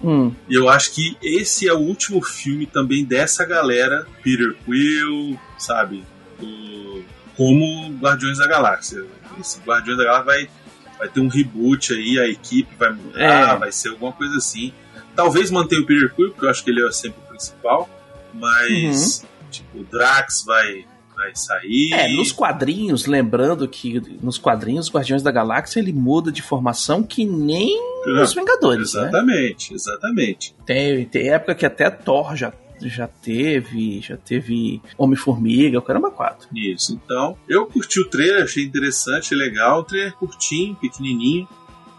[0.03, 0.35] Hum.
[0.49, 6.05] E eu acho que esse é o último filme também dessa galera, Peter Quill, sabe?
[6.41, 7.03] O-
[7.37, 9.05] como Guardiões da Galáxia.
[9.41, 10.51] Esse Guardiões da Galáxia vai,
[10.99, 13.59] vai ter um reboot aí, a equipe vai mudar, É.
[13.59, 14.73] vai ser alguma coisa assim.
[15.15, 17.89] Talvez mantenha o Peter Quill, porque eu acho que ele é sempre o principal,
[18.35, 20.85] mas tipo, o Drax vai,
[21.23, 21.93] vai sair.
[21.93, 27.25] É, nos quadrinhos, lembrando que nos quadrinhos, Guardiões da Galáxia, ele muda de formação que
[27.25, 27.79] nem
[28.23, 29.03] os Vingadores, né?
[29.03, 30.55] Exatamente, exatamente.
[30.67, 36.49] Tem, tem época que até Thor já, já teve, já teve Homem-Formiga, o caramba, quatro.
[36.55, 37.37] Isso, então.
[37.49, 39.81] Eu curti o trailer, achei interessante, legal.
[39.81, 41.49] O trailer curtinho, pequenininho.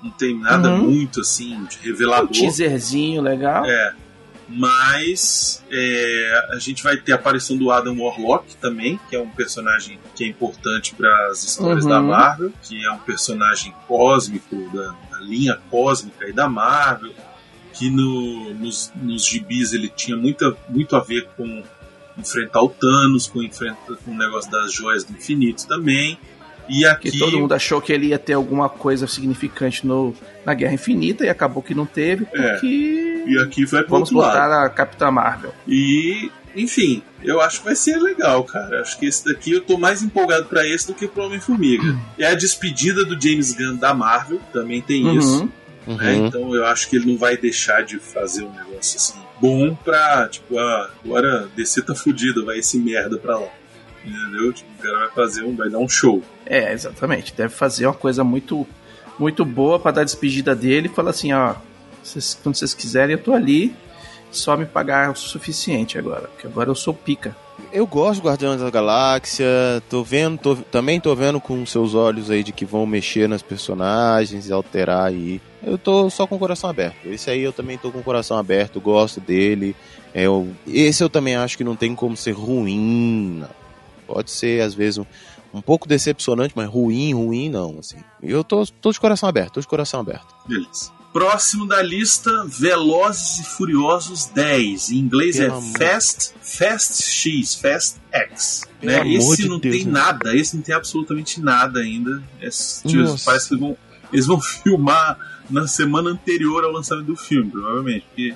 [0.03, 0.84] Não tem nada Uhum.
[0.89, 2.28] muito assim de Um revelador.
[2.28, 3.63] teaserzinho legal.
[3.65, 3.93] É.
[4.48, 9.30] Mas é, a gente vai ter a aparição do Adam Warlock também, que é um
[9.30, 11.89] personagem que é importante para as histórias Uhum.
[11.89, 17.14] da Marvel, que é um personagem cósmico da, da linha cósmica aí da Marvel,
[17.74, 21.64] que no- nos, nos gibis ele tinha muita, muito a ver com
[22.18, 26.20] enfrentar o Thanos, com, enfrenta, com o negócio das joias do infinito também.
[26.70, 30.53] E aqui Que todo mundo achou que ele ia ter alguma coisa significante no, na
[30.53, 32.51] Guerra Infinita e acabou que não teve, É.
[32.53, 34.28] porque e aqui vai vamos lado.
[34.28, 35.53] botar a Capitã Marvel.
[35.68, 38.82] E, enfim, eu acho que vai ser legal, cara.
[38.82, 41.97] Acho que esse daqui eu tô mais empolgado pra esse do que pro Homem-Formiga.
[42.18, 45.49] É a despedida do James Gunn da Marvel, também tem isso.
[45.88, 45.97] Uhum.
[45.97, 46.14] né?
[46.16, 46.26] Uhum.
[46.28, 50.30] Então eu acho que ele não vai deixar de fazer um negócio assim bom pra,
[50.30, 53.49] tipo, ah, agora DC tá fudido, vai esse merda pra lá.
[54.06, 54.51] Entendeu?
[54.54, 56.22] Tipo, o cara vai fazer um, vai dar um show.
[56.45, 57.34] É, exatamente.
[57.34, 58.68] Deve fazer uma coisa muito
[59.20, 61.54] muito boa pra dar a despedida dele e falar assim, ó,
[62.04, 63.74] vocês- quando vocês quiserem eu tô ali,
[64.32, 67.36] só me pagar o suficiente agora, porque agora eu sou pica.
[67.72, 69.45] Eu gosto de Guardiões da Galáxia,
[69.88, 73.43] tô vendo, tô- também tô vendo com seus olhos aí de que vão mexer nas
[73.43, 75.39] personagens e alterar aí.
[75.64, 77.06] Eu tô só com o coração aberto.
[77.06, 79.76] Esse aí eu também tô com o coração aberto, gosto dele.
[80.14, 83.43] É, eu, esse eu também acho que não tem como ser ruim.
[84.08, 85.06] Pode ser, às vezes, um,
[85.54, 87.78] um pouco decepcionante, mas ruim, ruim não.
[87.80, 87.97] Assim.
[88.22, 90.28] Eu tô, tô de coração aberto, tô de coração aberto.
[90.47, 90.91] Beleza.
[91.14, 94.89] Próximo da lista, Velozes e Furiosos 10.
[94.89, 98.64] Em inglês Pelo é amor- Fast, Fast X, Fast X.
[98.82, 99.14] Pelo Né?
[99.14, 102.24] Esse não Deus, tem nada, esse não tem absolutamente nada ainda.
[102.88, 103.26] Tipo, Nossa.
[103.26, 103.78] parece que eles vão,
[104.12, 105.20] eles vão filmar
[105.51, 108.06] na semana anterior ao lançamento do filme, provavelmente.
[108.08, 108.36] Porque,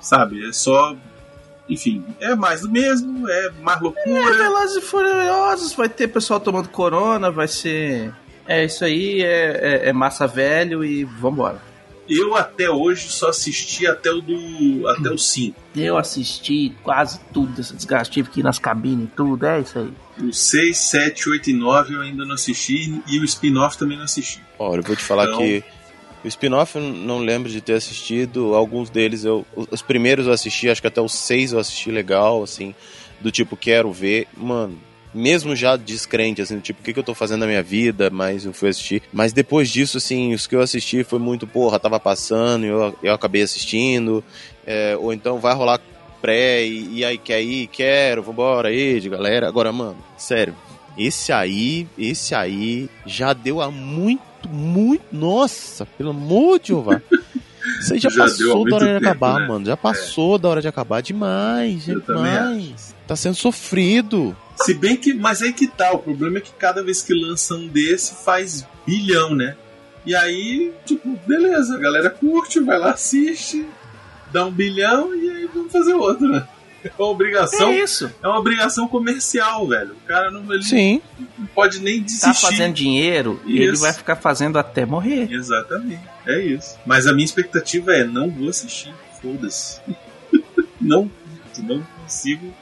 [0.00, 0.94] sabe, é só.
[1.68, 4.36] Enfim, é mais do mesmo, é mais É, loucura.
[4.36, 8.12] Velozes e Furiosos, vai ter pessoal tomando corona, vai ser...
[8.46, 11.60] É isso aí, é, é- é massa velho e vambora.
[12.08, 14.86] Eu até hoje só assisti até o do.
[14.88, 15.58] até o 5.
[15.74, 19.76] Eu assisti quase tudo dessa desgaste, tive que ir nas cabines e tudo, é isso
[19.80, 19.92] aí.
[20.28, 24.04] O 6, 7, 8 e 9 eu ainda não assisti e o spin-off também não
[24.04, 24.40] assisti.
[24.56, 25.64] Olha, eu vou te falar Então- que
[26.26, 28.54] o spin-off não lembro de ter assistido.
[28.54, 29.46] Alguns deles eu.
[29.54, 32.74] Os primeiros eu assisti, acho que até os seis eu assisti legal, assim.
[33.20, 34.26] Do tipo, quero ver.
[34.36, 34.76] Mano,
[35.14, 38.10] mesmo já descrente, assim, do tipo, o que, que eu tô fazendo na minha vida,
[38.10, 39.02] mas eu fui assistir.
[39.12, 43.14] Mas depois disso, assim, os que eu assisti foi muito, porra, tava passando, eu, eu
[43.14, 44.22] acabei assistindo.
[44.66, 45.80] É, ou então vai rolar
[46.20, 49.46] pré e, e aí quer ir, quero, vambora aí, de galera.
[49.46, 50.56] Agora, mano, sério,
[50.98, 55.04] esse aí, esse aí já deu a muito, muito.
[55.12, 57.00] Nossa, pelo amor de Jeová.
[57.80, 59.48] Isso aí já, Já passou da muito hora de tempo, acabar, né?
[59.48, 59.66] mano.
[59.66, 61.00] Já passou da hora de acabar.
[61.00, 62.94] Demais, demais.
[63.06, 64.36] Tá sendo sofrido.
[64.56, 65.12] Se bem que.
[65.14, 68.66] Mas aí que tá, o problema é que cada vez que lança um desse faz
[68.86, 69.56] bilhão, né?
[70.04, 73.66] E aí, tipo, beleza, a galera curte, vai lá, assiste,
[74.32, 76.46] dá um bilhão e aí vamos fazer outro, né?
[76.86, 77.68] É uma obrigação.
[77.70, 78.12] É isso.
[78.22, 79.92] É uma obrigação comercial, velho.
[79.92, 81.02] O cara não, ele Sim.
[81.38, 82.26] não pode nem desistir.
[82.26, 85.30] Tá fazendo dinheiro e ele vai ficar fazendo até morrer.
[85.30, 86.78] Exatamente, é isso.
[86.86, 89.80] Mas a minha expectativa é: não vou assistir, foda-se.
[90.80, 91.10] não,
[91.58, 92.52] não consigo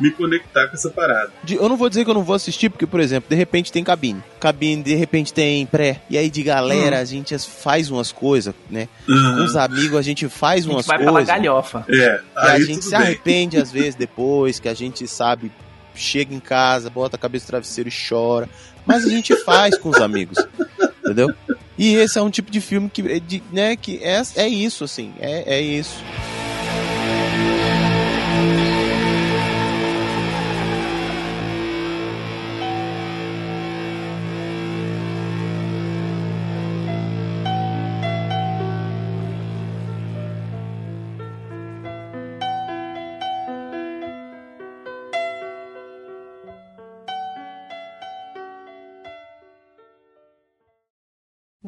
[0.00, 1.30] me conectar com essa parada.
[1.42, 3.72] De- Eu não vou dizer que eu não vou assistir, porque, por exemplo, de repente
[3.72, 4.22] tem cabine.
[4.40, 6.00] Cabine, de repente tem pré.
[6.08, 8.88] E aí de galera a gente faz umas coisas, né?
[9.06, 11.28] Com os amigos a gente faz A gente umas vai pela coisas.
[11.28, 11.84] galhofa.
[11.88, 12.98] É, Que a aí gente tudo se bem.
[13.00, 15.50] arrepende às vezes depois, que a gente sabe,
[15.94, 18.48] chega em casa, bota a cabeça no travesseiro e chora.
[18.86, 20.38] Mas a gente faz com os amigos.
[21.04, 21.32] Entendeu?
[21.76, 24.84] E esse é um tipo de filme que, é de, né, que é, é isso,
[24.84, 25.12] assim.
[25.20, 26.02] É, é isso.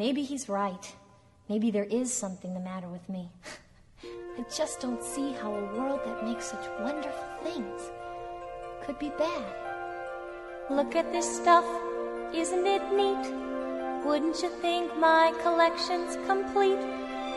[0.01, 0.95] Maybe he's right.
[1.51, 3.29] Maybe there is something the matter with me.
[4.03, 7.83] I just don't see how a world that makes such wonderful things
[8.83, 9.45] could be bad.
[10.71, 11.67] Look at this stuff,
[12.33, 13.27] isn't it neat?
[14.03, 16.81] Wouldn't you think my collection's complete?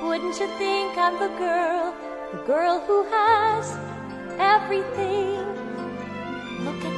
[0.01, 1.93] Wouldn't you think I'm the girl,
[2.32, 3.76] the girl who has
[4.39, 5.36] everything?
[6.64, 6.92] Look at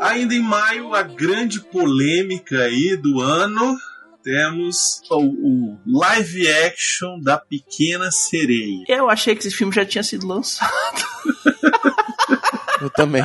[0.00, 3.76] Ainda em maio, a grande polêmica aí do ano.
[4.22, 8.84] Temos o, o live action da Pequena Sereia.
[8.88, 10.72] Eu achei que esse filme já tinha sido lançado.
[12.80, 13.22] Eu também.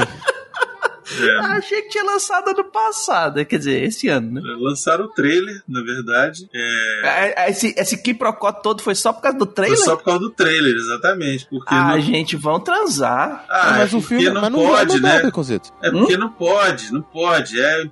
[1.22, 3.46] É, achei que tinha lançado ano passado.
[3.46, 4.42] Quer dizer, esse ano, né?
[4.60, 6.48] lançaram o trailer, na verdade.
[6.54, 9.78] É, É, Esse, esse quiprocó todo foi só por causa do foi trailer?
[9.78, 11.48] só por causa do trailer, exatamente.
[11.50, 13.46] Porque Ah, não, gente, vão transar.
[13.50, 15.24] Ah, mas é o filme não mas não pode, né?
[15.24, 15.74] Baconzitos.
[15.82, 17.60] É porque não pode, não pode.
[17.60, 17.84] É,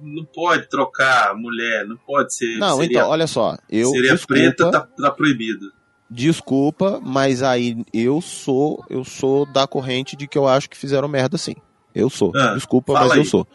[0.00, 2.58] não pode trocar mulher, não pode ser.
[2.58, 3.56] Não, seria, então, olha só.
[3.70, 5.72] Eu, seria desculpa, preta, tá, tá proibido.
[6.10, 11.08] desculpa, mas aí eu sou, eu sou da corrente de que eu acho que fizeram
[11.08, 11.54] merda sim.
[11.94, 12.32] Eu sou.
[12.34, 13.18] Ah, desculpa, mas aí.
[13.18, 13.46] eu sou.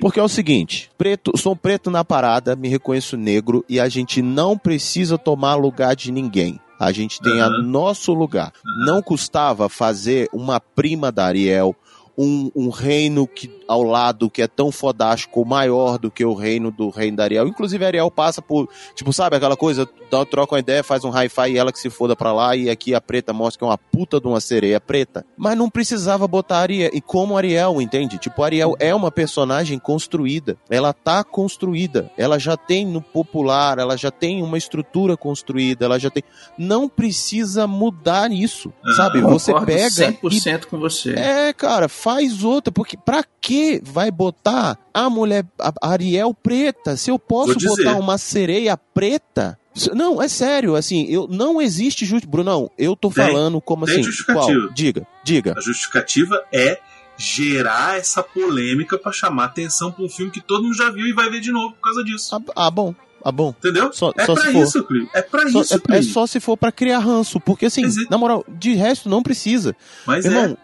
[0.00, 4.20] Porque é o seguinte, preto, sou preto na parada, me reconheço negro e a gente
[4.20, 6.60] não precisa tomar lugar de ninguém.
[6.78, 7.62] A gente tem a Aham.
[7.62, 8.52] nosso lugar.
[8.84, 11.74] Não custava fazer uma prima da Ariel,
[12.18, 16.70] um, um reino que ao lado que é tão fodástico, maior do que o reino
[16.70, 17.48] do reino da Ariel.
[17.48, 21.10] Inclusive a Ariel passa por, tipo, sabe aquela coisa, dá, troca uma ideia, faz um
[21.10, 23.68] hi-fi e ela que se foda pra lá e aqui a preta mostra que é
[23.68, 25.24] uma puta de uma sereia preta.
[25.36, 28.18] Mas não precisava botar a Ariel, e como Ariel, entende?
[28.18, 33.78] Tipo, a Ariel é uma personagem construída, ela tá construída, ela já tem no popular,
[33.78, 36.22] ela já tem uma estrutura construída, ela já tem...
[36.58, 38.96] Não precisa mudar isso, Aham.
[38.96, 39.20] sabe?
[39.22, 41.14] Você pega e 100% com você.
[41.14, 43.24] é, cara, faz outra, porque pra
[43.62, 46.96] que vai botar a mulher a Ariel preta?
[46.96, 49.58] Se eu posso botar uma sereia preta?
[49.94, 54.02] Não, é sério, assim, eu não existe justo, Brunão, eu tô Tem- falando como assim,
[54.02, 54.60] justificativa.
[54.66, 54.72] qual?
[54.74, 55.54] Diga, diga.
[55.56, 56.78] A justificativa é
[57.16, 61.12] gerar essa polêmica pra chamar atenção pra um filme que todo mundo já viu e
[61.12, 62.34] vai ver de novo por causa disso.
[62.34, 62.94] Ah, ah, bom,
[63.24, 63.54] ah, bom.
[63.58, 63.92] Entendeu?
[63.94, 64.62] Só- é só pra se for.
[64.62, 65.08] isso, Clio.
[65.14, 68.10] É pra Só- isso, é, é só se for pra criar ranço, porque assim, é-
[68.10, 69.74] na moral, de resto não precisa.
[70.06, 70.56] Mas Irmão, é.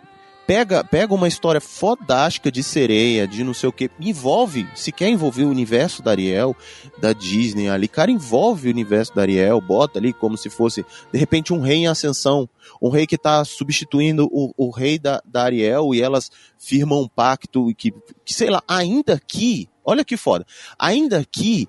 [0.48, 5.10] Pega, pega uma história fodástica de sereia, de não sei o que, envolve, se quer
[5.10, 6.56] envolver o universo da Ariel,
[6.98, 11.18] da Disney ali, cara, envolve o universo da Ariel, bota ali como se fosse, de
[11.18, 12.48] repente, um rei em ascensão,
[12.80, 17.08] um rei que tá substituindo o, o rei da, da Ariel e elas firmam um
[17.08, 17.92] pacto que,
[18.24, 20.46] que, sei lá, ainda que, olha que foda,
[20.78, 21.68] ainda que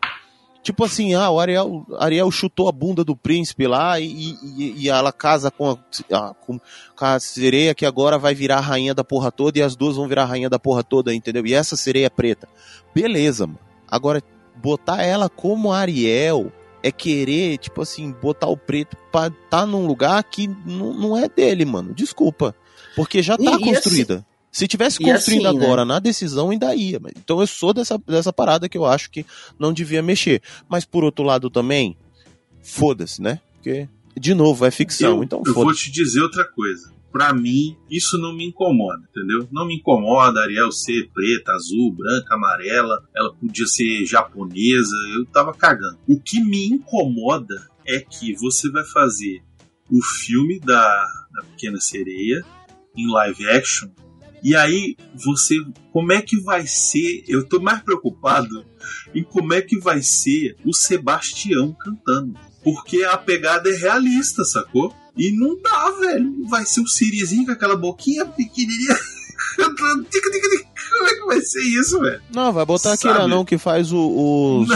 [0.61, 4.89] Tipo assim, ah, o Ariel, Ariel chutou a bunda do príncipe lá e, e, e
[4.89, 5.71] ela casa com
[6.11, 6.59] a, com,
[6.95, 9.95] com a sereia que agora vai virar a rainha da porra toda e as duas
[9.95, 11.45] vão virar a rainha da porra toda, entendeu?
[11.47, 12.47] E essa sereia preta.
[12.93, 13.59] Beleza, mano.
[13.87, 14.21] Agora,
[14.61, 16.51] botar ela como Ariel
[16.83, 21.63] é querer, tipo assim, botar o preto pra tá num lugar que não, é dele,
[21.65, 21.93] mano.
[21.93, 22.53] Desculpa.
[22.95, 24.25] Porque já tá E- e construída.
[24.51, 25.63] Se tivesse construindo assim, né?
[25.65, 26.99] agora na decisão, ainda ia.
[26.99, 29.25] mas- Então eu sou dessa, dessa parada que eu acho que
[29.59, 30.41] não devia mexer.
[30.67, 31.95] Mas por outro lado também,
[32.61, 33.39] foda-se, né?
[33.53, 33.87] Porque,
[34.17, 36.91] de novo, é ficção, eu, então eu vou te dizer outra coisa.
[37.11, 39.47] Pra mim, isso não me incomoda, entendeu?
[39.51, 43.03] Não me incomoda a Ariel ser preta, azul, branca, amarela.
[43.15, 44.95] Ela podia ser japonesa.
[45.15, 45.97] Eu tava cagando.
[46.07, 49.41] O que me incomoda é que você vai fazer
[49.89, 52.45] o filme da, da Pequena Sereia
[52.95, 53.89] em live action.
[54.43, 55.55] E aí você.
[55.91, 57.23] Como é que vai ser?
[57.27, 58.65] Eu tô mais preocupado
[59.13, 62.33] em como é que vai ser o Sebastião cantando.
[62.63, 64.93] Porque a pegada é realista, sacou?
[65.17, 66.47] E não dá, velho.
[66.47, 68.97] Vai ser o Sirizinho com aquela boquinha pequenininha.
[69.57, 70.05] cantando.
[70.91, 72.21] Como é que vai ser isso, velho?
[72.33, 73.13] Não, vai botar Sabe?
[73.13, 74.69] aquele anão que faz o, os,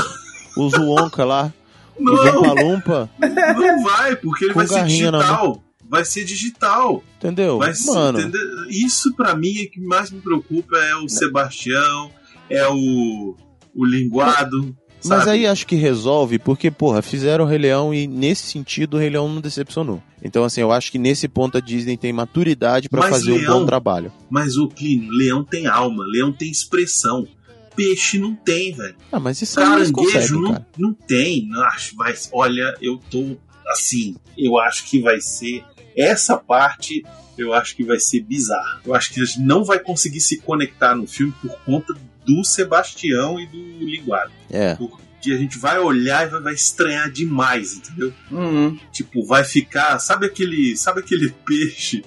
[0.58, 1.54] os Wonka lá,
[2.00, 5.64] Não, Lumpa-Lumpa, não vai, porque ele vai ser digital.
[5.94, 7.04] Vai ser digital.
[7.18, 7.60] entendeu?
[7.60, 8.42] Vai ser, Mano, entendeu?
[8.70, 12.10] Isso pra mim é que mais me preocupa é o Sebastião,
[12.50, 13.36] é o,
[13.76, 14.76] o linguado.
[15.06, 19.00] mas aí acho que resolve, porque, porra, fizeram o Rei Leão e nesse sentido o
[19.00, 20.02] Rei Leão não decepcionou.
[20.24, 23.38] Então, assim, eu acho que nesse ponto a Disney tem maturidade pra Mas fazer um
[23.38, 24.12] Leão- bom trabalho.
[24.30, 27.28] Mas o Plínio, leão tem alma, leão tem expressão.
[27.76, 28.96] Peixe não tem, velho.
[29.12, 30.68] Ah, mas isso Caranguejo conseguem, não, cara.
[30.78, 31.48] não tem.
[31.50, 33.36] Não Acho, vai, olha, eu tô
[33.68, 34.16] assim.
[34.38, 35.64] Eu acho que vai ser.
[35.96, 37.04] Essa parte
[37.38, 38.82] eu acho que vai ser bizarra.
[38.86, 41.94] Eu acho que a gente não vai conseguir se conectar no filme por conta
[42.26, 44.32] do Sebastião e do Linguado.
[44.52, 44.76] É.
[44.76, 48.14] Porque a gente vai olhar e vai, vai estranhar demais, entendeu?
[48.30, 48.78] Uhum.
[48.92, 49.98] Tipo, vai ficar.
[50.00, 50.78] Sabe aquele.
[50.78, 52.04] Sabe aquele peixe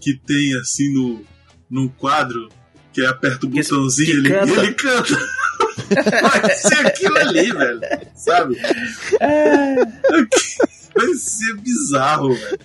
[0.00, 1.24] que tem assim no,
[1.68, 2.48] no quadro?
[2.92, 4.52] Que aperta o Que- botãozinho que ele, canta.
[4.52, 5.28] e ele canta.
[6.42, 7.80] Vai ser aquilo ali, velho.
[8.14, 8.56] Sabe?
[11.06, 12.58] Vai ser bizarro, velho.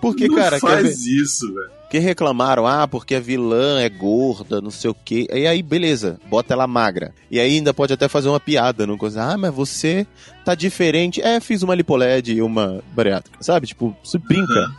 [0.00, 0.60] Porque, Não cara, ver?
[0.60, 1.70] faz isso, velho.
[1.90, 5.26] que reclamaram, ah, porque a vilã é gorda, não sei o quê.
[5.32, 7.14] E aí, beleza, bota ela magra.
[7.30, 9.22] E aí ainda pode até fazer uma piada, não coisa.
[9.22, 10.06] Ah, mas você
[10.44, 11.20] tá diferente.
[11.22, 13.66] É, fiz uma lipoled e uma bariátrica, sabe?
[13.66, 14.70] Tipo, você brinca.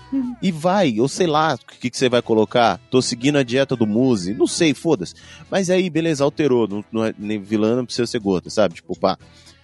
[0.41, 2.79] E vai, ou sei lá, o que, que você vai colocar?
[2.91, 5.13] Tô seguindo a dieta do Muse, não sei, foda-se.
[5.49, 6.67] Mas aí, beleza, alterou.
[6.67, 8.75] Não, não é, nem vilã não precisa ser gorda, sabe?
[8.75, 9.17] Tipo, pá.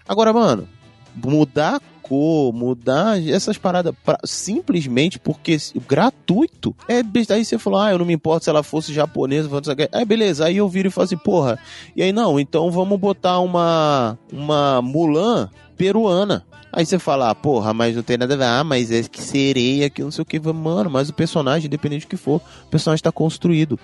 [0.07, 0.67] Agora, mano,
[1.15, 6.75] mudar cor, mudar essas paradas pra- simplesmente porque gratuito.
[6.87, 7.01] É,
[7.33, 9.49] aí você falou, ah, eu não me importo se ela fosse japonesa,
[9.91, 10.45] é beleza.
[10.45, 11.57] Aí eu viro e falo assim, porra.
[11.95, 16.45] E aí não, então vamos botar uma uma Mulan peruana.
[16.71, 18.43] Aí você fala, ah, porra, mas não tem nada a ver.
[18.43, 20.39] Ah, mas é que sereia, que não sei o que.
[20.39, 23.79] Mano, mas o personagem, independente do que for, o personagem tá construído.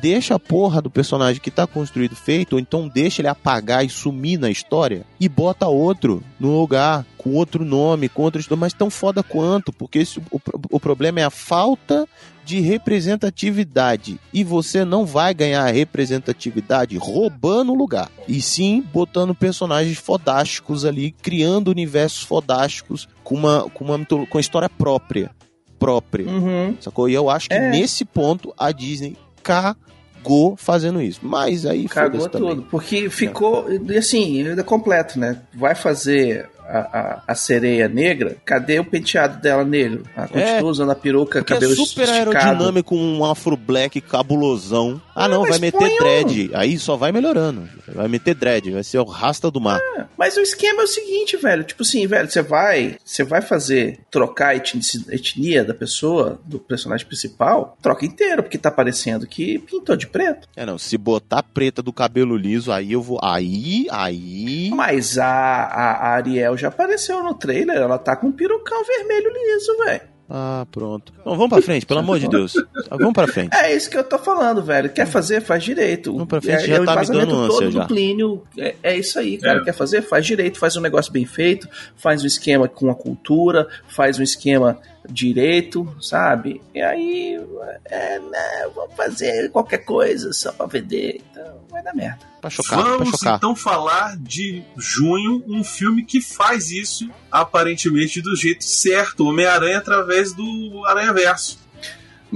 [0.00, 3.88] Deixa a porra do personagem que tá construído feito, ou então deixa ele apagar e
[3.90, 8.72] sumir na história e bota outro no lugar, com outro nome, com outro história, mas
[8.72, 10.40] tão foda quanto, porque esse- o,
[10.70, 12.08] o problema é a falta
[12.44, 14.18] de representatividade.
[14.32, 18.10] E você não vai ganhar representatividade roubando o lugar.
[18.26, 24.68] E sim botando personagens fodásticos ali, criando universos fodásticos com uma, com uma com história
[24.68, 25.30] própria.
[25.78, 26.28] Própria.
[26.28, 26.76] Uhum.
[26.80, 27.08] Sacou?
[27.08, 27.70] E eu acho que É.
[27.70, 31.20] nesse ponto a Disney cagou fazendo isso.
[31.22, 32.62] Mas aí Cagou tudo.
[32.70, 33.66] Porque ficou.
[33.70, 35.40] E assim, ainda completo, né?
[35.54, 40.04] Vai fazer a, a, a sereia negra, cadê o penteado dela negro?
[40.16, 40.62] Ela continua É.
[40.64, 42.30] usando a peruca, Porque cabelo é super esticado.
[42.34, 45.00] aerodinâmico, um afro black cabulosão.
[45.14, 46.50] Ah, não, mas vai meter um- dread.
[46.54, 47.68] Aí só vai melhorando.
[47.92, 49.80] Vai meter dread, vai ser o rasta do mar.
[50.16, 51.64] Mas o esquema é o seguinte, velho.
[51.64, 56.58] Tipo assim, velho, você vai, você vai fazer trocar a etni- etnia da pessoa, do
[56.58, 60.48] personagem principal, troca inteiro, porque tá parecendo que pintou de preto.
[60.56, 63.18] É, não, se botar preta do cabelo liso, aí eu vou.
[63.22, 64.70] Aí, aí.
[64.72, 69.32] Mas a, a, a Ariel já apareceu no trailer, ela tá com um perucão vermelho
[69.32, 70.10] liso, velho.
[70.32, 71.12] Ah, pronto.
[71.26, 72.54] Não, vamos pra frente, pelo amor de Deus.
[72.88, 73.52] Ah, Vamos pra frente.
[73.52, 74.88] É isso que eu tô falando, velho.
[74.88, 76.12] Quer fazer, faz direito.
[76.12, 77.84] Vamos pra frente, é, já é tá me dando todo ânsia já.
[77.86, 78.44] Plínio.
[78.56, 79.58] É, é isso aí, cara.
[79.58, 79.64] É.
[79.64, 83.66] Quer fazer, faz direito, faz um negócio bem feito, faz um esquema com a cultura,
[83.88, 84.78] faz um esquema
[85.08, 86.60] direito, sabe?
[86.74, 87.40] E aí,
[87.86, 91.20] é, né, vamos fazer qualquer coisa só pra vender.
[91.30, 92.18] Então, vai dar merda.
[92.40, 93.36] Pra chocar, pra Vamos chocar.
[93.36, 100.32] então falar de junho, um filme que faz isso aparentemente do jeito certo, Homem-Aranha através
[100.32, 101.58] do Aranha Verso.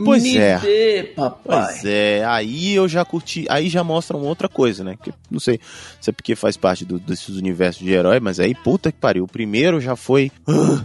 [0.03, 0.59] Pois Me é.
[0.59, 1.67] dê, papai.
[1.73, 4.97] Pois é, aí eu já curti, aí já mostra uma outra coisa, né?
[5.03, 5.61] Que, não sei
[6.01, 9.25] se é porque faz parte do- desses universos de herói, mas aí puta que pariu.
[9.25, 10.33] O primeiro já foi.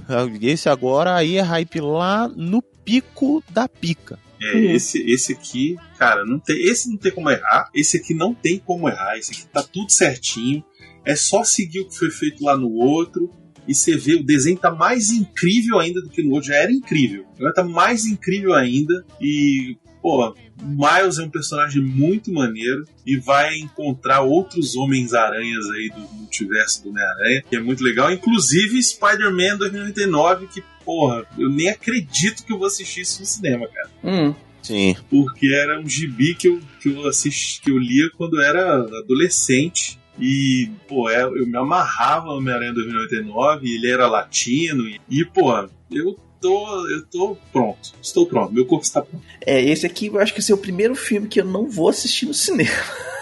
[0.08, 4.20] "Ah", esse agora aí é hype lá no pico da pica.
[4.42, 4.72] É, Uhum.
[4.72, 7.70] esse, esse aqui, cara, não tem, esse não tem como errar.
[7.76, 9.18] Esse aqui não tem como errar.
[9.18, 10.64] Esse aqui tá tudo certinho.
[11.06, 13.30] É só seguir o que foi feito lá no outro.
[13.70, 16.48] E você vê, o desenho tá mais incrível ainda do que no outro.
[16.48, 17.24] Já era incrível.
[17.38, 19.06] Agora tá mais incrível ainda.
[19.22, 22.84] E, pô, Miles é um personagem muito maneiro.
[23.06, 27.44] E vai encontrar outros Homens-Aranhas aí do multiverso do Homem-Aranha.
[27.48, 28.12] Que é muito legal.
[28.12, 33.68] Inclusive Spider-Man 2099, que, porra, eu nem acredito que eu vou assistir isso no cinema,
[33.68, 34.34] cara Hum.
[34.64, 34.96] Sim.
[35.10, 39.99] porque era um gibi que eu, que eu assisti, que eu lia quando era adolescente.
[40.20, 45.52] E, pô, é- eu me amarrava no Homem-Aranha 2099, ele era latino, e, pô,
[45.92, 47.94] eu tô, eu tô pronto.
[48.02, 49.24] Estou pronto, meu corpo está pronto.
[49.46, 51.90] É, esse aqui eu acho que esse é o primeiro filme que eu não vou
[51.90, 52.70] assistir no cinema.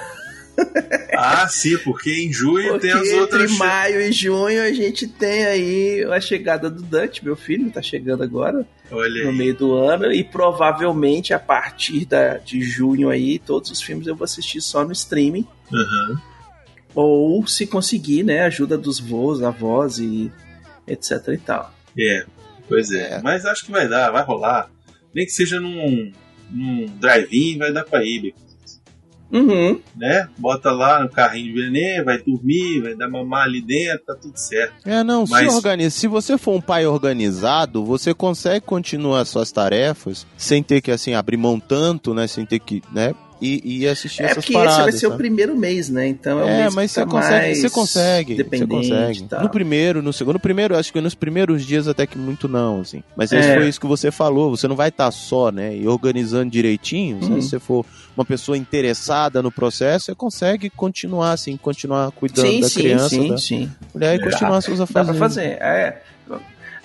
[1.15, 3.51] Ah, sim, porque em junho Porque tem as entre outras.
[3.57, 8.23] maio e junho a gente tem aí a chegada do Dante, meu filho, tá chegando
[8.23, 9.35] agora Olha no aí.
[9.37, 14.15] meio do ano e provavelmente a partir da, de junho aí todos os filmes eu
[14.15, 16.21] vou assistir só no streaming Aham.
[16.99, 20.31] Ou se conseguir, né, ajuda dos voos, avós e
[20.87, 21.71] etc e tal.
[21.95, 22.25] É,
[22.67, 23.13] pois é.
[23.17, 23.21] É.
[23.21, 24.67] Mas acho que vai dar, vai rolar.
[25.13, 26.11] Nem que seja num,
[26.49, 28.33] num drive-in, vai dar pra ir.
[29.31, 29.79] Uhum.
[29.95, 30.27] Né?
[30.39, 34.37] Bota lá no carrinho de veneno, vai dormir, vai dar mamar ali dentro, tá tudo
[34.37, 34.73] certo.
[34.83, 39.51] É, não, Mas- se, organiza, se você for um pai organizado, você consegue continuar suas
[39.51, 42.25] tarefas sem ter que, assim, abrir mão tanto, né?
[42.25, 43.13] Sem ter que, né?
[43.39, 44.73] E, e assistir É essas porque paradas.
[44.75, 45.21] esse vai ser o sabe?
[45.21, 46.07] primeiro mês, né?
[46.07, 49.27] Então é, um É, mês mas que você tá consegue, mais você consegue, você consegue.
[49.43, 52.81] No primeiro, no segundo, no primeiro, acho que nos primeiros dias até que muito não,
[52.81, 53.03] assim.
[53.15, 53.53] Mas É.
[53.55, 57.35] foi isso que você falou, você não vai estar só, né, e organizando direitinho, né?
[57.35, 57.41] Uhum.
[57.41, 57.85] se você for
[58.15, 63.09] uma pessoa interessada no processo, você consegue continuar, assim, continuar cuidando Sim, da sim, criança,
[63.09, 63.71] sim, da sim.
[63.93, 65.17] mulher e Dá- continuar seus Dá afazeres.
[65.19, 65.49] pra fazer.
[65.61, 66.01] É,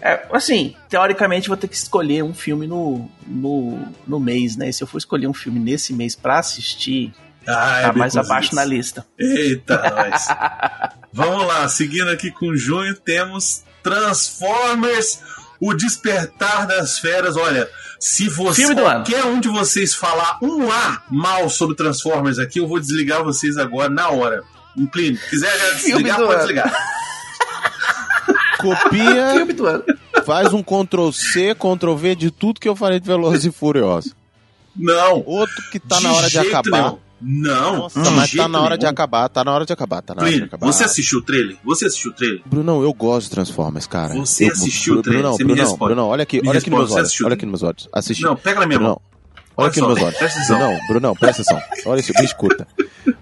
[0.03, 4.68] é, assim, teoricamente vou ter que escolher um filme no, no, no mês, né?
[4.68, 7.12] E se eu for escolher um filme nesse mês pra assistir,
[7.46, 8.30] Ah, é Tá mais Baconzitos.
[8.30, 9.07] abaixo na lista.
[9.18, 10.26] Eita, nós.
[11.12, 15.20] Vamos lá, seguindo aqui com junho, temos Transformers,
[15.61, 17.36] o despertar das feras.
[17.36, 22.66] Olha, se você qualquer um de vocês falar um A mal sobre Transformers aqui, eu
[22.68, 24.42] vou desligar vocês agora na hora.
[24.76, 25.18] Inclino.
[25.28, 26.38] Quiser já desligar, pode ano.
[26.38, 26.72] desligar.
[28.62, 29.46] Copia,
[30.24, 34.14] faz um Ctrl C, Ctrl V de tudo que eu falei de Velozes e Furiosos.
[34.76, 35.22] Não.
[35.26, 36.82] Outro que tá na hora de acabar.
[36.82, 36.98] nenhum.
[37.24, 38.92] Não, Nossa, de mas tá na hora de nenhum.
[38.92, 40.66] acabar, tá na hora de acabar, tá na hora de acabar.
[40.66, 41.56] você assistiu o trailer?
[41.64, 42.40] Você assistiu o trailer?
[42.44, 44.12] Brunão, eu gosto de Transformers, cara.
[44.14, 45.84] Você Eu- assistiu o trailer, Brunão, você responde.
[45.94, 47.88] Brunão, olha aqui, Me olha aqui nos meus olhos, olha aqui nos meus olhos.
[47.92, 48.24] Assisti.
[48.24, 49.02] Não, pega na minha Brunão, mão.
[49.56, 50.18] olha Olha aqui só, nos meus olhos.
[50.18, 50.58] presta atenção.
[50.58, 51.62] Brunão, Brunão, presta atenção.
[51.92, 52.66] Olha isso, me escuta.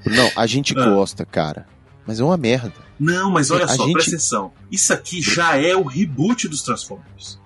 [0.03, 0.84] Brunão, a gente Ah.
[0.88, 1.66] gosta, cara,
[2.11, 2.73] mas é uma merda.
[2.99, 4.53] Não, mas olha A só, gente- presta atenção.
[4.71, 7.39] Isso aqui já é o reboot dos Transformers.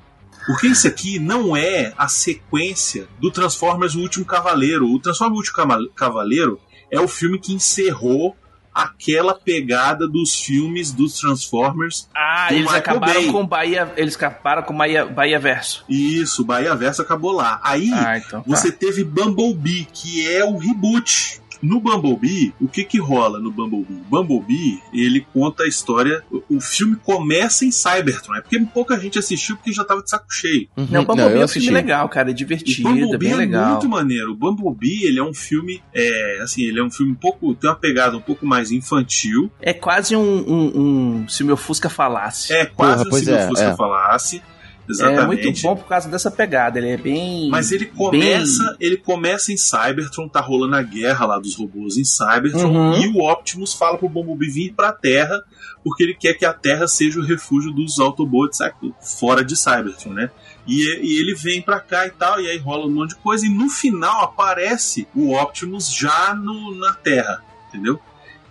[0.47, 4.87] Porque isso aqui não é a sequência do Transformers O Último Cavaleiro.
[4.91, 6.59] O Transformers O Último Cavaleiro
[6.91, 8.35] é o filme que encerrou
[8.75, 12.09] aquela pegada dos filmes dos Transformers.
[12.15, 13.31] Ah, Do eles Michael acabaram Bay.
[13.33, 13.93] com Bahia.
[13.97, 15.85] Eles acabaram com Bahia, Bahia Verso.
[15.89, 17.61] Isso, Bahia Verso acabou lá.
[17.63, 18.43] Aí Ah, então.
[18.43, 18.47] tá.
[18.49, 21.41] você teve Bumblebee, que é o reboot.
[21.65, 24.03] No Bumblebee, o que que rola no Bumblebee?
[24.09, 26.23] Bumblebee, ele conta a história.
[26.31, 28.35] o- O filme começa em Cybertron.
[28.37, 30.69] É porque pouca gente assistiu porque já tava de saco cheio.
[30.77, 32.31] Uhum, Não, o Bumblebee eu é um filme legal, cara.
[32.31, 33.71] É divertido, é Bumblebee bem é legal.
[33.71, 34.33] muito maneiro.
[34.33, 37.69] O Bumblebee, ele é um filme, é, assim, ele é um filme um pouco, tem
[37.71, 39.51] uma pegada um pouco mais infantil.
[39.61, 40.81] É quase um, um,
[41.23, 42.53] um Se o meu Fusca falasse.
[42.53, 43.77] É quase Porra, um se meu é, Fusca é.
[43.77, 44.43] falasse.
[44.87, 45.45] É Exatamente.
[45.47, 46.79] muito bom por causa dessa pegada.
[46.79, 47.49] Ele é bem.
[47.49, 52.05] Mas ele começa, ele começa em Cybertron, tá rolando a guerra lá dos robôs em
[52.05, 52.99] Cybertron, Uhum.
[53.03, 55.43] e o Optimus fala pro Bumblebee vir pra Terra,
[55.83, 60.13] porque ele quer que a Terra seja o refúgio dos Autobots aqui, fora de Cybertron,
[60.13, 60.31] né?
[60.67, 63.47] E, e ele vem pra cá e tal, e aí rola um monte de coisa,
[63.47, 67.99] e no final aparece o Optimus já no, na Terra, entendeu?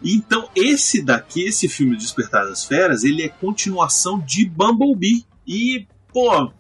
[0.03, 5.25] Então, esse daqui, esse filme Despertar das Feras, ele é continuação de Bumblebee.
[5.47, 6.51] E, pô,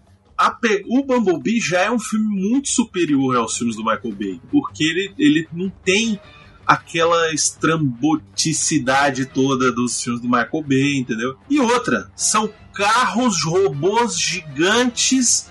[0.59, 4.83] pe- o Bumblebee já é um filme muito superior aos filmes do Michael Bay, porque
[4.83, 6.19] ele, ele não tem
[6.65, 11.37] aquela estramboticidade toda dos filmes do Michael Bay, entendeu?
[11.49, 15.47] E outra, são carros robôs gigantes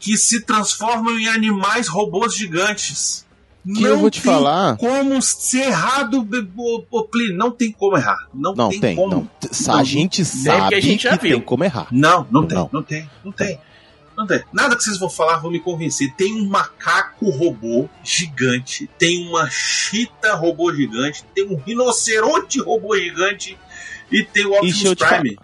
[0.00, 3.23] que se transformam em animais robôs gigantes.
[3.64, 4.76] Que eu vou te tem falar.
[4.76, 6.26] como ser errado,
[7.10, 8.28] Plínio, não tem como errar.
[8.34, 9.10] Não, Não, tem, tem, como.
[9.10, 9.30] não.
[9.72, 11.88] A Não, gente porque sabe a gente já que tem como errar.
[11.90, 12.70] não, não tem, Não.
[12.72, 13.58] não, tem, não tem.
[14.16, 14.42] Não tem.
[14.52, 16.14] Nada que vocês vão falar vão me convencer.
[16.14, 23.58] Tem um macaco robô gigante, tem uma chita robô gigante, tem um rinoceronte robô gigante
[24.12, 25.36] e tem o Optimus Prime.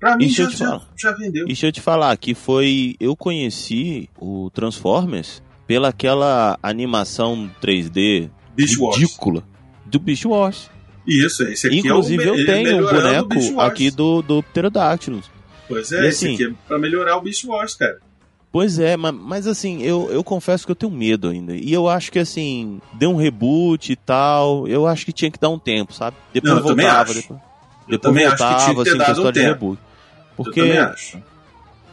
[0.00, 0.88] Pra mim já, já, falar.
[0.96, 1.44] já vendeu.
[1.44, 2.96] E deixa eu te falar que foi.
[2.98, 8.96] Eu conheci o Transformers pela aquela animação 3D Beast Wars.
[8.96, 9.42] ridícula
[9.84, 10.70] do Beast Wars.
[11.06, 13.70] Isso, esse aqui Inclusive, é o, eu tenho um boneco Wars.
[13.70, 15.30] aqui do, do Pterodactylus.
[15.68, 17.98] Pois E é, esse assim- aqui é pra melhorar o Beast Wars, cara.
[18.50, 21.54] Pois é, mas, mas assim, eu, eu confesso que eu tenho medo ainda.
[21.54, 24.66] E eu acho que assim, deu um reboot e tal.
[24.66, 26.16] Eu acho que tinha que dar um tempo, sabe?
[26.32, 27.12] Depois Não, eu voltava.
[27.12, 29.78] Depois, Eu depois voltava, assim, com a dado um história de reboot.
[30.36, 30.60] Porque.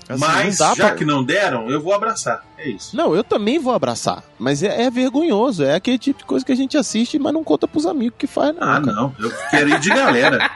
[0.10, 2.44] Assim, Mas, não dá já pra- que não deram, eu vou abraçar.
[2.58, 2.96] É isso.
[2.96, 4.24] Não, eu também vou abraçar.
[4.40, 5.64] Mas é, é vergonhoso.
[5.64, 8.28] É aquele tipo de coisa que a gente assiste, mas não conta pros amigos que
[8.28, 8.62] faz, não.
[8.64, 8.94] Ah, cara.
[8.94, 9.16] não.
[9.20, 10.50] Eu quero ir de galera.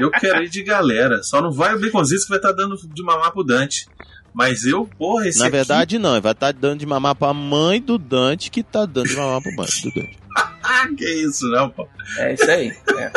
[0.00, 1.22] Eu quero ir de galera.
[1.22, 3.86] Só não vai o Baconzitos que vai estar dando de mamar pro Dante.
[4.34, 6.12] Mas eu, porra, esse Na aqui- verdade, não.
[6.12, 9.42] Ele vai estar dando de mamar pra mãe do Dante que tá dando de mamar
[9.42, 10.18] pro mãe do Dante.
[10.96, 11.88] Que isso, não, pô.
[12.18, 12.72] É isso aí.
[12.96, 13.10] É.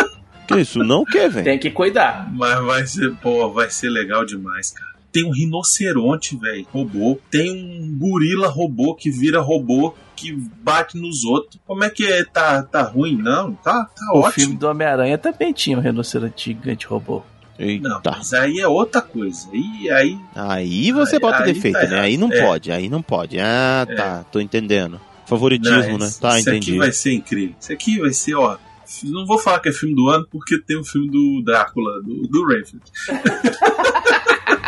[0.48, 0.80] Que isso?
[0.80, 1.44] Não quer, velho?
[1.44, 2.28] Tem que cuidar.
[2.34, 4.91] Mas vai ser, pô, vai ser legal demais, cara.
[5.12, 7.20] Tem um rinoceronte, velho, robô.
[7.30, 10.32] Tem um gorila robô que vira robô que
[10.64, 11.60] bate nos outros.
[11.66, 12.24] Como é que é?
[12.24, 13.18] Tá, tá ruim?
[13.18, 14.32] Não, tá, tá O ótimo.
[14.34, 17.24] filme do Homem-Aranha também tinha um rinoceronte gigante robô.
[17.60, 17.88] Eita.
[17.90, 19.48] Não, mas aí é outra coisa.
[19.54, 22.00] E aí, Aí você Aí- bota aí defeito, tá né?
[22.00, 22.32] Aí não.
[22.32, 22.42] É.
[22.46, 23.38] pode, aí não pode.
[23.40, 25.00] Ah, tá, tô entendendo.
[25.28, 26.12] Favoritismo, não, né?
[26.20, 26.78] Tá, isso aqui entendi.
[26.78, 27.56] vai ser incrível.
[27.60, 28.58] Isso aqui vai ser, ó.
[29.04, 32.28] Não vou falar que é filme do ano, porque tem o filme do Drácula, do,
[32.28, 32.84] do Renfield.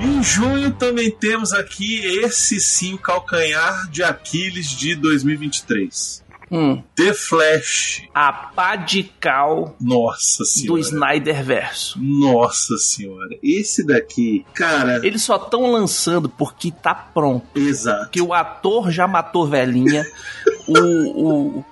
[0.00, 6.24] Em junho também temos aqui esse sim, o calcanhar de Aquiles de 2023.
[6.50, 8.02] Hum, The Flash.
[8.14, 10.80] a pá de cal Nossa do senhora.
[10.80, 11.98] Snyder Verso.
[12.00, 13.36] Nossa senhora.
[13.42, 15.04] Esse daqui, cara.
[15.06, 17.46] Eles só estão lançando porque tá pronto.
[17.54, 18.10] Exato.
[18.10, 20.06] Que o ator já matou velhinha.
[20.66, 21.64] o, o,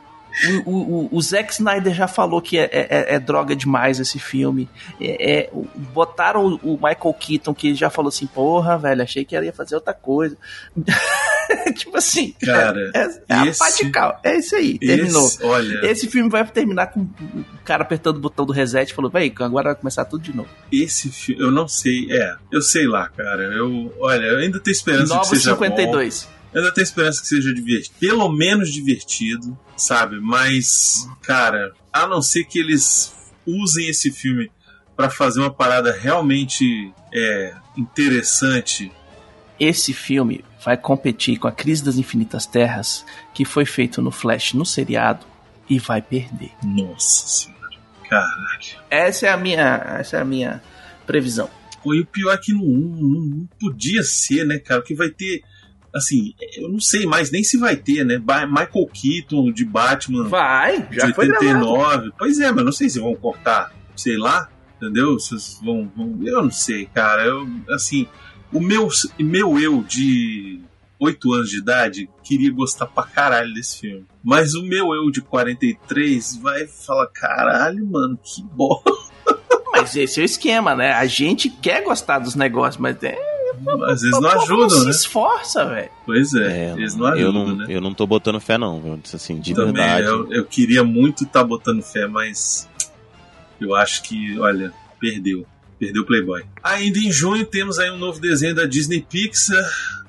[0.67, 4.69] O, o, o- Zack Snyder já falou que é, é- é droga demais esse filme.
[5.01, 5.51] É, é,
[5.95, 9.75] botaram o, Michael Keaton, que já falou assim: porra, velho, achei que ele ia fazer
[9.77, 10.37] outra coisa.
[11.77, 14.21] tipo assim, Cara, é, é esse- patical.
[14.23, 15.27] É isso aí, terminou.
[15.27, 18.95] Esse, olha, Esse filme vai terminar com o cara apertando o botão do reset e
[18.95, 20.49] falou: véi, agora vai começar tudo de novo.
[20.73, 23.43] esse filme, eu não sei, é, eu sei lá, cara.
[23.45, 26.25] Eu, olha, eu ainda tenho esperança Novos que seja 52.
[26.25, 26.36] bom.
[26.57, 30.19] Eu ainda tenho esperança que seja divertido, pelo menos divertido, sabe?
[30.21, 33.15] Mas, cara, a não ser que eles
[33.47, 34.51] usem esse filme
[34.97, 38.91] pra fazer uma parada realmente é, interessante.
[39.61, 43.05] Esse filme vai competir com a Crise das Infinitas Terras,
[43.35, 45.27] que foi feito no Flash no seriado,
[45.69, 46.53] e vai perder.
[46.65, 47.77] Nossa senhora,
[48.09, 48.81] caralho.
[48.91, 50.63] Essa é a minha, essa é a minha
[51.07, 51.51] previsão.
[51.83, 54.81] Pô, e o pior é que não, não- não podia ser, né, cara?
[54.83, 55.43] Que vai ter.
[55.97, 58.19] Assim, eu não sei mais nem se vai ter, né?
[58.19, 61.49] Michael Keaton de Batman Vai, já de foi gravado.
[61.49, 62.13] 89.
[62.19, 65.19] Pois é, mas não sei se vão cortar, sei lá, entendeu?
[65.19, 67.25] Se vocês vão, vão- Eu não sei, cara.
[67.25, 68.07] Eu, assim,
[68.53, 70.61] o meu, meu eu de
[71.01, 74.05] 8 anos de idade queria gostar pra caralho desse filme.
[74.23, 78.91] Mas o meu eu de 43 vai falar: caralho, mano, que bosta.
[79.73, 80.93] Mas esse é o esquema, né?
[80.93, 83.15] A gente quer gostar dos negócios, mas é,
[83.87, 84.91] Às vezes não ajudam, se né?
[84.91, 85.91] esforça, velho.
[86.05, 87.67] Pois é, É, eles não eu, ajudam, não, né?
[87.69, 89.01] eu não tô botando fé, não, viu?
[89.13, 90.07] Assim, de Também, verdade.
[90.07, 92.69] eu, eu queria muito estar botando fé, mas
[93.61, 95.47] eu acho que, olha, perdeu.
[95.79, 96.43] Perdeu o Playboy.
[96.63, 99.63] Ainda em junho temos aí um novo desenho da Disney Pixar.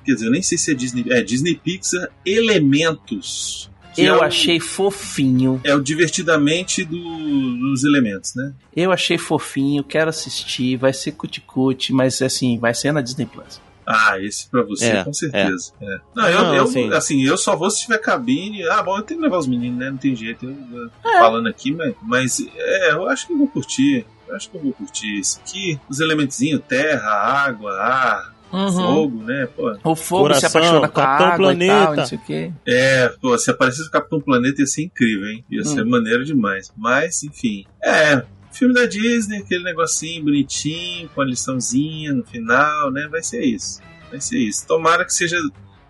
[0.06, 1.06] Quer dizer, eu nem sei se é Disney.
[1.10, 3.70] É Disney Pixar Elementos.
[3.98, 5.60] Que Eu é o- achei fofinho.
[5.64, 8.54] É o divertidamente do- dos elementos, né?
[8.76, 13.60] Eu achei fofinho, quero assistir, vai ser cuticute, mas assim, vai ser na Disney Plus.
[13.86, 15.72] Ah, esse pra você, É, com certeza.
[15.82, 16.00] É.
[16.14, 17.24] Não, eu, Não, eu, assim- assim...
[17.24, 18.64] eu só vou se tiver cabine.
[18.68, 19.90] Ah, bom, eu tenho que levar os meninos, né?
[19.90, 20.46] Não tem jeito.
[20.46, 21.20] Eu, eu tô É.
[21.20, 24.06] falando aqui, mas, mas é, eu acho que eu vou curtir.
[24.28, 25.80] Eu acho que eu vou curtir isso aqui.
[25.90, 29.48] Os elementozinhos, terra, água, ar, fogo, né?
[29.56, 31.96] Pô, O fogo se Coração, apaixona com a Capitão água e tal, Planeta.
[31.96, 32.52] não sei o quê.
[32.66, 35.46] É, pô, se aparecesse o Capitão Planeta ia ser incrível, hein?
[35.50, 35.90] Ia ser Hum.
[35.90, 36.72] maneiro demais.
[36.78, 37.66] Mas, enfim.
[37.84, 43.08] É, filme da Disney, aquele negocinho bonitinho, com a liçãozinha no final, né?
[43.10, 43.80] Vai ser isso.
[44.10, 44.66] Vai ser isso.
[44.66, 45.38] Tomara que seja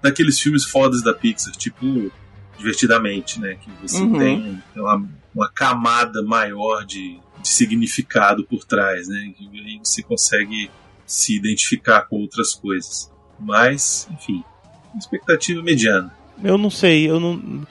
[0.01, 2.11] daqueles filmes fodas da Pixar, tipo
[2.57, 3.55] Divertidamente, né?
[3.55, 4.17] Que você Uhum.
[4.17, 9.31] tem uma, uma camada maior de, de significado por trás, né?
[9.37, 10.71] Que aí você consegue
[11.07, 13.09] se identificar com outras coisas.
[13.39, 14.43] Mas, enfim,
[14.95, 16.13] expectativa mediana.
[16.43, 17.65] Eu não sei, eu não.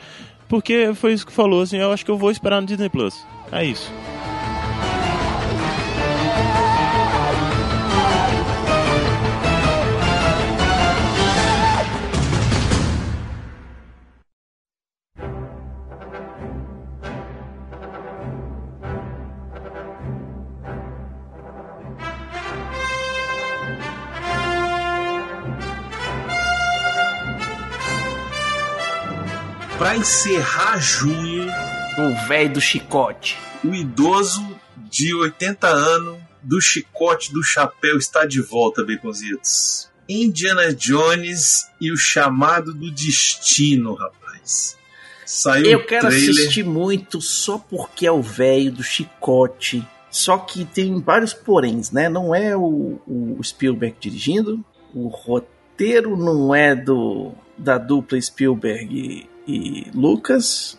[0.48, 3.24] Porque foi isso que falou, assim, eu acho que eu vou esperar no Disney Plus.
[3.52, 3.92] É isso.
[29.96, 31.48] Pra encerrar junho,
[31.98, 33.38] O velho do chicote.
[33.64, 34.46] o idoso
[34.76, 39.88] de 80 anos do chicote do chapéu está de volta, Baconzitos.
[40.06, 44.76] Indiana Jones e o chamado do destino, rapaz.
[45.24, 46.30] Saiu Eu quero trailer.
[46.30, 49.82] assistir muito só porque é o velho do chicote.
[50.10, 52.10] Só que tem vários poréns, né?
[52.10, 54.62] Não é o, o Spielberg dirigindo,
[54.94, 60.78] o roteiro não é do da dupla Spielberg e, Lucas.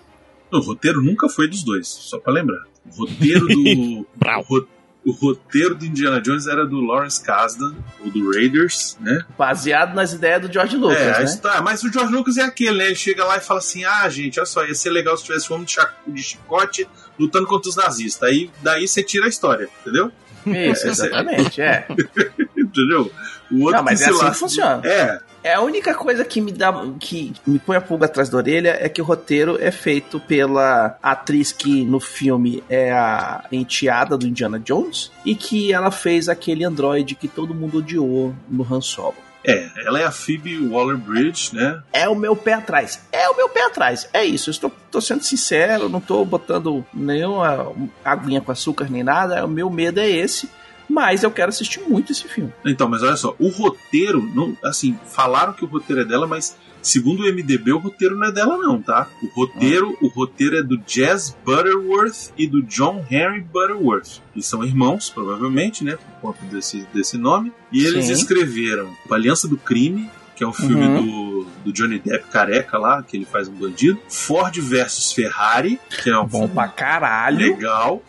[0.51, 2.63] O roteiro nunca foi dos dois, só pra lembrar.
[2.85, 4.07] O roteiro do.
[4.37, 4.67] O, ro-
[5.05, 7.73] o roteiro do Indiana Jones era do Lawrence Kasdan,
[8.03, 9.21] ou do Raiders, né?
[9.37, 11.23] Baseado nas ideias do George Lucas, é, né?
[11.23, 12.85] história- mas o George Lucas é aquele, né?
[12.87, 15.51] Ele chega lá e fala assim: ah, gente, olha só, ia ser legal se tivesse
[15.51, 15.67] um homem
[16.07, 16.87] de, chicote
[17.17, 18.27] lutando contra os nazistas.
[18.29, 20.11] Aí daí você tira a história, entendeu?
[20.45, 21.87] Isso, exatamente, é.
[22.57, 23.11] entendeu?
[23.51, 24.81] O outro Não, mas que é assim que lasca- funciona.
[24.85, 28.37] É, É a única coisa que me dá que me põe a pulga atrás da
[28.37, 34.17] orelha é que o roteiro é feito pela atriz que no filme é a enteada
[34.17, 38.81] do Indiana Jones e que ela fez aquele androide que todo mundo odiou no Han
[38.81, 39.15] Solo.
[39.45, 41.81] é, ela é a Phoebe Waller-Bridge, né?
[41.93, 43.01] É o meu pé atrás.
[43.13, 44.09] É o meu pé atrás.
[44.11, 44.49] É isso.
[44.49, 47.71] Eu estou tô sendo sincero, não estou botando nenhuma
[48.03, 49.45] aguinha com açúcar nem nada.
[49.45, 50.49] O meu medo é esse.
[50.89, 52.51] Mas eu quero assistir muito esse filme.
[52.65, 56.55] Então, mas olha só, o roteiro, não, assim, falaram que o roteiro é dela, mas
[56.81, 59.07] segundo o MDB, o roteiro não é dela, não, tá?
[59.21, 64.21] O roteiro, o roteiro é do Jazz Butterworth e do John Henry Butterworth.
[64.33, 65.97] Que são irmãos, provavelmente, né?
[65.97, 67.51] Por conta desse, desse nome.
[67.71, 68.13] E eles Sim.
[68.13, 71.05] escreveram A Aliança do Crime, que é um filme Uhum.
[71.05, 73.99] do, do Johnny Depp careca lá, que ele faz um bandido.
[74.07, 77.37] Ford versus Ferrari, que é um Bom pra caralho.
[77.39, 78.01] legal.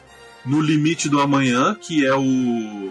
[0.49, 2.91] No Limite do Amanhã, que é o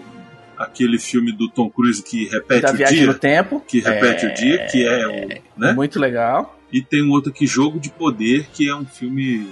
[0.56, 3.60] aquele filme do Tom Cruise que repete Da o viagem dia, no tempo.
[3.66, 5.72] que repete É, o dia, que é o, né?
[5.72, 6.58] Muito legal.
[6.72, 9.48] E tem um outro aqui, Jogo de Poder, que é um filme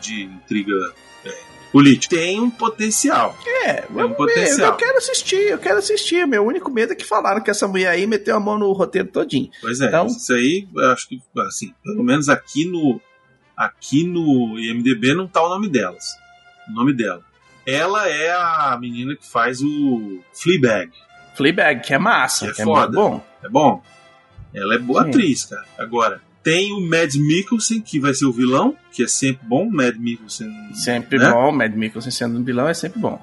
[0.00, 0.74] de intriga
[1.24, 1.30] é,
[1.72, 2.16] política.
[2.16, 3.38] Tem um potencial.
[3.64, 4.72] É, um vamos ver, potencial.
[4.72, 6.26] eu quero assistir, eu quero assistir.
[6.26, 9.08] Meu único medo é que falaram que essa mulher aí meteu a mão no roteiro
[9.08, 9.48] todinho.
[9.60, 13.00] Pois é, Então- isso aí, eu acho que, assim, pelo menos aqui no
[13.56, 16.04] aqui no IMDB não tá o nome delas.
[16.68, 17.22] O nome dela.
[17.66, 20.90] Ela é a menina que faz o Fleabag.
[21.34, 22.92] Fleabag, que é massa, Que é que é, foda.
[22.92, 23.24] bom.
[23.42, 23.82] É bom?
[24.52, 25.08] Ela é boa Sim.
[25.10, 25.64] atriz, cara.
[25.78, 29.68] Agora, tem o Mads Mikkelsen, que vai ser o vilão, que é sempre bom.
[29.70, 30.50] Mads Mikkelsen.
[30.74, 31.30] Sempre né?
[31.30, 33.20] bom, Mad Mikkelsen sendo um vilão é sempre bom.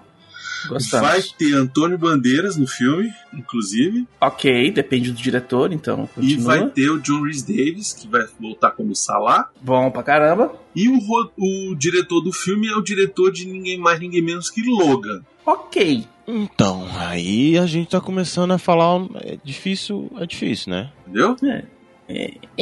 [0.68, 1.08] Gostamos.
[1.10, 4.08] Vai ter Antônio Bandeiras no filme, inclusive.
[4.20, 6.46] Ok, depende do diretor, então E continua.
[6.46, 9.50] vai ter o John Rhys Davis, que vai voltar como Salah.
[9.62, 10.52] Bom pra caramba.
[10.76, 11.00] E o,
[11.38, 15.22] o diretor do filme é o diretor de ninguém mais, ninguém menos que Logan.
[15.46, 16.06] Ok.
[16.28, 19.06] Então, aí a gente tá começando a falar.
[19.22, 20.92] É difícil, é difícil, né?
[21.08, 21.36] Entendeu?
[21.44, 21.64] É,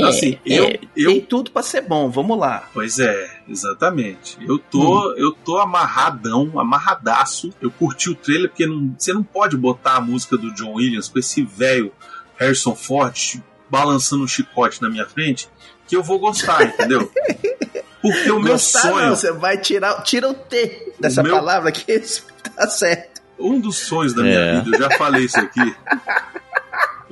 [0.03, 2.67] Assim, eu- é, eu- Tem tudo pra ser bom, vamos lá.
[2.73, 4.37] Pois é, exatamente.
[4.41, 7.53] Eu tô, eu tô amarradão, amarradaço.
[7.61, 11.07] Eu curti o trailer porque não- você não pode botar a música do John Williams
[11.09, 11.91] com esse velho
[12.37, 15.47] Harrison Ford balançando um chicote na minha frente,
[15.87, 17.11] que eu vou gostar, entendeu?
[18.01, 21.71] Porque o meu Gostar sonho, não, você vai tirar, tira o T dessa meu- palavra
[21.71, 22.23] que isso
[22.55, 23.19] tá certo.
[23.39, 24.61] um dos sonhos da minha É.
[24.61, 25.75] vida, eu já falei isso aqui.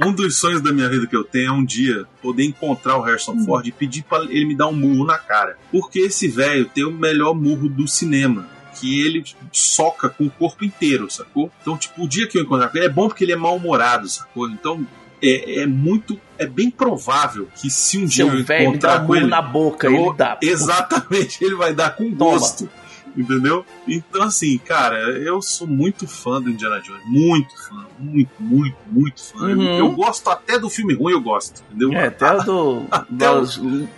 [0.03, 3.01] Um dos sonhos da minha vida que eu tenho é um dia poder encontrar o
[3.01, 3.45] Harrison Hum.
[3.45, 5.57] Ford e pedir pra ele me dar um murro na cara.
[5.71, 8.47] Porque esse velho tem o melhor murro do cinema.
[8.79, 11.51] Que ele soca com o corpo inteiro, sacou?
[11.61, 14.09] Então, tipo, o dia que eu encontrar com ele é bom porque ele é mal-humorado,
[14.09, 14.49] sacou?
[14.49, 14.85] Então,
[15.21, 16.19] é, é muito.
[16.39, 19.27] É bem provável que se um dia Seu eu me dá encontrar com murro ele.
[19.27, 20.37] na boca, eu- ele dá.
[20.41, 22.31] Exatamente, ele vai dar com Toma.
[22.31, 22.67] gosto.
[23.15, 23.63] Entendeu?
[23.87, 27.03] Então, assim, cara, eu sou muito fã do Indiana Jones.
[27.05, 27.85] Muito fã.
[27.99, 29.49] Muito, muito, muito fã.
[29.49, 29.77] Eu- Uhum.
[29.77, 31.63] Eu, gosto até do filme ruim, eu gosto.
[31.69, 31.93] Entendeu?
[31.93, 33.45] É, até do, Até o-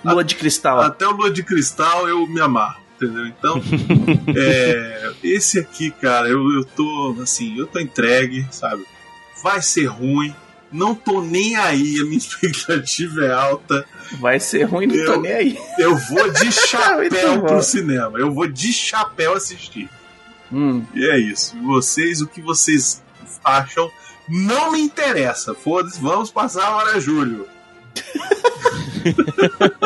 [0.04, 0.82] Lua de Cristal.
[0.82, 2.84] Até o Lua de Cristal eu me amarro.
[2.96, 3.26] Entendeu?
[3.28, 3.62] Então,
[4.36, 8.86] é, esse aqui, cara, eu, eu tô, assim, eu tô entregue, sabe?
[9.44, 10.34] Vai ser ruim.
[10.76, 13.86] Não tô nem aí, a minha expectativa é alta.
[14.20, 15.60] Vai ser ruim, não tô Eu- nem aí.
[15.80, 18.18] Eu vou de chapéu pro cinema.
[18.20, 19.90] Eu vou de chapéu assistir.
[20.52, 21.56] Hum, E é isso.
[21.64, 23.02] Vocês, o que vocês
[23.44, 23.90] acham,
[24.30, 25.54] não me interessa.
[25.56, 27.48] Foda-se, vamos passar a hora, Júlio.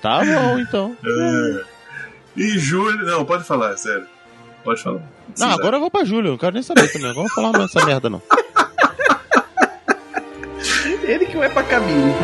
[0.00, 0.96] Tá bom, então.
[1.04, 1.64] É.
[2.36, 3.04] E Júlio.
[3.06, 4.06] Não, pode falar, é sério.
[4.62, 5.00] Pode falar.
[5.38, 7.12] Não, agora eu vou pra Júlio, não quero nem saber também.
[7.14, 8.20] Vamos falar mais dessa merda, não.
[10.84, 12.14] Ele que vai pra caminho.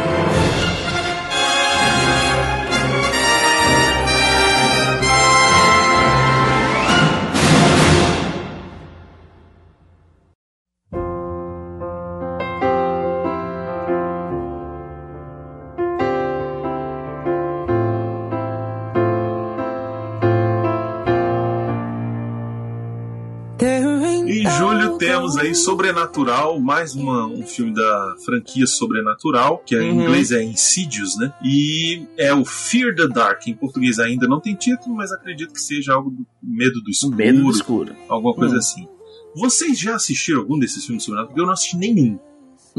[25.50, 30.02] Aí Sobrenatural, mais uma, um filme da franquia Sobrenatural, que em Uhum.
[30.02, 31.32] inglês é Insidious, né?
[31.44, 33.46] E é o Fear the Dark.
[33.46, 37.16] Em português ainda não tem título, mas acredito que seja algo do Medo do Escuro,
[37.16, 37.94] Medo do escuro.
[38.08, 38.58] alguma coisa Hum.
[38.58, 38.88] assim.
[39.34, 41.28] Vocês já assistiram algum desses filmes sobrenaturais?
[41.30, 42.18] Porque eu não assisti nenhum.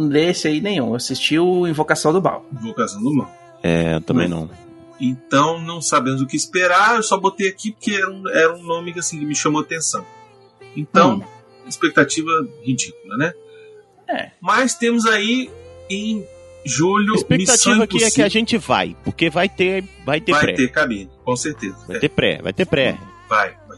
[0.10, 0.88] Desse aí nenhum.
[0.90, 2.46] Eu assisti o Invocação do Mal.
[2.54, 3.32] Invocação do Mal.
[3.64, 4.50] É, também não.
[5.00, 6.96] Então não sabemos o que esperar.
[6.98, 9.62] Eu só botei aqui porque era um, era um nome que assim, que me chamou
[9.62, 10.06] atenção.
[10.76, 11.24] Então, Hum.
[11.68, 12.32] Expectativa
[12.64, 13.34] ridícula, né?
[14.10, 14.32] É.
[14.42, 15.50] Mas temos aí
[15.90, 16.24] em
[16.66, 20.42] julho A expectativa aqui é que a gente vai, porque vai ter, vai ter vai
[20.42, 20.54] pré.
[20.54, 21.78] ter cabine, com certeza.
[21.88, 22.98] Vai É, ter pré, vai ter pré.
[23.30, 23.78] vai, vai.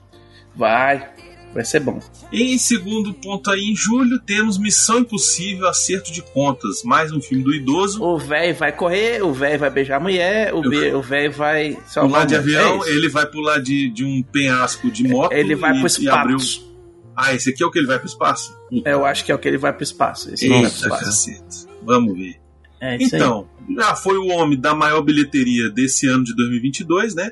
[0.56, 1.10] Vai.
[1.54, 2.00] Vai ser bom.
[2.32, 6.82] Em segundo ponto aí, em julho, temos Missão Impossível Acerto de Contas.
[6.84, 8.04] Mais um filme do idoso.
[8.04, 11.78] O velho vai correr, o velho vai beijar a mulher, o ve- o velho vai
[11.86, 15.32] salvar Pular de avião, É ele vai pular de, de um penhasco de moto.
[15.32, 16.38] Ele vai e, pro abriu.
[16.38, 16.73] espaço.
[17.16, 18.58] Ah, esse aqui é o que ele vai pro espaço?
[18.70, 20.34] Puta, Eu acho que é o que ele vai pro espaço.
[20.34, 21.68] Esse vai pro Eita, espaço.
[21.84, 22.40] Vamos ver.
[22.82, 23.22] É isso aí.
[23.22, 27.32] Então, já foi o homem da maior bilheteria desse ano de 2022, né?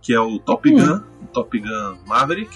[0.00, 0.74] Que é o Top Hum.
[0.78, 2.50] Gun, o Top Gun Maverick.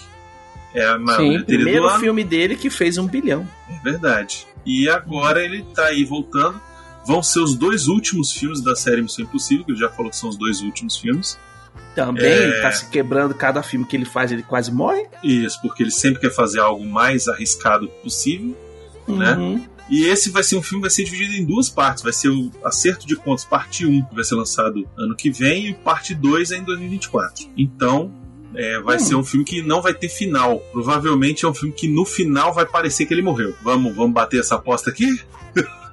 [0.74, 2.00] É a maior Sim, bilheteria primeiro do ano.
[2.00, 3.48] filme dele que fez um bilhão.
[3.70, 4.46] É verdade.
[4.66, 6.60] E agora ele tá aí voltando.
[7.06, 10.16] Vão ser os dois últimos filmes da série Missão Impossível, que ele já falou que
[10.16, 11.38] são os dois últimos filmes.
[11.96, 12.60] Também É.
[12.60, 15.06] tá se quebrando cada filme que ele faz, ele quase morre.
[15.24, 18.54] Isso, porque ele sempre quer fazer algo mais arriscado possível,
[19.08, 19.32] né?
[19.32, 19.64] Uhum.
[19.88, 22.02] E esse vai ser um filme que vai ser dividido em duas partes.
[22.02, 25.68] Vai ser o Acerto de Contas, parte 1, que vai ser lançado ano que vem,
[25.68, 27.46] e parte 2 é em 2024.
[27.56, 28.12] Então,
[28.54, 28.98] é, vai Hum.
[29.00, 30.58] ser um filme que não vai ter final.
[30.72, 33.54] Provavelmente é um filme que no final vai parecer que ele morreu.
[33.62, 35.20] Vamos, vamos bater essa aposta aqui?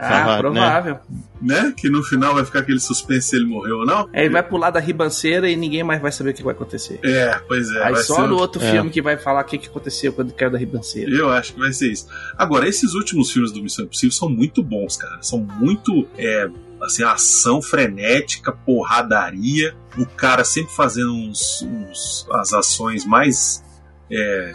[0.00, 0.38] Ah, né?
[0.38, 0.98] provável.
[1.40, 1.72] Né?
[1.76, 4.08] Que no final vai ficar aquele suspense se ele morreu ou não?
[4.12, 6.98] Aí ele vai pular da ribanceira e ninguém mais vai saber o que vai acontecer.
[7.04, 7.82] É, pois é.
[7.84, 8.70] Aí vai só ser- no outro É.
[8.72, 11.10] filme que vai falar o que, que aconteceu quando caiu da ribanceira.
[11.10, 12.06] Eu acho que vai ser isso.
[12.36, 15.18] Agora, esses últimos filmes do Missão Impossível são muito bons, cara.
[15.22, 16.06] São muito.
[16.18, 16.48] É,
[16.82, 19.74] assim, ação frenética, porradaria.
[19.96, 23.62] O cara sempre fazendo uns, uns- as ações mais
[24.10, 24.52] é,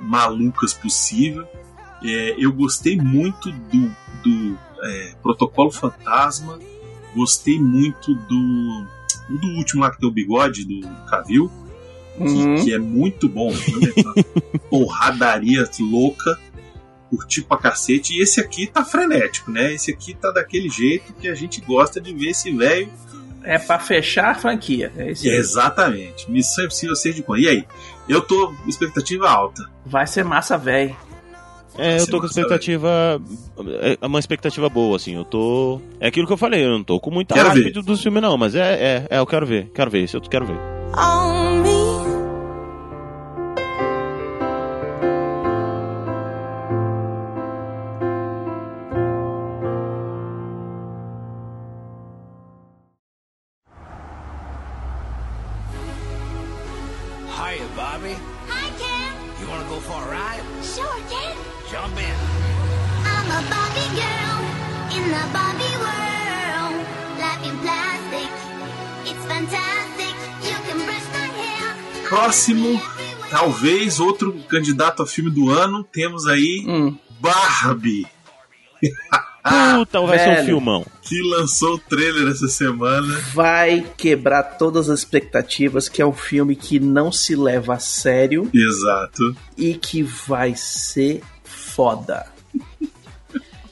[0.00, 1.46] malucas possível.
[2.02, 6.58] É, eu gostei muito do, do é, Protocolo Fantasma.
[7.14, 8.86] Gostei muito do.
[9.28, 11.48] Do último lá que tem o bigode, do Cavil
[12.16, 12.64] que, Uhum.
[12.64, 13.50] que é muito bom.
[13.52, 14.14] Né?
[14.68, 16.38] Porradaria louca,
[17.08, 18.14] curti pra cacete.
[18.14, 19.72] E esse aqui tá frenético, né?
[19.74, 22.88] Esse aqui tá daquele jeito que a gente gosta de ver esse velho.
[23.42, 24.92] É pra fechar a franquia.
[24.96, 25.26] É isso.
[25.26, 26.30] Exatamente.
[26.30, 27.40] Missão Impossível 6 de quando.
[27.40, 27.64] E aí?
[28.08, 29.64] Eu tô com expectativa alta.
[29.86, 30.94] Vai ser massa, velho.
[31.78, 33.20] É, eu tô com expectativa.
[34.00, 35.14] É uma expectativa boa, assim.
[35.14, 35.80] Eu tô.
[35.98, 37.72] É aquilo que eu falei, eu não tô com muita Quero hype ver.
[37.72, 39.70] do, do filme, não, mas é, é, é, eu quero ver.
[39.74, 40.58] Quero ver, isso eu quero ver.
[40.96, 41.49] on
[72.40, 72.80] Próximo,
[73.28, 75.84] talvez outro candidato a filme do ano.
[75.84, 76.96] Temos aí Hum.
[77.20, 78.06] Barbie,
[79.76, 80.46] Puta, vai ser um velho.
[80.46, 80.86] filmão.
[81.02, 83.14] que lançou o trailer essa semana.
[83.34, 88.48] Vai quebrar todas as expectativas, que é um filme que não se leva a sério
[88.54, 89.36] Exato.
[89.58, 92.26] e que vai ser foda.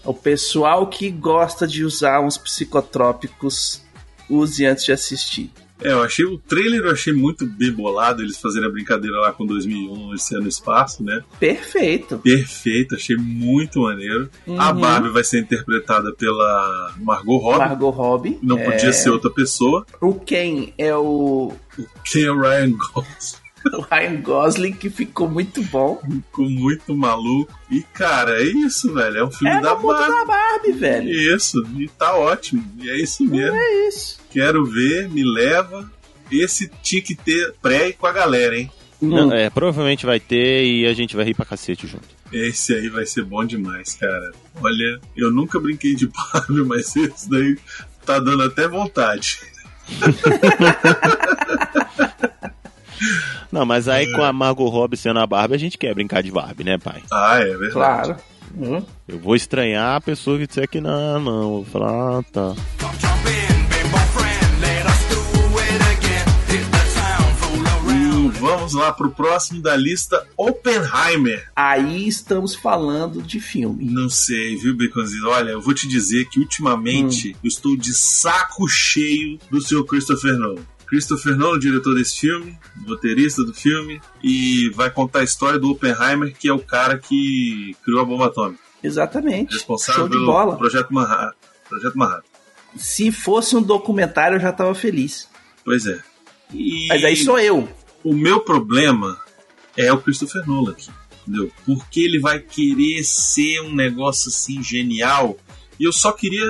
[0.05, 3.82] O pessoal que gosta de usar uns psicotrópicos,
[4.28, 5.51] use antes de assistir.
[5.82, 9.32] É, eu achei o trailer eu achei muito bem bolado, eles fazerem a brincadeira lá
[9.32, 11.22] com 2001, esse ano no espaço, né?
[11.38, 12.18] Perfeito.
[12.18, 14.28] Perfeito, achei muito maneiro.
[14.59, 14.80] A Uhum.
[14.80, 17.59] Barbie vai ser interpretada pela Margot Robbie.
[17.59, 18.38] Margot Robbie.
[18.42, 19.84] Não é, podia ser outra pessoa.
[20.00, 21.52] O Ken é o,
[22.05, 23.47] Quem é o Ryan Gosling?
[23.74, 26.01] o Ryan Gosling, que ficou muito bom.
[26.10, 27.52] Ficou muito maluco.
[27.70, 29.18] E, cara, é isso, velho.
[29.18, 30.12] É um filme É da Barbie.
[30.12, 31.36] da Barbie, velho.
[31.36, 32.64] Isso, e tá ótimo.
[32.80, 33.56] E é isso mesmo.
[33.56, 34.18] É isso.
[34.30, 35.90] Quero ver, me leva.
[36.30, 38.70] Esse tinha que ter pré com a galera, hein?
[39.01, 42.09] Não, é, provavelmente vai ter e a gente vai rir pra cacete junto.
[42.32, 44.32] Esse aí vai ser bom demais, cara.
[44.60, 47.56] Olha, eu nunca brinquei de Barbie, mas esse daí
[48.05, 49.39] tá dando até vontade.
[53.50, 56.30] Não, mas aí com a Margot Robbie sendo a Barbie, a gente quer brincar de
[56.30, 57.02] Barbie, né, pai?
[57.12, 57.72] Ah, é verdade.
[57.72, 58.16] Claro.
[58.56, 58.82] Hum.
[59.06, 61.42] Eu vou estranhar a pessoa que disser que não, não.
[61.42, 62.54] Eu vou falar, ah, tá.
[67.90, 71.48] E vamos lá pro próximo da lista, Oppenheimer.
[71.54, 73.84] Aí estamos falando de filme.
[73.84, 75.28] Não sei, viu, Baconzinho?
[75.28, 80.36] Olha, eu vou te dizer que ultimamente eu estou de saco cheio do seu Christopher
[80.36, 80.62] Nolan.
[80.89, 86.35] Christopher Nolan, diretor desse filme, roteirista do filme, e vai contar a história do Oppenheimer,
[86.36, 88.62] que é o cara que criou a bomba atômica.
[88.82, 89.55] Exatamente.
[89.55, 90.56] Responsável Show de pelo bola.
[90.56, 91.35] Projeto Manhattan.
[91.69, 92.23] Projeto Manhattan.
[92.77, 95.28] Se fosse um documentário, eu já tava feliz.
[95.65, 96.01] Pois é.
[96.52, 97.69] E Mas aí sou eu.
[98.02, 99.19] o meu problema
[99.77, 100.90] é o Christopher Nolan aqui,
[101.27, 101.52] entendeu?
[101.66, 105.36] Porque ele vai querer ser um negócio assim genial
[105.78, 106.44] e eu só queria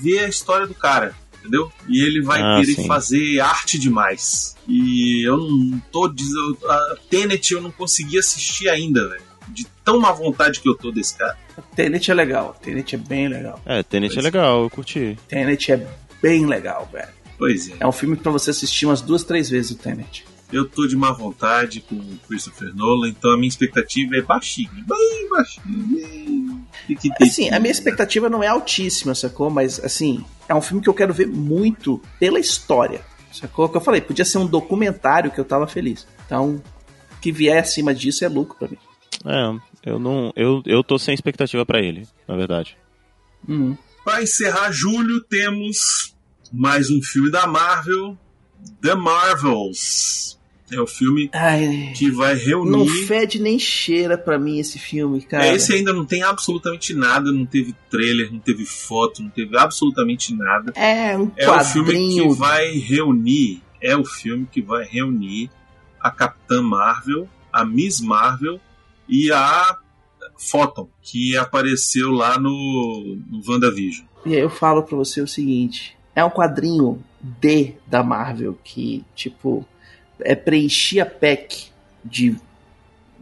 [0.00, 1.70] ver a história do cara, entendeu?
[1.88, 2.86] E ele vai Ah, querer sim.
[2.86, 4.56] fazer arte demais.
[4.66, 6.56] E eu não tô dizendo.
[6.66, 9.22] A Tenet eu não consegui assistir ainda, velho.
[9.48, 11.36] De tão má vontade que eu tô desse cara.
[11.74, 12.56] Tenet é legal.
[12.62, 13.60] Tenet é bem legal.
[13.66, 14.28] É, Tenet é Pois é.
[14.28, 15.18] legal, eu curti.
[15.28, 15.86] Tenet é
[16.22, 17.08] bem legal, velho.
[17.36, 17.74] Pois é.
[17.80, 20.24] É um filme pra você assistir umas duas, três vezes o Tenet.
[20.52, 24.70] Eu tô de má vontade com o Christopher Nolan, então a minha expectativa é baixinha.
[24.86, 26.62] Bem baixinha.
[27.20, 29.48] Assim, a minha expectativa não é altíssima, sacou?
[29.48, 33.00] Mas, assim, é um filme que eu quero ver muito pela história.
[33.32, 33.68] Sacou?
[33.68, 36.06] Que eu falei, podia ser um documentário que eu tava feliz.
[36.26, 36.62] Então,
[37.16, 38.78] o que vier acima disso é lucro pra mim.
[39.24, 40.32] É, eu não.
[40.36, 42.76] Eu, eu tô sem expectativa pra ele, na verdade.
[43.48, 43.76] Uhum.
[44.04, 46.14] Para encerrar julho, temos
[46.52, 48.18] mais um filme da Marvel,
[48.82, 50.38] The Marvels.
[50.72, 52.40] É o filme Ai, que vai não
[52.84, 53.06] reunir.
[53.06, 55.46] fede nem cheira pra mim esse filme, cara.
[55.46, 59.56] É, esse ainda não tem absolutamente nada, não teve trailer, não teve foto, não teve
[59.56, 60.72] absolutamente nada.
[60.74, 62.28] É um É o filme quadrinho.
[62.28, 65.50] que vai reunir, é o filme que vai reunir
[66.00, 68.58] a Capitã Marvel, a Miss Marvel
[69.08, 69.76] e a
[70.38, 74.06] Photon, que apareceu lá no, no WandaVision.
[74.24, 79.04] E aí eu falo pra você o seguinte: é um quadrinho D da Marvel que,
[79.14, 79.66] tipo,
[80.24, 81.70] é preencher a pack
[82.04, 82.36] de.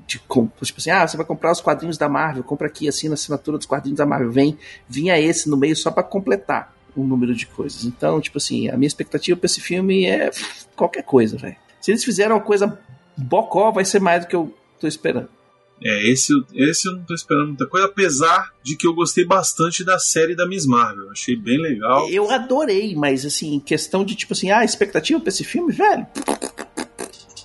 [0.07, 3.15] de tipo assim, ah, você vai comprar os quadrinhos da Marvel, compra aqui, assina a
[3.15, 4.31] assinatura dos quadrinhos da Marvel.
[4.31, 4.59] Vem,
[4.89, 7.85] vinha esse no meio só pra completar o número de coisas.
[7.85, 10.31] Então, tipo assim, a minha expectativa pra esse filme é
[10.77, 11.57] qualquer coisa, velho.
[11.81, 12.79] Se eles fizeram uma coisa
[13.17, 15.29] bocó, vai ser mais do que eu tô esperando.
[15.83, 19.83] É, esse, esse eu não tô esperando muita coisa, apesar de que eu gostei bastante
[19.83, 21.11] da série da Miss Marvel.
[21.11, 22.09] Achei bem legal.
[22.11, 26.07] Eu adorei, mas assim, questão de tipo assim, ah, expectativa pra esse filme, velho.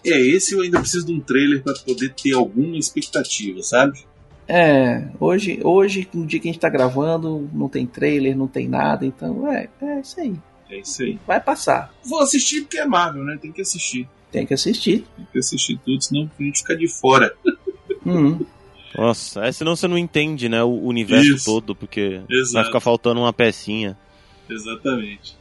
[0.06, 4.06] É, esse eu ainda preciso de um trailer pra poder ter alguma expectativa, sabe?
[4.48, 8.68] É, hoje, hoje, no dia que a gente tá gravando, não tem trailer, não tem
[8.68, 10.36] nada, então é, é isso aí.
[10.70, 11.20] É isso aí.
[11.26, 11.94] Vai passar.
[12.04, 13.38] Vou assistir porque é Marvel, né?
[13.42, 14.08] Tem que assistir.
[14.32, 15.06] Tem que assistir.
[15.16, 17.34] Tem que assistir tudo, senão a gente fica de fora.
[18.06, 18.46] Uhum.
[18.96, 21.46] Nossa, é, senão você não entende, né, o universo Isso.
[21.46, 22.68] todo, porque vai Exato.
[22.68, 23.98] ficar faltando uma pecinha.
[24.48, 25.36] Exatamente.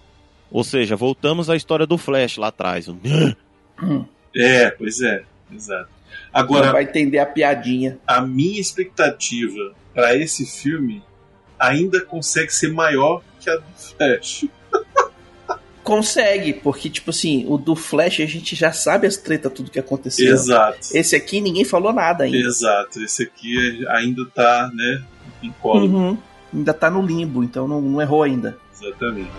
[0.51, 2.89] Ou seja, voltamos à história do Flash lá atrás.
[4.37, 5.25] É, pois é.
[5.53, 5.89] Exato.
[6.33, 7.99] Não Agora, vai entender a piadinha.
[8.07, 11.03] a minha expectativa pra esse filme
[11.59, 14.47] ainda consegue ser maior que a do Flash.
[15.85, 19.79] Consegue, porque, tipo assim, o do Flash a gente já sabe as tretas, tudo que
[19.79, 20.33] aconteceu.
[20.33, 20.79] Exato.
[20.95, 22.39] Esse aqui ninguém falou nada ainda.
[22.39, 23.03] Exato.
[23.03, 25.05] Esse aqui ainda tá, né,
[25.43, 25.85] em colo.
[25.85, 26.19] Uhum.
[26.55, 28.57] Ainda tá no limbo, então não, não errou ainda.
[28.73, 29.31] Exatamente.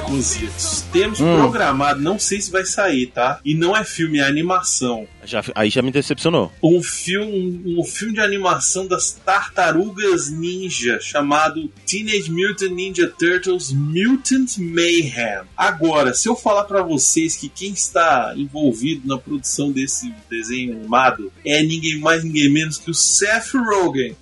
[0.00, 1.36] Baconzitos, temos Hum.
[1.38, 3.40] programado, não sei se vai sair, tá?
[3.44, 5.06] E não é filme, é animação.
[5.24, 6.52] Já, aí já me decepcionou.
[6.62, 14.58] um filme, um filme de animação das tartarugas ninja chamado Teenage Mutant Ninja Turtles Mutant
[14.58, 15.42] Mayhem.
[15.56, 21.32] Agora, se eu falar pra vocês que quem está envolvido na produção desse desenho animado
[21.44, 24.16] é ninguém mais ninguém menos que o Seth Rogen.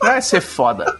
[0.00, 0.98] Vai ser foda.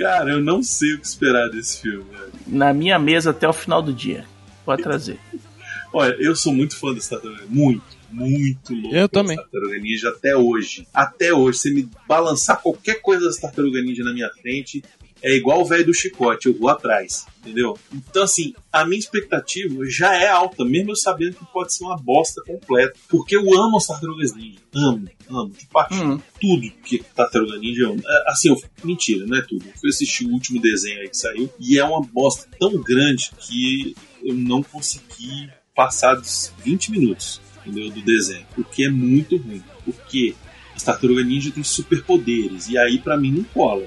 [0.00, 2.04] Cara, eu não sei o que esperar desse filme.
[2.10, 2.32] velho.
[2.46, 4.24] Na minha mesa até o final do dia.
[4.64, 5.20] Pode trazer.
[5.92, 8.96] Olha, eu sou muito fã dessa tartaruga, muito, muito louco.
[8.96, 9.36] Eu também.
[9.36, 10.88] Tartaruga Ninja até hoje.
[10.94, 14.82] Até hoje, você me balançar qualquer coisa das Tartaruga Ninja na minha frente,
[15.22, 17.78] é igual o velho do chicote, eu vou atrás, entendeu?
[17.92, 21.96] Então, assim, a minha expectativa já é alta, mesmo eu sabendo que pode ser uma
[21.96, 22.98] bosta completa.
[23.08, 24.58] Porque eu amo as Tartarugas Ninja.
[24.74, 26.14] Amo, amo, de paixão.
[26.14, 26.20] Hum.
[26.40, 28.02] Tudo que Tartaruga Ninja eu amo.
[28.06, 29.64] É, Assim, eu, mentira, não é tudo.
[29.66, 33.30] Eu fui assistir o último desenho aí que saiu e é uma bosta tão grande
[33.38, 38.46] que eu não consegui passar dos 20 minutos entendeu, do desenho.
[38.54, 39.62] Porque é muito ruim.
[39.84, 40.34] Porque
[40.74, 43.86] as Tartaruga Ninja têm superpoderes e aí pra mim não cola.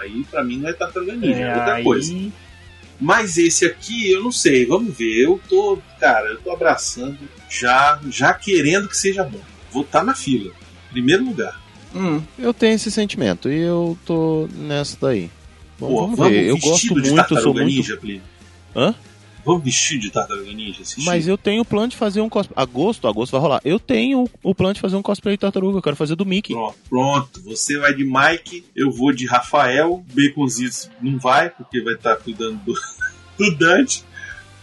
[0.00, 2.14] Aí pra mim não é Tartaruga Ninja, é, outra aí- coisa.
[3.00, 5.24] Mas esse aqui, eu não sei, vamos ver.
[5.24, 7.16] Eu tô, cara, eu tô abraçando,
[7.48, 9.40] já, já querendo que seja bom.
[9.70, 10.52] Vou estar na fila,
[10.90, 11.60] primeiro lugar.
[11.94, 12.20] Hum.
[12.38, 15.30] Eu tenho esse sentimento e eu tô nessa daí.
[15.78, 16.44] Bom, Pô, vamos, ver.
[16.46, 17.76] Eu vestido gosto de muito, sou Tartaruga muito.
[17.76, 18.22] Ninja, Plínio?
[18.74, 18.94] Hã?
[19.48, 20.82] Vamos vestir de Tartaruga Ninja?
[20.82, 21.04] assistir?
[21.06, 22.54] Mas eu tenho o plano de fazer um cosplay.
[22.62, 23.60] Agosto, agosto vai rolar.
[23.64, 25.78] Eu tenho o plano de fazer um cosplay de tartaruga.
[25.78, 26.52] Eu quero fazer do Mickey.
[26.52, 27.42] Pronto, pronto.
[27.44, 30.04] Você vai de Mike, eu vou de Rafael.
[30.12, 32.74] Baconzitos não vai, porque vai estar cuidando do,
[33.38, 34.04] do Dante.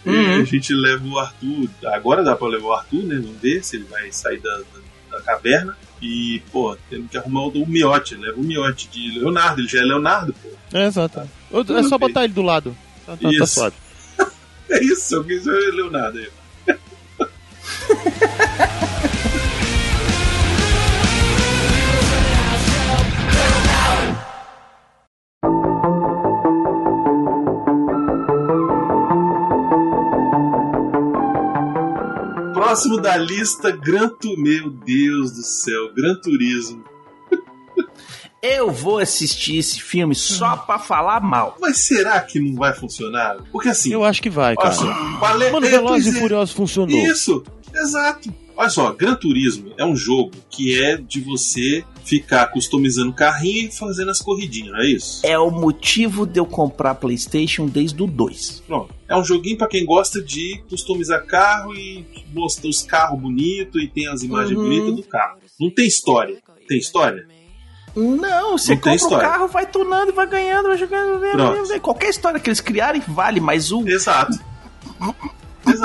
[0.06, 0.42] E Uhum.
[0.42, 1.68] a gente leva o Arthur.
[1.86, 3.16] Agora dá pra levar o Arthur, né?
[3.16, 5.76] Vamos ver se ele vai sair da, da, da caverna.
[6.00, 8.14] E, pô, temos que arrumar o, o miote.
[8.16, 9.62] Leva o miote de Leonardo.
[9.62, 10.50] Ele já é Leonardo, pô.
[10.78, 11.28] É, exato.
[11.50, 12.78] Eu- É só botar ele do lado.
[13.04, 13.76] Tá, tá, tá suave.
[14.76, 16.30] É isso, eu quis ver Leonardo aí.
[32.54, 34.12] Próximo da lista, Gran.
[34.38, 36.95] Meu Deus do céu, Gran Turismo.
[38.46, 41.58] Eu vou assistir esse filme só pra falar mal.
[41.60, 43.38] Mas será que não vai funcionar?
[43.52, 44.72] Porque assim, Eu acho que vai, olha cara.
[44.74, 46.14] só, vale- Mano, é, pois e é.
[46.20, 46.98] Furiosos funcionou.
[46.98, 47.44] Isso,
[47.74, 48.34] exato.
[48.58, 53.72] Olha só, Gran Turismo é um jogo que é de você ficar customizando carrinho e
[53.72, 55.20] fazendo as corridinhas, não é isso?
[55.26, 58.64] É o motivo de eu comprar PlayStation desde o 2.
[58.66, 58.94] Pronto.
[59.10, 63.88] É um joguinho pra quem gosta de customizar carro e mostrar os carros bonitos e
[63.88, 64.64] tem as imagens Uhum.
[64.64, 65.38] bonitas do carro.
[65.60, 66.38] Não tem história.
[66.68, 67.28] Tem história?
[67.96, 69.30] Não, você Não compra o história.
[69.30, 71.20] carro, vai tunando, vai ganhando, vai jogando.
[71.20, 71.68] vai- Pronto.
[71.68, 73.88] vai- Qualquer história que eles criarem vale, mas o.
[73.88, 74.38] Exato.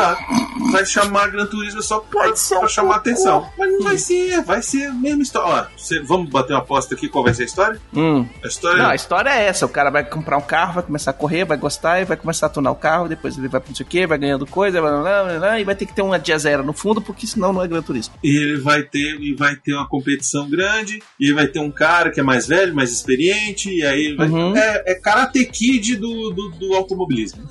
[0.01, 0.70] Exato.
[0.72, 3.01] Vai chamar Gran Turismo só pra, Pode ser pra um chamar cocô.
[3.01, 3.51] atenção.
[3.59, 5.66] Mas não vai ser, vai ser a mesma história.
[5.72, 7.81] Ó, você- vamos bater uma aposta aqui qual vai ser a história?
[7.94, 8.27] Hum.
[8.43, 11.10] A história Não, a história é essa: o cara vai comprar um carro, vai começar
[11.10, 13.68] a correr, vai gostar e vai começar a tunar o carro, depois ele vai pra
[13.68, 15.86] não sei o que, vai ganhando coisa, blá, blá, blá, blá, blá, e vai ter
[15.86, 18.14] que ter uma diazera no fundo, porque senão não é Gran Turismo.
[18.22, 22.10] E ele vai ter e vai ter uma competição grande e vai ter um cara
[22.10, 24.56] que é mais velho, mais experiente e aí vai- Uhum.
[24.56, 27.43] é, é Karate Kid do, do, do automobilismo.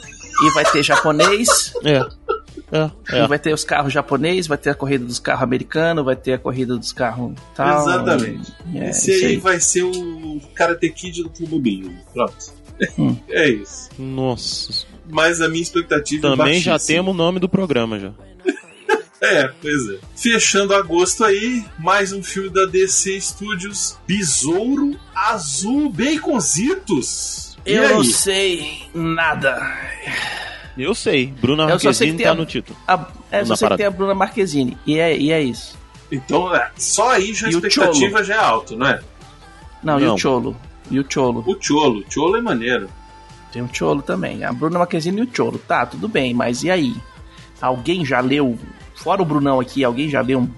[0.42, 2.00] E vai ter japonês, É.
[2.72, 6.16] É, e vai ter os carros japonês, vai ter a corrida dos carros americanos, vai
[6.16, 7.82] ter a corrida dos carros tal.
[7.82, 8.54] Exatamente.
[8.76, 9.38] É, Esse isso aí, aí.
[9.38, 11.98] vai ser o Karate Kid do automobilismo.
[12.14, 12.60] Pronto.
[12.98, 13.16] Hum.
[13.30, 13.90] É isso.
[13.98, 14.86] Nossa.
[15.10, 18.12] Mas a minha expectativa é Também já temos o nome do programa já.
[19.22, 19.98] É, pois é.
[20.16, 27.58] Fechando agosto aí, mais um filme da DC Studios, Besouro Azul Baconzitos.
[27.66, 27.94] E Eu aí?
[27.96, 29.60] não sei nada.
[30.78, 32.80] Eu sei, Bruna Eu só sei que Marquezine tá a- no título.
[32.88, 33.78] A, é, eu só sei que parada.
[33.78, 34.78] tem a Bruna Marquezine.
[34.86, 35.78] E é, e é isso.
[36.12, 38.24] Então, é, só aí já a E o expectativa Cholo?
[38.24, 39.00] já é alta, não é?
[39.84, 40.16] Não, e Não.
[40.16, 40.56] o Cholo?
[40.90, 41.44] E o Cholo?
[41.46, 42.90] O Cholo, o Cholo é maneiro.
[43.52, 44.44] Tem o Cholo também.
[44.44, 45.60] A Bruna Marquezine e o Cholo.
[45.60, 46.96] Tá, tudo bem, mas e aí?
[47.62, 48.58] Alguém já leu,
[48.96, 50.50] fora o Brunão aqui, alguém já leu um,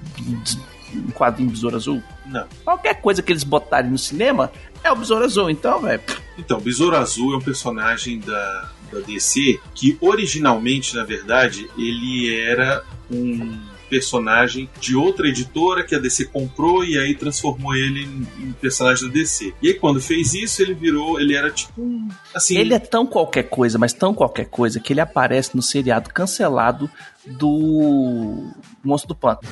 [0.95, 2.01] um quadrinho Besouro Azul?
[2.25, 2.45] Não.
[2.63, 4.51] Qualquer coisa que eles botarem no cinema
[4.83, 6.01] é o Besouro Azul, então, velho.
[6.37, 12.83] Então, Besouro Azul é um personagem da, da DC que originalmente, na verdade, ele era
[13.09, 18.51] um personagem de outra editora que a DC comprou e aí transformou ele em, em
[18.53, 19.53] personagem da DC.
[19.61, 23.05] E aí quando fez isso, ele virou, ele era tipo um, assim, Ele é tão
[23.05, 26.89] qualquer coisa, mas tão qualquer coisa, que ele aparece no seriado cancelado
[27.25, 28.49] do
[28.83, 29.51] Monstro do Pântano.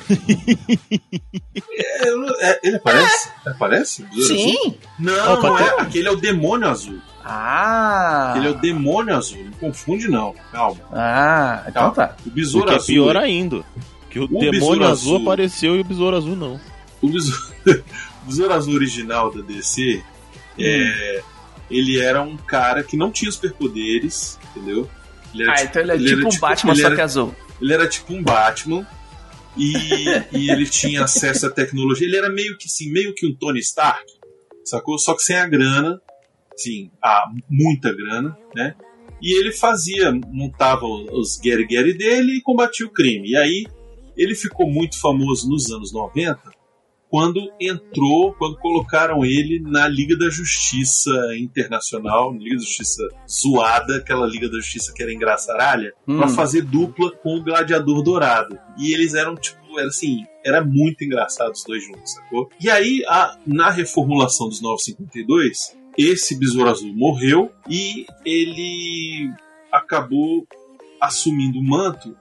[1.78, 3.28] é, é, ele aparece?
[3.46, 4.02] Aparece?
[4.04, 4.52] Besouro Azul?
[4.62, 4.74] Sim!
[4.98, 6.98] Não, Opa, não é, aquele é o demônio azul.
[7.24, 8.32] Ah!
[8.36, 10.34] Ele é o demônio azul, não confunde não.
[10.50, 10.80] Calma.
[10.92, 11.94] Ah, então calma.
[11.94, 12.16] tá.
[12.24, 12.86] O O besouro é azul.
[12.86, 13.62] pior ainda.
[14.10, 15.16] Que o, Besouro demônio azul, Azul.
[15.22, 16.60] apareceu e o besouro azul não.
[17.00, 17.40] O besouro,
[18.22, 20.02] o Besouro Azul original da DC,
[20.58, 21.22] é,
[21.70, 24.88] ele era um cara que não tinha superpoderes, entendeu?
[25.32, 27.34] Ele era Ah, então ele é ele tipo um Batman, ele só era- que azul.
[27.62, 28.86] Ele era tipo um Batman
[29.56, 29.72] e,
[30.36, 32.06] e ele tinha acesso à tecnologia.
[32.06, 34.04] Ele era meio que assim, meio que um Tony Stark,
[34.64, 34.98] sacou?
[34.98, 36.00] Só que sem a grana,
[36.56, 38.74] sim, a muita grana, né?
[39.22, 43.28] E ele fazia, montava os Gary Gary dele e combatia o crime.
[43.30, 43.66] E aí
[44.16, 46.38] ele ficou muito famoso nos anos 90
[47.08, 54.24] quando entrou, quando colocaram ele na Liga da Justiça Internacional, Liga da Justiça zoada, aquela
[54.28, 56.18] Liga da Justiça que era engraçaralha, Hum.
[56.18, 58.56] pra fazer dupla com o Gladiador Dourado.
[58.78, 62.48] E eles eram tipo, era assim, era muito engraçado os dois juntos, sacou?
[62.60, 69.32] E aí, a- na reformulação dos 952, esse Besouro Azul morreu e ele
[69.72, 70.46] acabou
[71.00, 72.16] assumindo o manto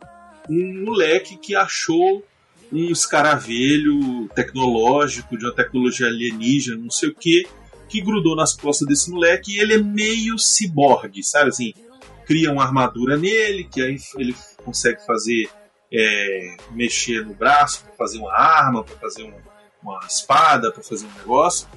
[0.50, 2.26] um moleque que achou
[2.72, 7.48] um escaravelho tecnológico, de uma tecnologia alienígena, não sei o que,
[7.88, 11.74] que grudou nas costas desse moleque e ele é meio ciborgue, sabe assim?
[12.26, 15.50] Cria uma armadura nele, que aí ele consegue fazer,
[15.92, 19.34] é, mexer no braço para fazer uma arma, para fazer um-
[19.82, 21.68] uma espada, para fazer um negócio.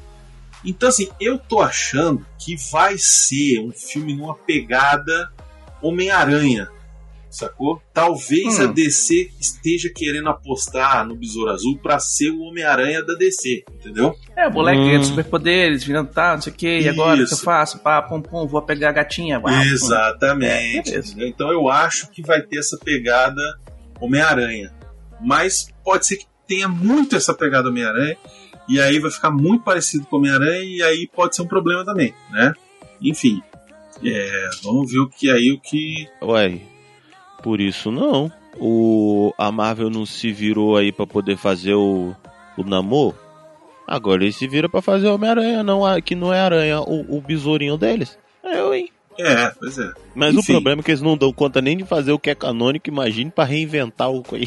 [0.64, 5.32] Então, assim, eu tô achando que vai ser um filme numa pegada
[5.80, 6.68] Homem-Aranha,
[7.36, 7.80] sacou?
[7.92, 8.64] Talvez Hum.
[8.64, 14.14] a DC esteja querendo apostar no Besouro Azul pra ser o Homem-Aranha da DC, entendeu?
[14.36, 14.84] É, o moleque Hum.
[14.86, 17.78] ganha superpoderes, virando tá, não sei o que, e agora o que eu faço?
[17.80, 19.38] Pá, pum, pum, vou pegar a gatinha.
[19.40, 19.52] Uau.
[19.62, 20.94] Exatamente.
[20.94, 23.40] É, então eu acho que vai ter essa pegada
[24.00, 24.72] Homem-Aranha.
[25.20, 28.16] Mas pode ser que tenha muito essa pegada Homem-Aranha.
[28.68, 30.62] E aí vai ficar muito parecido com Homem-Aranha.
[30.62, 32.52] E aí pode ser um problema também, né?
[33.00, 33.42] Enfim.
[34.04, 36.08] é, vamos ver o que aí o que.
[36.22, 36.58] Ué,
[37.42, 38.30] por isso não.
[38.58, 42.14] O, a Marvel não se virou aí pra poder fazer o,
[42.56, 43.14] o Namor.
[43.86, 47.16] Agora ele se vira pra fazer o Homem-Aranha, não, a- que não é aranha, o,
[47.16, 48.16] o besourinho deles.
[48.44, 48.88] É, eu, hein?
[49.18, 49.90] É, pois é.
[50.14, 50.52] Mas o Enfim.
[50.54, 53.30] problema é que eles não dão conta nem de fazer o que é canônico, imagine
[53.30, 54.22] pra reinventar o.
[54.24, 54.42] Pois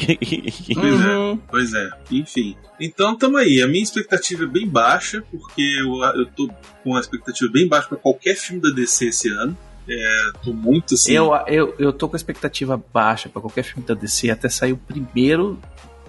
[0.78, 1.34] Uhum.
[1.34, 1.90] é, pois é.
[2.12, 2.56] Enfim.
[2.80, 3.62] Então tamo aí.
[3.62, 6.48] A minha expectativa é bem baixa, porque eu, eu tô
[6.84, 9.56] com uma expectativa bem baixa pra qualquer filme da DC esse ano.
[9.88, 11.14] É, tô muito assim.
[11.14, 14.74] Eu, eu, eu tô com a expectativa baixa pra qualquer filme da DC até sair
[14.74, 15.60] o primeiro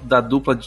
[0.02, 0.58] da dupla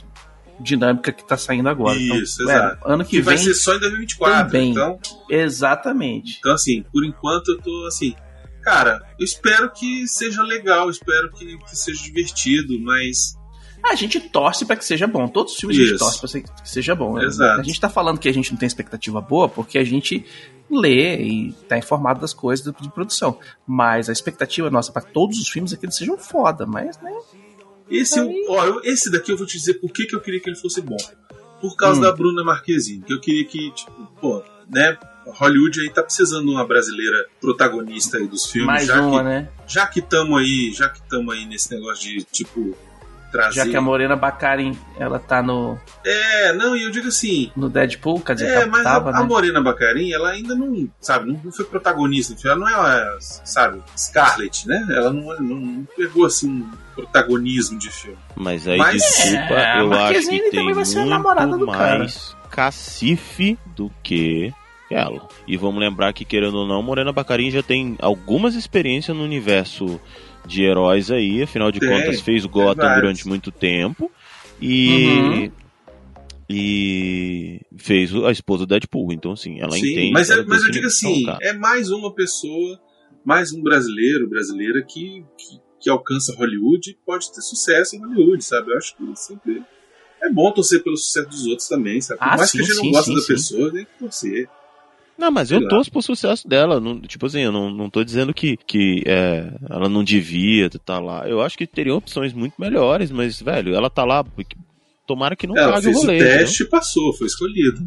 [0.60, 1.98] dinâmica que tá saindo agora.
[1.98, 2.88] Isso, então, exato.
[2.88, 4.45] é, ano que, Que vai vem ser só em 2024.
[4.45, 4.72] também.
[4.72, 4.99] Então,
[5.30, 6.38] Exatamente.
[6.40, 8.15] então, assim, por enquanto eu tô assim.
[8.61, 13.38] Cara, eu espero que seja legal, espero que, que seja divertido, mas.
[13.84, 15.26] A gente torce pra que seja bom.
[15.30, 16.03] Todos os filmes a gente Isso.
[16.03, 17.15] torce pra ser- que seja bom.
[17.15, 17.23] né?
[17.23, 17.61] Exato.
[17.61, 20.26] A gente tá falando que a gente não tem expectativa boa porque a gente
[20.69, 23.39] lê e tá informado das coisas de produção.
[23.65, 26.65] Mas a expectativa nossa pra todos os filmes é que eles sejam foda.
[26.65, 27.11] Mas, né?
[27.89, 30.49] Esse, Aí- ó, esse daqui eu vou te dizer por que, que eu queria que
[30.49, 30.97] ele fosse bom.
[31.59, 32.03] Por causa Hum.
[32.03, 33.01] da Bruna Marquezine.
[33.03, 33.91] Que eu queria que, tipo,
[34.21, 34.97] pô, né?
[35.27, 38.67] Hollywood aí tá precisando de uma brasileira protagonista aí dos filmes.
[38.67, 39.49] mais já uma, que, né?
[39.67, 42.75] Já que tamo aí, já que tamo aí nesse negócio de, tipo,
[43.31, 43.56] trazer.
[43.56, 47.51] Já que a Morena Bacarin, ela tá no, É, não, e eu digo assim.
[47.56, 49.27] no Deadpool, quer dizer, É, tá- mas tava, a, a né?
[49.27, 52.35] Morena Bacarin, ela ainda não, sabe, não, foi protagonista.
[52.47, 54.85] Ela não é, sabe, Scarlett, né?
[54.91, 58.18] Ela não, não, não pegou, assim, um protagonismo de filme.
[58.35, 61.47] Mas aí, Mas- desculpa, É, a eu acho que tem também vai ser a namorada
[61.47, 61.99] muito do cara.
[61.99, 64.53] mais cacife do que
[64.91, 65.27] ela.
[65.47, 69.99] E vamos lembrar que, querendo ou não, Morena Bacarin já tem algumas experiências no universo
[70.45, 73.02] de heróis aí, afinal de Tem, contas fez Gotham vários.
[73.02, 74.11] durante muito tempo.
[74.61, 75.49] E...
[75.52, 75.52] Uhum.
[76.52, 80.11] E fez a esposa do Deadpool, então assim, ela Sim, entende.
[80.11, 82.80] mas, é- ela mas eu digo assim, cara, é mais uma pessoa,
[83.24, 88.44] mais um brasileiro, brasileira que, que, que alcança Hollywood e pode ter sucesso em Hollywood,
[88.44, 88.72] sabe?
[88.72, 89.61] Eu acho que sempre
[90.24, 92.20] é bom torcer pelo sucesso dos outros também, sabe?
[92.20, 93.28] Por Ah, mais sim, que a gente sim, não goste sim, da sim.
[93.34, 94.49] pessoa, tem que torcer.
[95.19, 96.79] Não, mas eu torço pro sucesso dela.
[96.79, 100.99] Não, tipo assim, eu não, não tô dizendo que, que é, ela não devia estar
[100.99, 101.27] lá.
[101.27, 104.23] Eu acho que teria opções muito melhores, mas, velho, ela tá lá.
[104.23, 104.55] porque-
[105.05, 106.15] Tomara que não Ela cague o fez o rolê.
[106.17, 106.37] entendeu?
[106.37, 107.79] teste e passou, foi escolhido.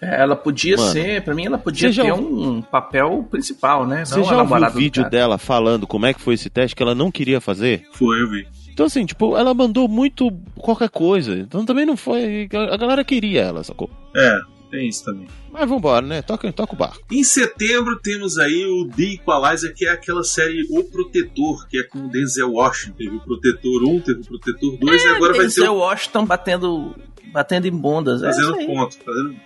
[0.00, 4.04] É, Ela podia Mano, ser, pra mim, ela podia ter ouviu- um papel principal, né?
[4.04, 6.82] Você Não já ouviu o vídeo dela falando como é que foi esse teste que
[6.82, 7.86] ela não queria fazer?
[7.92, 8.46] Foi, eu vi.
[8.72, 11.36] Então, assim, tipo, ela mandou muito qualquer coisa.
[11.38, 12.48] Então também não foi.
[12.72, 13.88] A galera queria ela, sacou?
[14.16, 14.40] É,
[14.74, 15.28] tem isso também.
[15.52, 16.20] Mas vambora, né?
[16.20, 17.04] Toca, toca o barco.
[17.10, 21.84] Em setembro temos aí o The Equalizer, que é aquela série O Protetor, que é
[21.84, 22.96] com o Denzel Washington.
[22.96, 26.26] Teve o Protetor 1, teve o Protetor 2 e agora vai ter Denzel o Washington
[26.26, 26.94] batendo,
[27.32, 28.22] batendo em bundas.
[28.24, 28.66] É fazendo aí.
[28.66, 29.36] ponto, fazendo,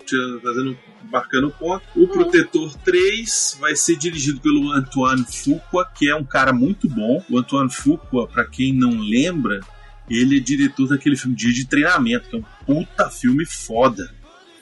[0.42, 0.78] fazendo,
[1.12, 1.84] marcando ponto.
[1.94, 7.22] O Protetor 3 vai ser dirigido pelo Antoine Fuqua, que é um cara muito bom.
[7.30, 9.60] O Antoine Fuqua, pra quem não lembra,
[10.09, 14.10] ele é diretor daquele filme Dia de Treinamento, que é um puta filme foda.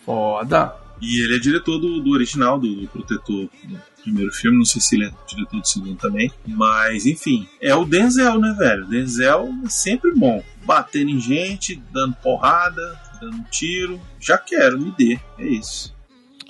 [0.06, 0.74] Foda.
[1.02, 4.56] E ele é diretor do, do original, do, do Protetor, do primeiro filme.
[4.56, 6.32] Não sei se ele é diretor do segundo também.
[6.46, 8.86] Mas, enfim, é o Denzel, né, velho?
[8.86, 10.42] Denzel é sempre bom.
[10.64, 14.00] Batendo em gente, dando porrada, dando tiro.
[14.18, 15.18] Já quero, me dê.
[15.38, 15.94] É isso.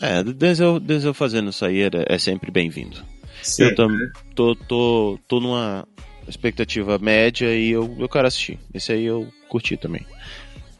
[0.01, 2.99] É, Denzel, Denzel fazendo isso aí era- é sempre bem-vindo.
[3.43, 4.12] Sempre, Eu tam, né?
[4.35, 5.87] tô, tô, tô numa
[6.28, 8.59] expectativa média e eu, eu quero assistir.
[8.73, 10.07] Esse aí eu curti também.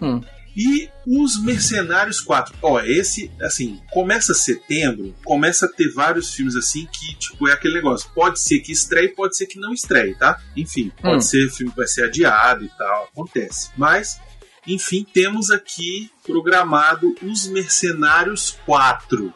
[0.01, 0.21] Hum.
[0.57, 2.55] E os Mercenários 4.
[2.63, 7.75] Ó, esse, assim, começa setembro, começa a ter vários filmes assim que, tipo, é aquele
[7.75, 8.09] negócio.
[8.15, 10.41] Pode ser que estreie, pode ser que não estreie, tá?
[10.57, 11.21] Enfim, pode Hum.
[11.21, 13.71] ser, o filme vai ser adiado e tal, acontece.
[13.77, 14.19] Mas,
[14.67, 19.33] enfim, temos aqui programado Os Mercenários 4.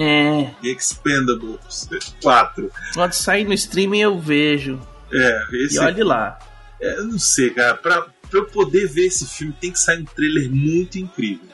[0.00, 0.50] É.
[0.66, 1.88] Expendables
[2.22, 2.70] 4.
[2.94, 4.80] Quando sair no streaming eu vejo.
[5.12, 6.38] É, esse E olhe lá.
[6.80, 7.74] É, não sei, cara.
[7.74, 11.48] Pra, pra eu poder ver esse filme, tem que sair um trailer muito incrível.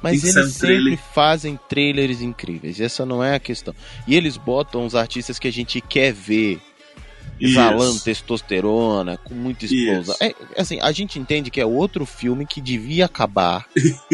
[0.00, 0.98] Mas eles um sempre trailer.
[1.12, 2.80] fazem trailers incríveis.
[2.80, 3.74] Essa não é a questão.
[4.06, 6.60] E eles botam os artistas que a gente quer ver
[7.40, 8.04] exalando Isso.
[8.04, 10.14] testosterona, com muita explosão.
[10.20, 13.66] É, assim, a gente entende que é outro filme que devia acabar.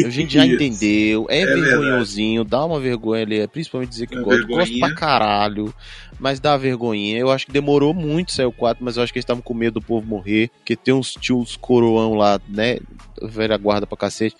[0.03, 1.25] A gente já entendeu.
[1.29, 4.41] É, É vergonhosinho, dá uma vergonha ali, principalmente dizer que É gosta.
[4.41, 4.85] Gosto vergonhinha.
[4.87, 5.73] pra caralho.
[6.19, 7.17] Mas dá vergonhinha.
[7.19, 9.53] Eu acho que demorou muito sair o 4, mas eu acho que eles estavam com
[9.53, 10.49] medo do povo morrer.
[10.59, 12.77] Porque tem uns tios coroão lá, né?
[13.21, 14.35] Velha guarda pra cacete.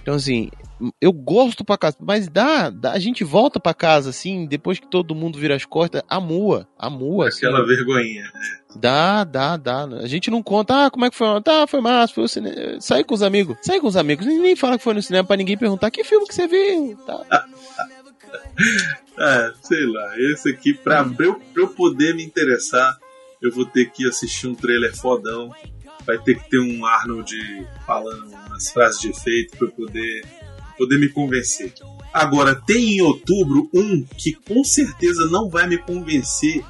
[0.00, 0.50] Então, assim,
[1.00, 4.90] eu gosto pra casa, mas dá, dá, a gente volta pra casa, assim, depois que
[4.90, 7.46] todo mundo vira as costas, amua, amua, assim.
[7.46, 8.30] Aquela vergonhinha.
[8.74, 9.84] Dá, dá, dá.
[9.84, 11.40] A gente não conta, ah, como é que foi?
[11.40, 12.80] Tá, foi massa, foi o cinema.
[12.80, 13.56] Saí com os amigos.
[13.62, 14.26] Saí com os amigos.
[14.26, 16.96] Nem, fala que foi no cinema pra ninguém perguntar que filme que você viu.
[17.06, 17.46] Tá.
[19.18, 20.12] É, sei lá.
[20.18, 22.98] Esse aqui, pra, pra, eu, pra eu poder me interessar,
[23.40, 25.50] eu vou ter que assistir um trailer fodão.
[26.04, 27.34] Vai ter que ter um Arnold
[27.86, 30.22] falando umas frases de efeito pra eu poder,
[30.76, 31.72] poder me convencer.
[32.12, 36.64] Agora, tem em outubro um que com certeza não vai me convencer,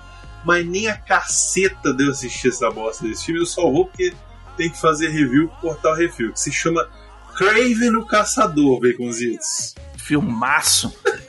[0.44, 3.40] mas nem a caceta de eu assistir essa bosta desse filme.
[3.40, 4.12] Eu só vou porque
[4.56, 6.88] tem que fazer review pro Portal Review, que se chama
[7.36, 9.74] Craven o Caçador, Baconzitos.
[9.96, 10.92] Filmaço.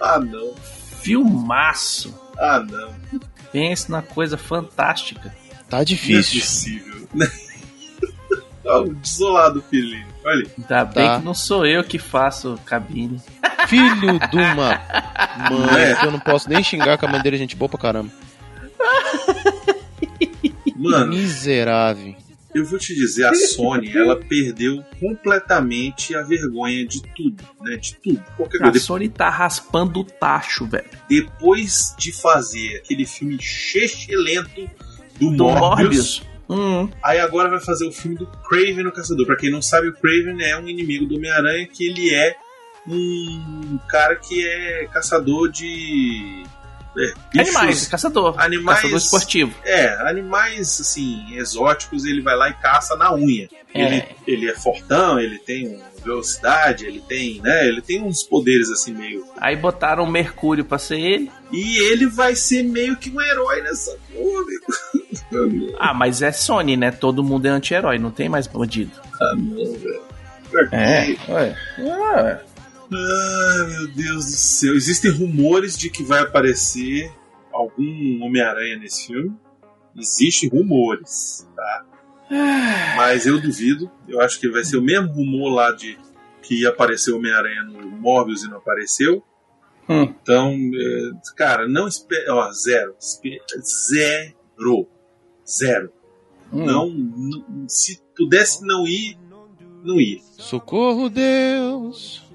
[0.00, 0.54] Ah, não.
[1.02, 2.14] Filmaço.
[2.38, 2.94] Ah, não.
[3.52, 5.34] Pense na coisa fantástica.
[5.68, 6.40] Tá Não é difícil.
[6.40, 7.08] possível.
[8.64, 10.06] Tá desolado, filhinho.
[10.24, 10.44] Olha.
[10.44, 10.50] aí.
[10.58, 11.18] Ainda bem Tá.
[11.18, 13.20] que não sou eu que faço cabine.
[13.68, 14.80] Filho de uma
[15.50, 15.94] mãe, É.
[15.96, 18.10] que eu não posso nem xingar com a mãe dele, gente boa pra caramba.
[20.76, 22.14] Mano, Miserável.
[22.54, 27.76] eu vou te dizer, a Sony, ela perdeu completamente a vergonha de tudo, né?
[27.76, 28.22] De tudo.
[28.36, 28.78] Qualquer A coisa.
[28.80, 30.84] Sony tá raspando o tacho, velho.
[31.08, 34.68] Depois de fazer aquele filme chechelento
[35.18, 36.22] do, Do Morbius, Morbius.
[36.48, 39.26] Hum, aí agora vai fazer o filme do Craven o Caçador.
[39.26, 42.36] Pra quem não sabe, o Craven é um inimigo do Homem-Aranha que ele é
[42.86, 46.42] um cara que é caçador de...
[46.98, 48.34] é, bichos- animais, caçador.
[48.38, 49.54] Animais- Caçador esportivo.
[49.64, 53.48] É, animais assim, exóticos, ele vai lá e caça na unha.
[53.74, 54.08] Ele, É.
[54.26, 57.66] ele é fortão, ele tem velocidade, ele tem, né?
[57.66, 59.24] Ele tem uns poderes assim meio.
[59.38, 61.30] Aí botaram o Mercúrio pra ser ele.
[61.52, 65.74] E ele vai ser meio que um herói nessa porra, amigo.
[65.78, 66.90] Ah, mas é Sony, né?
[66.90, 68.92] Todo mundo é anti-herói, não tem mais bandido.
[69.20, 70.02] Ah, não, velho.
[70.70, 71.56] É, ué.
[71.78, 72.40] Ué.
[72.92, 74.74] Ai, meu Deus do céu.
[74.74, 77.10] Existem rumores de que vai aparecer
[77.52, 79.32] algum Homem-Aranha nesse filme.
[79.96, 81.84] Existem rumores, tá?
[82.96, 83.90] Mas eu duvido.
[84.08, 85.98] Eu acho que vai ser o mesmo rumor lá de
[86.42, 89.22] que ia aparecer o Homem-Aranha no Morbius e não apareceu.
[89.88, 90.02] Hum.
[90.22, 92.28] Então, é, cara, não espere.
[92.30, 92.94] Ó, zero.
[93.88, 94.88] Zero.
[95.46, 95.92] Zero.
[96.52, 96.64] Hum.
[96.64, 99.18] Não, não- Se pudesse não ir,
[99.82, 100.20] não ia.
[100.38, 102.22] Socorro, Deus.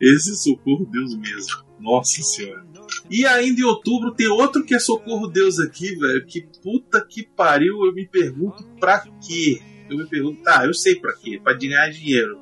[0.00, 1.64] Esse socorro Deus mesmo.
[1.80, 2.64] Nossa senhora.
[3.10, 6.26] E ainda em outubro tem outro que é socorro Deus aqui, velho.
[6.26, 7.84] Que puta que pariu.
[7.84, 9.60] Eu me pergunto pra quê?
[9.88, 11.40] Eu me pergunto, tá, eu sei pra quê.
[11.42, 12.38] Pra ganhar dinheiro.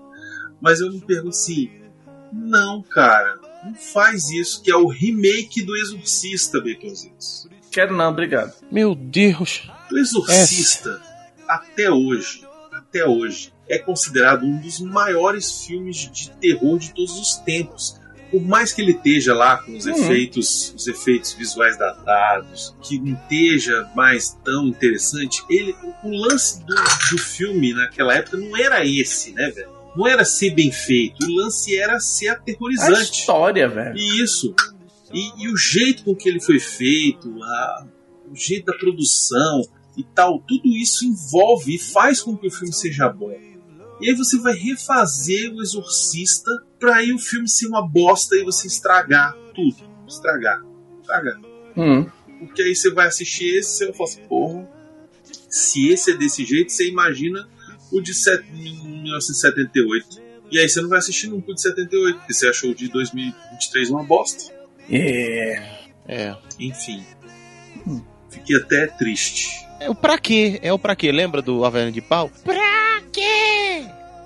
[0.61, 1.71] Mas eu me pergunto assim,
[2.33, 3.39] não, cara.
[3.65, 7.49] Não faz isso, que é o remake do Exorcista, Baconzitos.
[7.71, 8.55] Quero não, obrigado.
[8.71, 9.69] Meu Deus.
[9.91, 11.01] O Exorcista,
[11.49, 17.37] até hoje, até hoje, é considerado um dos maiores filmes de terror de todos os
[17.39, 18.01] tempos.
[18.31, 19.93] Por mais que ele esteja lá com os Uhum.
[19.95, 26.75] efeitos, os efeitos visuais datados, que não esteja mais tão interessante, ele, o lance do,
[26.75, 29.71] do filme naquela época não era esse, né, velho?
[29.97, 33.21] Não era ser bem feito, o lance era ser aterrorizante.
[33.21, 33.97] história, velho.
[33.97, 34.55] Isso.
[35.15, 37.87] E, e o jeito com que ele foi feito, a-
[38.31, 39.63] o jeito da produção
[39.97, 43.33] e tal, tudo isso envolve e faz com que o filme seja bom.
[44.01, 48.45] E aí você vai refazer o Exorcista pra aí o filme ser uma bosta e
[48.45, 49.77] você estragar tudo.
[50.07, 50.63] Estragar.
[51.01, 51.41] Estragar.
[51.77, 52.07] Hum.
[52.41, 54.69] Porque aí você vai assistir esse e você vai falar assim, porra,
[55.49, 57.49] se esse é desse jeito, você imagina
[57.93, 60.21] o de set- 1978.
[60.51, 62.89] E aí você não vai assistir nunca o de 78, porque você achou o de
[62.89, 64.53] 2023 uma bosta.
[64.91, 65.63] É.
[66.07, 66.37] É.
[66.61, 67.05] Enfim.
[68.31, 69.49] Fiquei até triste.
[69.81, 70.59] É o pra quê?
[70.63, 71.11] É o pra quê?
[71.11, 72.31] Lembra do Havaiana de Pau?
[72.45, 72.66] Pra?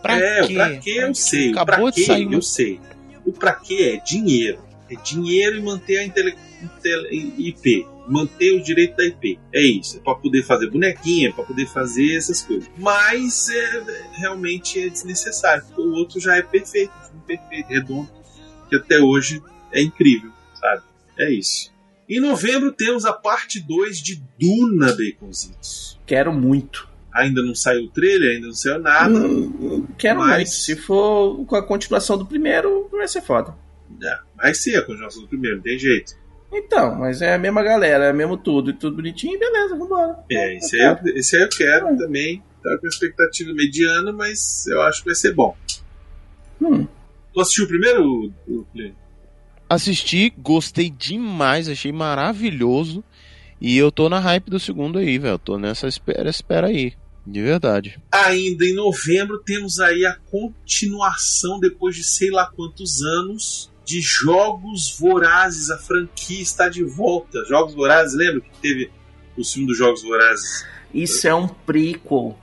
[0.03, 0.53] Pra é, quê?
[0.53, 1.49] o pra quê eu sei.
[1.49, 2.81] O Acabou pra de quê sair eu sei.
[3.25, 4.59] O pra quê é dinheiro.
[4.91, 6.35] É dinheiro e manter a intele...
[6.63, 7.87] intele- IP.
[8.09, 9.39] Manter o direito da IP.
[9.55, 9.99] É isso.
[9.99, 12.69] É pra poder fazer bonequinha, é pra poder fazer essas coisas.
[12.77, 15.63] Mas é, realmente é desnecessário.
[15.65, 16.93] Porque o outro já é perfeito.
[17.15, 18.11] um perfeito, redondo.
[18.69, 19.41] Que até hoje
[19.73, 20.83] é incrível, sabe?
[21.19, 21.71] É isso.
[22.09, 26.01] Em novembro temos a parte 2 de Duna, Baconzitos.
[26.05, 26.90] Quero muito.
[27.13, 29.13] Ainda não saiu o trailer, ainda não saiu nada.
[29.15, 30.51] Hum, quero Mas- muito.
[30.51, 33.55] Se for com a continuação do primeiro, vai ser foda.
[34.03, 36.15] É, vai ser a continuação do primeiro, não tem jeito.
[36.53, 40.17] Então, mas é a mesma galera, é mesmo tudo, e tudo bonitinho, beleza, vambora.
[40.31, 42.43] É, esse aí, eu- esse aí eu quero também.
[42.63, 45.57] Tá com expectativa mediana, mas eu acho que vai ser bom.
[46.61, 46.87] Hum.
[47.33, 48.67] Tu assistiu o primeiro, o- o?
[49.69, 53.03] Assisti, gostei demais, achei maravilhoso.
[53.61, 55.39] E eu tô na hype do segundo aí, velho.
[55.39, 56.95] Tô nessa espera, espera aí.
[57.27, 58.01] De verdade.
[58.11, 64.97] Ainda em novembro temos aí a continuação, depois de sei lá quantos anos, de Jogos
[64.99, 65.71] Vorazes.
[65.71, 67.45] A franquia está de volta.
[67.45, 68.91] Jogos Vorazes, lembra que teve
[69.37, 70.65] o filme dos Jogos Vorazes?
[70.95, 72.37] Isso é um prequel.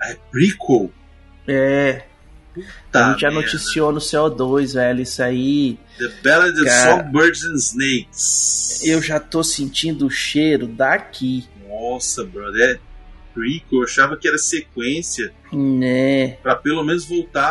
[0.00, 0.90] É prequel?
[1.46, 2.04] É.
[2.90, 3.42] Tá a gente já merda.
[3.46, 5.00] noticiou no CO2, velho.
[5.02, 5.78] Isso aí.
[5.98, 7.02] The Ballad of Cara.
[7.04, 8.82] Songbirds and Snakes.
[8.84, 11.46] Eu já tô sentindo o cheiro daqui.
[11.68, 12.76] Nossa, brother.
[12.76, 12.78] É
[13.34, 13.78] prequel.
[13.80, 15.32] Eu achava que era sequência.
[15.52, 16.36] Né?
[16.42, 17.46] Pra pelo menos voltar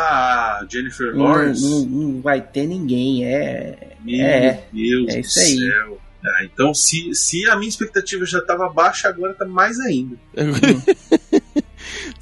[0.62, 1.64] a Jennifer Não, Lawrence.
[1.64, 3.26] não- não vai ter ninguém.
[3.26, 3.96] É.
[4.04, 4.64] Meu é.
[4.72, 5.58] Deus é do isso aí.
[5.58, 6.02] céu.
[6.24, 10.16] Ah, então, se, se a minha expectativa já estava baixa, agora tá mais ainda.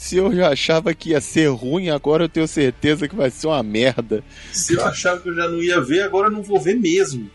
[0.09, 3.45] Se eu já achava que ia ser ruim, agora eu tenho certeza que vai ser
[3.45, 4.23] uma merda.
[4.51, 7.29] Se eu achava que eu já não ia ver, agora eu não vou ver mesmo.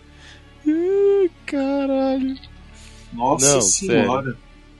[1.46, 2.36] Caralho.
[3.12, 4.36] Nossa Não, senhora.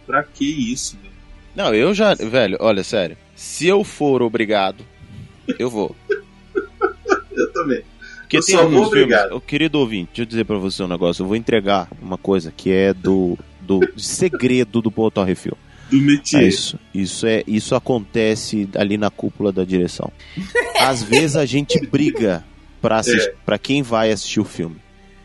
[0.07, 1.15] Pra que isso, velho?
[1.55, 2.15] Não, eu já.
[2.15, 3.17] Velho, olha, sério.
[3.37, 4.85] Se eu for obrigado,
[5.59, 5.95] eu vou.
[7.37, 7.83] Eu também.
[8.21, 8.87] Porque Eu tem alguns filmes.
[8.89, 9.41] obrigado.
[9.41, 11.23] Querido ouvinte, deixa eu dizer pra você um negócio.
[11.23, 15.57] Eu vou entregar uma coisa que é do, do segredo do Portal Refil.
[15.99, 16.43] Do métier.
[16.43, 20.11] É isso, isso é, isso acontece ali na cúpula da direção.
[20.81, 22.45] Às vezes a gente briga
[22.81, 23.35] pra, assist, É.
[23.45, 24.77] pra quem vai assistir o filme.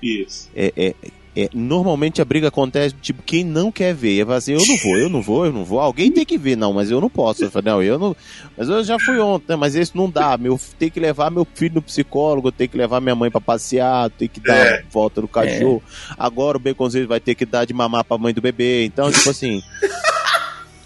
[0.01, 0.49] Isso.
[0.55, 0.95] É, é,
[1.35, 4.13] é, normalmente a briga acontece, tipo, quem não quer ver.
[4.15, 5.79] Eu falo assim, eu não vou, eu não vou, eu não vou.
[5.79, 7.43] Alguém tem que ver, não, mas eu não posso.
[7.43, 8.15] Eu falo, não, eu não.
[8.57, 10.37] Mas eu já fui ontem, mas esse não dá.
[10.37, 14.09] Meu, tem que levar meu filho no psicólogo, tem que levar minha mãe pra passear,
[14.09, 14.83] tem que dar É.
[14.89, 15.83] volta no cachorro.
[16.17, 18.85] Agora o baconzinho vai ter que dar de mamar pra mãe do bebê.
[18.85, 19.61] Então, tipo assim.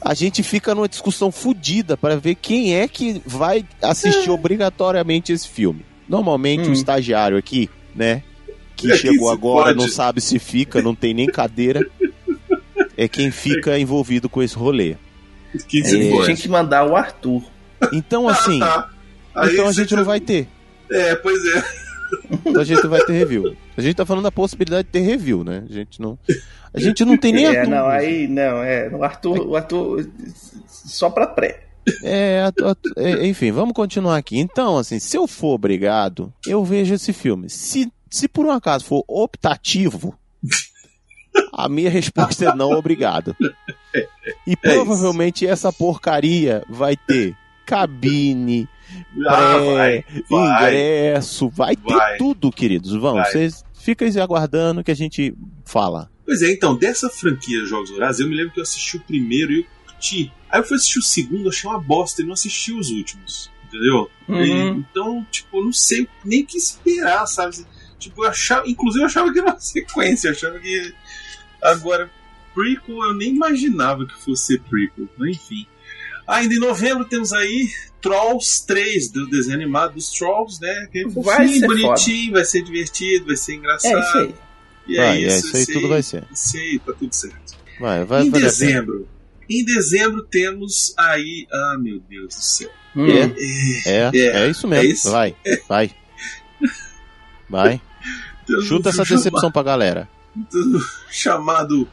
[0.05, 5.47] A gente fica numa discussão fodida pra ver quem é que vai assistir obrigatoriamente esse
[5.47, 5.85] filme.
[6.09, 6.73] Normalmente o Hum.
[6.73, 8.21] estagiário aqui, né?
[8.75, 9.77] Que É, chegou quem se agora, pode?
[9.77, 11.79] não sabe se fica, não tem nem cadeira.
[12.97, 14.95] É quem fica envolvido com esse rolê.
[15.67, 17.43] Quem É, Tinha que mandar o Arthur.
[17.93, 18.89] Então, assim, Ah,
[19.33, 19.51] tá.
[19.51, 20.47] Então a gente não já- vai ter.
[20.91, 21.63] É, pois é.
[22.45, 23.55] Então a gente não vai ter review.
[23.75, 25.63] A gente tá falando da possibilidade de ter review, né?
[25.67, 26.17] A gente não.
[26.73, 28.89] A gente não tem nem É, não, aí, não, é.
[28.89, 30.09] O Arthur, o Arthur
[30.67, 31.63] só pra pré.
[32.03, 32.49] É,
[32.97, 34.39] é, enfim, vamos continuar aqui.
[34.39, 37.49] Então, assim, se eu for obrigado, eu vejo esse filme.
[37.49, 40.17] Se, se por um acaso for optativo,
[41.51, 43.35] a minha resposta é não obrigado.
[44.47, 47.35] E provavelmente essa porcaria vai ter
[47.65, 48.67] cabine,
[49.27, 50.73] Ah, pré, vai, vai.
[50.73, 52.11] ingresso, vai, Vai.
[52.13, 52.93] ter tudo, queridos.
[52.93, 55.35] Vão, vocês ficam aí aguardando que a gente
[55.65, 56.09] fala.
[56.25, 59.51] Pois é, então, dessa franquia Jogos Vorazes, eu me lembro que eu assisti o primeiro
[59.51, 60.31] e eu curti.
[60.49, 63.51] Aí eu fui assistir o segundo, achei uma bosta e não assisti os últimos.
[63.65, 64.09] Entendeu?
[64.27, 64.45] Uhum.
[64.45, 67.65] E, então, tipo, eu não sei nem o que esperar, sabe?
[67.99, 68.67] Tipo, eu achava.
[68.69, 70.93] Inclusive, eu achava que era uma sequência, eu achava que.
[71.61, 72.09] Agora,
[72.53, 75.09] prequel eu nem imaginava que fosse ser prequel.
[75.17, 75.65] Mas, Enfim.
[76.27, 77.69] Ainda em novembro temos aí
[78.01, 80.87] Trolls 3, do desenho animado dos Trolls, né?
[80.91, 83.95] Que é Vai ser bonitinho, vai ser divertido, vai ser engraçado.
[83.95, 84.35] É isso aí.
[84.87, 86.23] E Vai, é é isso, isso aí, tudo vai ser.
[86.31, 87.55] Isso aí, tá tudo certo.
[87.79, 89.07] Vai, vai em dezembro.
[89.49, 91.47] Em dezembro temos aí.
[91.51, 92.69] Ah, meu Deus do céu.
[92.95, 93.05] Hum.
[93.05, 93.35] pena.
[93.85, 94.85] É, É, é, isso mesmo.
[94.85, 95.09] é isso.
[95.11, 95.35] Vai,
[95.67, 95.91] vai.
[97.49, 97.81] Vai.
[98.45, 100.09] Temos Chuta essa decepção pra galera.
[100.45, 100.79] chamado,
[101.09, 101.87] chamado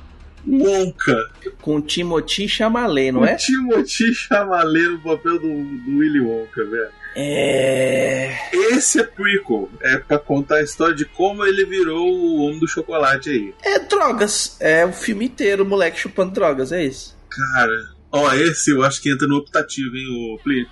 [0.46, 1.30] Wonka.
[1.60, 3.34] Com o Timothy Chalamet, não é?
[3.34, 7.00] O Timothy Chalamet no papel do, do Willy Wonka, velho.
[7.16, 8.36] É.
[8.52, 9.68] Esse é prequel.
[9.80, 13.54] É pra contar a história de como ele virou o homem do chocolate aí.
[13.62, 14.56] É drogas.
[14.60, 17.16] É o filme inteiro, o moleque chupando drogas, é isso.
[17.28, 20.68] Cara, ó, esse eu acho que entra no optativo, hein, o Plínio.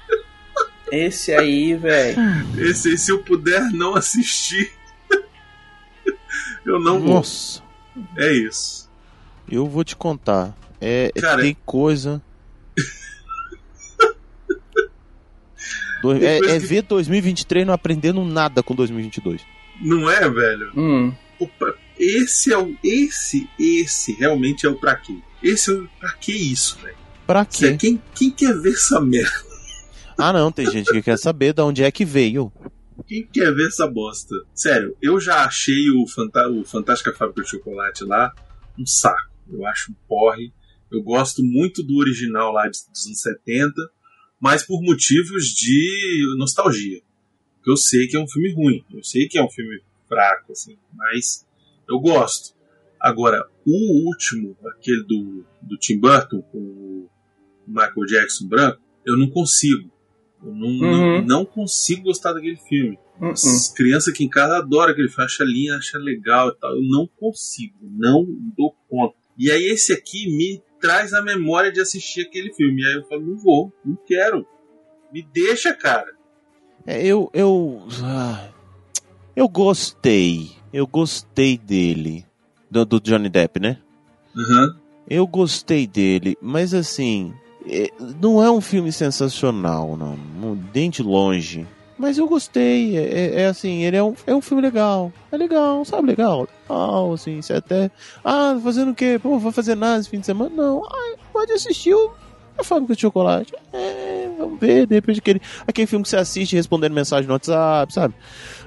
[0.90, 2.16] Esse aí, velho.
[2.56, 4.72] Esse aí, se eu puder não assistir,
[6.64, 7.14] eu não vou.
[7.16, 7.62] Nossa,
[8.16, 8.87] É isso.
[9.50, 10.56] Eu vou te contar.
[10.80, 12.22] É, é- Cara, tem coisa.
[16.02, 19.40] Do- é, é que- ver 2023 não aprendendo nada com 2022.
[19.80, 20.72] Não é, velho?
[20.76, 21.12] Hum.
[21.40, 22.76] Opa, esse é o.
[22.82, 25.16] Esse, esse realmente é o pra quê?
[25.42, 26.96] Esse é o pra que isso, velho?
[27.26, 27.76] Pra Cê- quê?
[27.76, 29.30] Quem, quem quer ver essa merda?
[30.20, 32.52] Ah, não, tem gente que quer saber de onde é que veio.
[33.06, 34.34] Quem quer ver essa bosta?
[34.52, 38.32] Sério, eu já achei o, Fanta o Fantástica Fábrica de Chocolate lá
[38.76, 39.30] um saco.
[39.50, 40.52] Eu acho um porre.
[40.90, 43.72] Eu gosto muito do original lá dos anos 70,
[44.40, 47.02] mas por motivos de nostalgia.
[47.66, 50.76] Eu sei que é um filme ruim, eu sei que é um filme fraco, assim,
[50.94, 51.46] mas
[51.88, 52.54] eu gosto.
[52.98, 57.10] Agora, o último, aquele do, do Tim Burton, com o
[57.66, 59.90] Michael Jackson branco, eu não consigo.
[60.42, 61.24] Eu não, não, Uhum.
[61.26, 62.98] não consigo gostar daquele filme.
[63.20, 63.30] Hum, hum.
[63.32, 66.74] As crianças aqui em casa adoram aquele filme, acha lindo, acha legal e tal.
[66.74, 68.24] Eu não consigo, não
[68.56, 69.16] dou conta.
[69.38, 72.82] E aí esse aqui me traz a memória de assistir aquele filme.
[72.82, 74.46] E aí eu falo, não vou, não quero.
[75.12, 76.12] Me deixa, cara.
[76.86, 77.30] É, eu.
[77.32, 77.82] Eu.
[78.02, 78.48] ah,
[79.36, 80.50] eu gostei.
[80.72, 82.24] Eu gostei dele.
[82.70, 83.78] Do, do Johnny Depp, né?
[84.36, 84.74] Uhum.
[85.08, 87.32] Eu gostei dele, mas assim.
[87.66, 87.88] é,
[88.20, 90.16] não é um filme sensacional, não.
[90.16, 91.66] não- Nem de longe.
[91.98, 92.96] Mas eu gostei.
[92.96, 95.12] É, é- é assim, ele é um, é um filme legal.
[95.32, 96.06] É legal, sabe?
[96.06, 96.46] Legal.
[96.68, 97.42] Legal, assim.
[97.42, 97.90] Você até.
[98.24, 99.18] Ah, fazendo o quê?
[99.22, 100.50] Pô, vou fazer nada esse fim de semana?
[100.54, 100.82] Não.
[100.84, 102.12] Ah, pode assistir o.
[102.56, 103.52] A fábrica de chocolate.
[103.72, 107.92] É, vamos ver, de repente aquele, aquele filme que você assiste respondendo mensagem no WhatsApp,
[107.94, 108.14] sabe?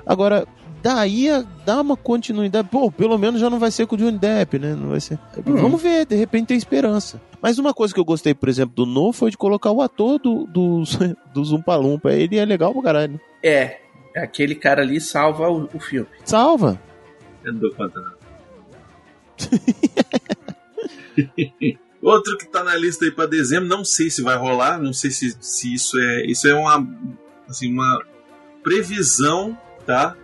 [0.05, 0.47] Agora,
[0.81, 1.27] daí
[1.65, 2.67] dá uma continuidade.
[2.69, 4.75] Pô, pelo menos já não vai ser com o Johnny Depp, né?
[4.75, 5.19] Não vai ser.
[5.45, 7.21] Vamos ver, de repente tem esperança.
[7.41, 10.19] Mas uma coisa que eu gostei, por exemplo, do No foi de colocar o ator
[10.19, 10.83] do, do,
[11.33, 12.11] do Zumpa Lumpa.
[12.11, 13.19] Ele é legal pra caralho.
[13.43, 13.79] É.
[14.15, 16.07] Aquele cara ali salva o, o filme.
[16.25, 16.79] Salva.
[17.43, 18.21] Eu não dou conta, não.
[22.01, 25.11] Outro que tá na lista aí pra dezembro, não sei se vai rolar, não sei
[25.11, 26.25] se, se isso é.
[26.25, 26.87] Isso é uma.
[27.47, 28.01] Assim, uma
[28.63, 30.15] previsão, tá?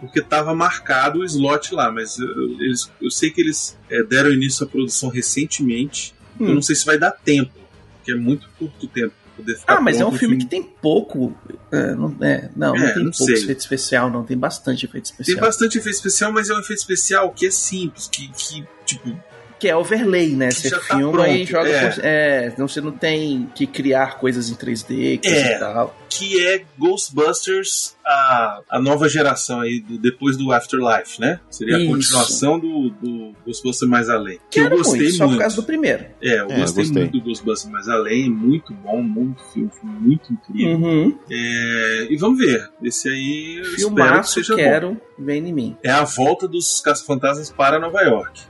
[0.00, 2.28] Porque tava marcado o slot lá, mas eu,
[2.60, 6.14] eles, eu sei que eles é, deram início à produção recentemente.
[6.38, 6.54] Eu Hum.
[6.54, 7.52] não sei se vai dar tempo,
[7.96, 10.46] porque é muito curto tempo pra poder ficar Ah, mas é um o filme que
[10.46, 11.32] tem pouco.
[11.70, 13.42] é, não, é, não, não É, tem não pouco sei.
[13.44, 14.24] efeito especial, não.
[14.24, 15.36] Tem bastante efeito especial.
[15.36, 19.16] Tem bastante efeito especial, mas é um efeito especial que é simples, que, que tipo,
[19.60, 20.50] Que é overlay, né?
[20.50, 21.90] Você tá filma e pronto, joga é.
[21.90, 22.04] por.
[22.04, 25.56] É, não, você não tem que criar coisas em 3D, coisa É.
[25.56, 25.96] e tal.
[26.18, 31.40] Que é Ghostbusters, a, a nova geração aí, do, depois do Afterlife, né?
[31.50, 31.90] Seria a Isso.
[31.90, 34.38] continuação do, do Ghostbusters Mais Além.
[34.50, 35.16] Que Quero eu gostei muito, muito.
[35.16, 36.04] só por causa do primeiro.
[36.22, 37.02] É, eu É, eu gostei, gostei.
[37.02, 40.76] muito do Ghostbusters Mais Além, muito bom, muito filme, muito incrível.
[40.78, 41.18] Uhum.
[41.30, 44.62] É, e vamos ver, esse aí eu espero que Filmaço, seja bom.
[44.62, 45.76] quero, vem em mim.
[45.82, 48.40] É a volta dos Caça-Fantasmas para Nova York.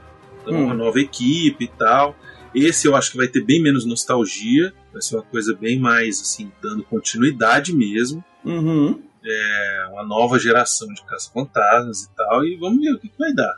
[0.41, 0.65] Então, Hum.
[0.65, 2.15] uma nova equipe e tal.
[2.53, 6.21] Esse eu acho que vai ter bem menos nostalgia, vai ser uma coisa bem mais,
[6.21, 8.23] assim, dando continuidade mesmo.
[8.45, 9.01] Uhum.
[9.25, 13.33] É uma nova geração de caça-fantasmas e tal, e vamos ver o que, que vai
[13.33, 13.57] dar.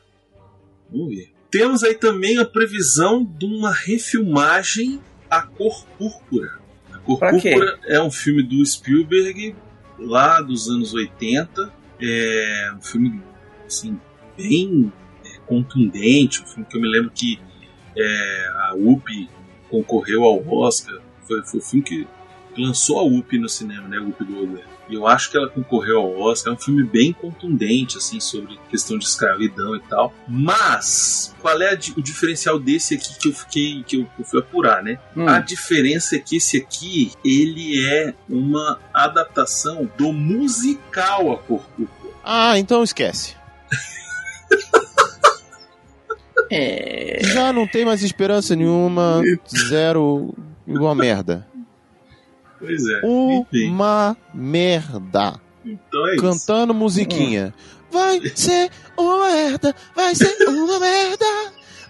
[0.90, 1.32] Vamos ver.
[1.52, 5.00] Temos aí também a previsão de uma refilmagem
[5.30, 6.58] A Cor Púrpura.
[6.92, 7.52] A Cor Pra quê?
[7.52, 9.56] Púrpura é um filme do Spielberg,
[10.00, 11.72] lá dos anos 80.
[12.02, 13.22] É um filme,
[13.68, 14.00] assim,
[14.36, 14.92] bem
[15.24, 17.40] é, contundente, um filme que eu me lembro que
[17.96, 19.30] é, a UP
[19.70, 21.00] concorreu ao Oscar.
[21.28, 22.08] Foi, foi o filme que
[22.58, 24.00] lançou a UP no cinema, né?
[24.00, 24.66] UP Goldberg.
[24.90, 26.54] E eu acho que ela concorreu ao Oscar.
[26.54, 30.14] É um filme bem contundente, assim, sobre questão de escravidão e tal.
[30.28, 34.26] Mas, qual é di- o diferencial desse aqui que eu fiquei, que eu, que eu
[34.26, 34.98] fui apurar, né?
[35.16, 35.28] Hum.
[35.28, 42.14] A diferença é que esse aqui, ele é uma adaptação do musical A Cor Púrpura.
[42.24, 43.36] Ah, então esquece.
[46.50, 47.20] É.
[47.24, 49.22] Já não tem mais esperança nenhuma.
[49.68, 50.34] Zero.
[50.68, 51.48] Igual merda.
[52.60, 53.70] Pois é, enfim.
[53.70, 55.40] Uma merda.
[55.64, 56.22] Então é isso.
[56.24, 57.54] Cantando musiquinha.
[57.92, 59.76] Vai ser uma merda.
[59.96, 61.26] Vai ser uma merda.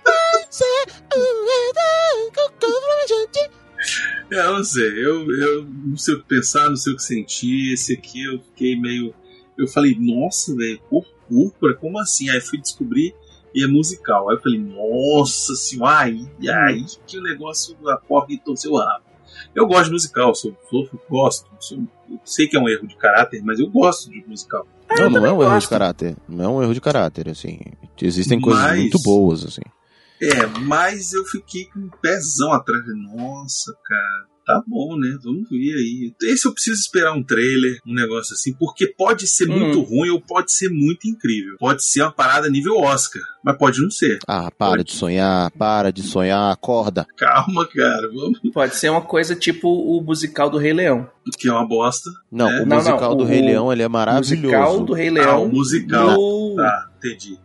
[0.04, 0.86] Vai ser
[1.16, 1.88] uma merda.
[4.30, 7.04] É, eu não sei, eu, eu não sei o que pensar, não sei o que
[7.04, 7.74] sentir.
[7.74, 9.14] Esse aqui eu fiquei meio.
[9.58, 12.30] Eu falei, nossa, velho, cor púrpura, como assim?
[12.30, 13.16] Aí fui descobrir
[13.58, 14.30] e é musical.
[14.30, 18.78] Aí eu falei, nossa senhora, aí, aí que o negócio, a porra que torceu o
[18.78, 19.04] rabo.
[19.56, 21.50] Eu gosto de musical, sou, sou gosto.
[21.60, 21.80] Sou,
[22.10, 24.68] eu sei que é um erro de caráter, mas eu gosto de musical.
[24.98, 26.16] Não, não é um erro de caráter.
[26.28, 27.60] Não é um erro de caráter, assim.
[28.00, 29.62] Existem coisas Mas- muito boas, assim.
[30.22, 32.84] É, mas eu fiquei com um pezão atrás.
[33.16, 35.16] Nossa, cara, tá bom, né?
[35.24, 36.14] Vamos ver aí.
[36.24, 39.60] Esse eu preciso esperar um trailer, um negócio assim, porque pode ser Hum.
[39.60, 41.58] muito ruim ou pode ser muito incrível.
[41.60, 44.20] Pode ser uma parada nível Oscar, mas pode não ser.
[44.28, 47.06] Ah, para de sonhar, para de sonhar, acorda.
[47.18, 48.40] Calma, cara, vamos.
[48.54, 51.10] Pode ser uma coisa tipo o musical do Rei Leão.
[51.38, 52.10] Que é uma bosta.
[52.32, 52.62] Não, É.
[52.62, 54.36] o Não, musical não, do o- Rei Leão, ele é O maravilhoso.
[54.36, 56.12] musical do Rei Ah, Leão o musical.
[56.14, 57.38] no, Tá, entendi.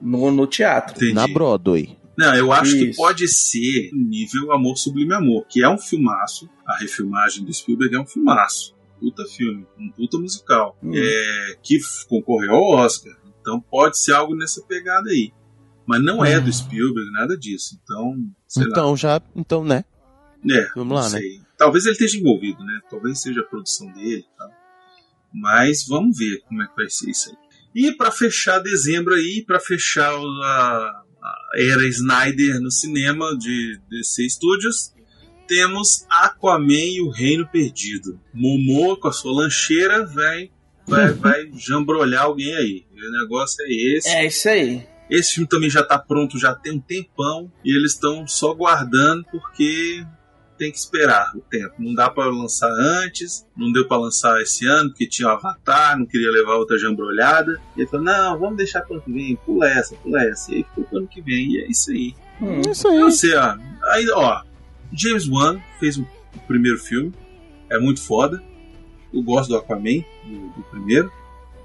[0.00, 0.96] no, no teatro.
[0.96, 1.12] Entendi.
[1.12, 1.96] Na Broadway.
[2.16, 2.96] Não, eu acho que Isso.
[2.96, 6.48] pode ser nível Amor Sublime Amor, que é um filmaço.
[6.66, 8.74] A refilmagem do Spielberg é um filmaço.
[8.98, 10.78] Puta filme, um puta musical.
[10.82, 10.92] Hum.
[10.94, 11.78] É, que
[12.08, 13.14] concorreu ao Oscar.
[13.40, 15.32] Então pode ser algo nessa pegada aí.
[15.86, 17.78] Mas não é do Spielberg, nada disso.
[17.82, 18.16] Então,
[18.48, 19.84] sei Então já, então, né?
[20.44, 20.54] lá.
[20.54, 21.20] É, Vamos lá, né?
[21.20, 21.40] sei.
[21.56, 22.80] Talvez ele esteja envolvido, né?
[22.90, 24.50] Talvez seja a produção dele e tal.
[25.32, 27.36] Mas vamos ver como é que vai ser isso aí.
[27.74, 31.02] E para fechar dezembro aí, para fechar a
[31.54, 34.92] era Snyder no cinema de DC Studios,
[35.46, 38.20] temos Aquaman e o Reino Perdido.
[38.34, 40.50] Momoa com a sua lancheira vai,
[40.86, 42.86] vai, vai jambrolhar alguém aí.
[42.92, 44.08] O negócio é esse.
[44.08, 44.86] É isso aí.
[45.08, 49.24] Esse filme também já tá pronto já tem um tempão e eles estão só guardando
[49.30, 50.04] porque
[50.56, 51.74] tem que esperar o tempo.
[51.78, 55.98] Não dá para lançar antes, não deu para lançar esse ano porque tinha o Avatar,
[55.98, 57.60] não queria levar outra jambrolhada.
[57.76, 60.52] E ele falou: "Não, vamos deixar para ano que vem, pula essa, pula essa".
[60.52, 62.14] E aí ficou pro ano que vem e é isso aí.
[62.40, 62.60] Hum.
[62.66, 62.96] É isso aí.
[62.98, 63.56] Eu sei, ó.
[63.92, 64.42] Aí, ó,
[64.92, 66.06] James Wan fez o
[66.46, 67.12] primeiro filme,
[67.70, 68.42] é muito foda.
[69.12, 71.10] Eu gosto do Aquaman, do, do primeiro.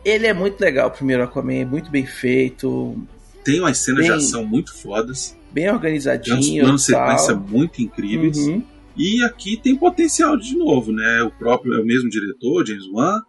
[0.05, 2.97] Ele é muito legal, o primeiro Aquaman, é muito bem feito,
[3.43, 5.35] Tem umas cenas de Bem- ação muito fodas.
[5.51, 6.63] bem Tem uns organizadinho.
[6.63, 7.07] planos de e tal.
[7.17, 8.37] sequência muito incríveis.
[8.37, 8.63] Uhum.
[8.97, 11.23] E aqui tem potencial de novo, né?
[11.23, 13.21] O próprio é o mesmo diretor, James Wan.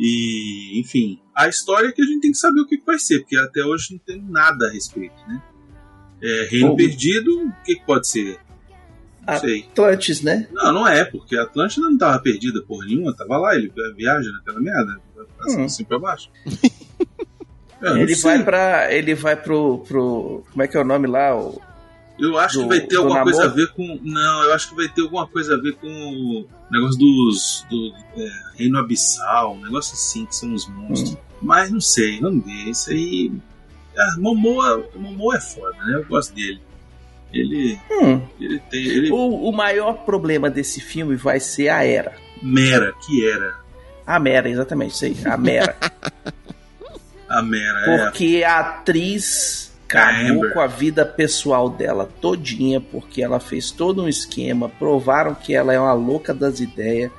[0.00, 2.98] E, enfim, a história é que a gente tem que saber o que que vai
[2.98, 5.40] ser, porque até hoje não tem nada a respeito, né?
[6.22, 6.76] É, Reino Bom.
[6.76, 8.38] Perdido, o que, que pode ser?
[9.26, 9.66] Não sei.
[9.70, 10.48] Atlantis, né?
[10.52, 14.30] Não, não é, porque a Atlântida não tava perdida por nenhuma, tava lá, ele viaja
[14.32, 15.00] naquela merda,
[15.40, 15.64] assim, Hum.
[15.64, 16.30] assim pra baixo.
[17.80, 18.22] Não Ele sei.
[18.30, 21.36] vai para ele vai pro, pro como é que é o nome lá?
[21.36, 21.60] O
[22.22, 23.98] Eu acho Do- que vai ter alguma coisa a ver com.
[24.02, 27.66] Não, eu acho que vai ter alguma coisa a ver com o negócio dos.
[27.68, 31.14] do é, Reino Abissal, um negócio assim, que são os monstros.
[31.14, 31.16] Hum.
[31.42, 32.68] Mas não sei, vamos ver.
[32.70, 33.32] Isso aí.
[33.98, 35.96] Ah, Momoa, Momoa é foda, né?
[35.96, 36.60] Eu gosto dele.
[37.32, 37.78] Ele.
[37.90, 38.20] Hum.
[38.40, 38.80] Ele tem.
[38.86, 39.10] Ele.
[39.10, 42.14] O, o maior problema desse filme vai ser a Era.
[42.40, 43.56] Mera, que era.
[44.06, 45.16] A Mera, exatamente, isso aí.
[45.24, 45.76] A Mera.
[47.28, 48.04] A Mera, é.
[48.04, 50.52] Porque a atriz cagou Amber.
[50.52, 55.72] com a vida pessoal dela todinha, porque ela fez todo um esquema, provaram que ela
[55.72, 57.10] é uma louca das ideias,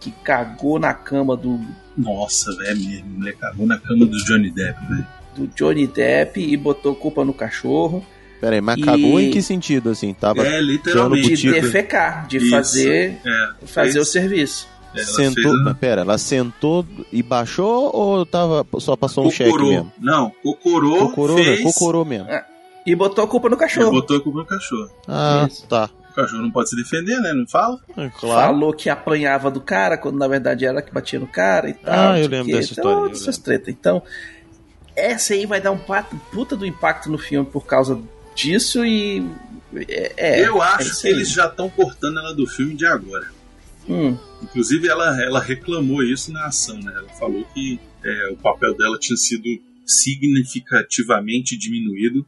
[0.00, 1.60] que cagou na cama do,
[1.96, 3.08] Nossa, velho, mesmo.
[3.18, 5.06] Mulher cagou na cama do Johnny Depp, velho.
[5.36, 8.04] do Johnny Depp e botou culpa no cachorro
[8.40, 10.12] Pera aí, mas E- cagou em que sentido, assim?
[10.12, 11.34] Tava É, literalmente.
[11.34, 12.50] de defecar, de Isso.
[12.50, 14.68] fazer, É, fazer fez- o serviço.
[14.94, 15.52] Ela sentou.
[15.52, 19.92] fez Mas pera, ela sentou e baixou ou tava, só passou um cheque mesmo?
[19.98, 21.64] Não, cocorô, Cocorô, fez né?
[21.72, 22.26] Cocorô mesmo.
[22.86, 23.90] E botou a culpa no e cachorro.
[23.90, 24.90] botou a culpa no cachorro.
[25.08, 25.66] Ah, Isso.
[25.66, 25.88] tá.
[26.10, 27.32] O cachorro não pode se defender, né?
[27.32, 27.78] Não fala?
[27.96, 28.52] É, Claro.
[28.52, 32.12] Falou que apanhava do cara, quando na verdade era que batia no cara e tal.
[32.12, 32.52] Ah, eu lembro quê.
[32.52, 33.70] dessa Então, história, essas treta.
[33.70, 34.02] Então,
[34.94, 37.98] essa aí vai dar um pato- puta do impacto no filme por causa
[38.34, 39.26] disso e.
[39.88, 41.14] É, é, Eu é acho isso que aí.
[41.14, 43.26] eles já estão cortando ela do filme de agora.
[43.88, 46.92] Hum, Inclusive, ela, ela reclamou isso na ação, né?
[46.96, 49.44] Ela falou que é, o papel dela tinha sido
[49.86, 52.26] significativamente diminuído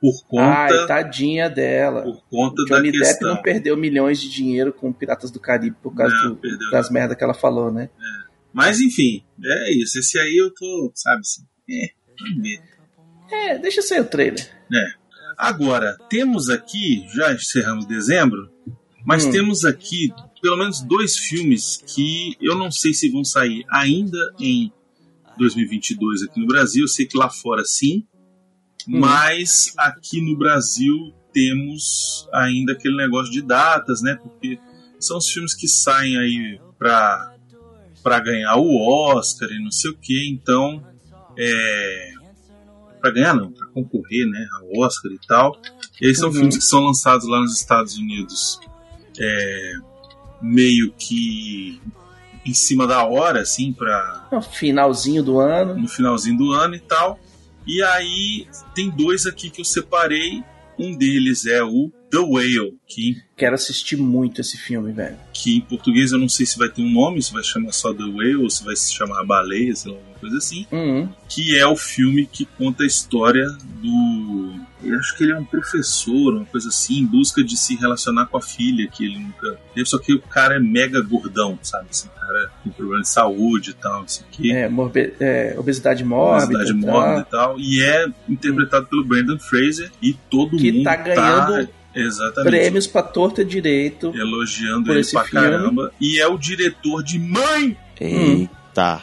[0.00, 2.02] por Ai, conta, tadinha dela.
[2.02, 3.34] por conta Johnny da Depp questão.
[3.34, 7.16] não perdeu milhões de dinheiro com Piratas do Caribe por causa Não, do- das merdas
[7.16, 7.90] que ela falou, né?
[8.52, 9.98] Mas enfim, é isso.
[9.98, 11.90] Esse aí eu tô, sabe assim, é,
[12.40, 12.60] ver.
[13.30, 14.40] É, deixa sair o trailer.
[14.72, 14.86] É.
[15.36, 18.50] Agora, temos aqui, já encerramos dezembro,
[19.04, 19.30] mas Hum.
[19.32, 24.72] temos aqui pelo menos dois filmes que eu não sei se vão sair ainda em
[25.38, 26.84] 2022 aqui no Brasil.
[26.84, 28.04] Eu sei que lá fora sim,
[28.88, 29.00] Hum.
[29.00, 34.14] mas aqui no Brasil temos ainda aquele negócio de datas, né?
[34.22, 34.58] Porque
[34.98, 37.34] são os filmes que saem aí pra,
[38.02, 38.76] pra ganhar o
[39.14, 40.82] Oscar e não sei o que, então
[41.36, 42.12] é,
[43.00, 45.60] para ganhar não, para concorrer, né, ao Oscar e tal.
[46.00, 46.34] E aí são Uhum.
[46.34, 48.58] filmes que são lançados lá nos Estados Unidos,
[49.18, 49.72] é,
[50.40, 51.80] meio que
[52.46, 55.74] em cima da hora, assim, para No finalzinho do ano.
[55.76, 57.18] no finalzinho do ano e tal.
[57.66, 60.42] E aí tem dois aqui que eu separei.
[60.78, 65.16] Um deles é o The Whale, que, Quero assistir muito esse filme, velho.
[65.32, 67.92] que em português eu não sei se vai ter um nome, se vai chamar só
[67.92, 70.66] The Whale ou se vai se chamar Baleia, sei lá, alguma coisa assim.
[70.70, 71.08] Uhum.
[71.28, 73.44] que é o filme que conta a história
[73.82, 74.52] do.
[74.82, 78.26] Eu acho que ele é um professor, uma coisa assim, em busca de se relacionar
[78.26, 79.86] com a filha que ele nunca teve.
[79.88, 81.86] Só que o cara é mega gordão, sabe?
[81.90, 84.52] Esse cara tem problema de saúde e tal, isso aqui.
[84.52, 86.58] É, morbe- é, obesidade mórbida.
[86.60, 86.92] Obesidade e tal.
[86.92, 87.58] mórbida e tal.
[87.60, 93.02] E é interpretado pelo Brandon Fraser e todo Que mundo tá ganhando exatamente, Prêmios pra
[93.02, 94.12] torta direito.
[94.14, 95.44] elogiando ele esse pra filme.
[95.50, 95.92] caramba.
[96.00, 99.02] E é o diretor de Mãe Eita.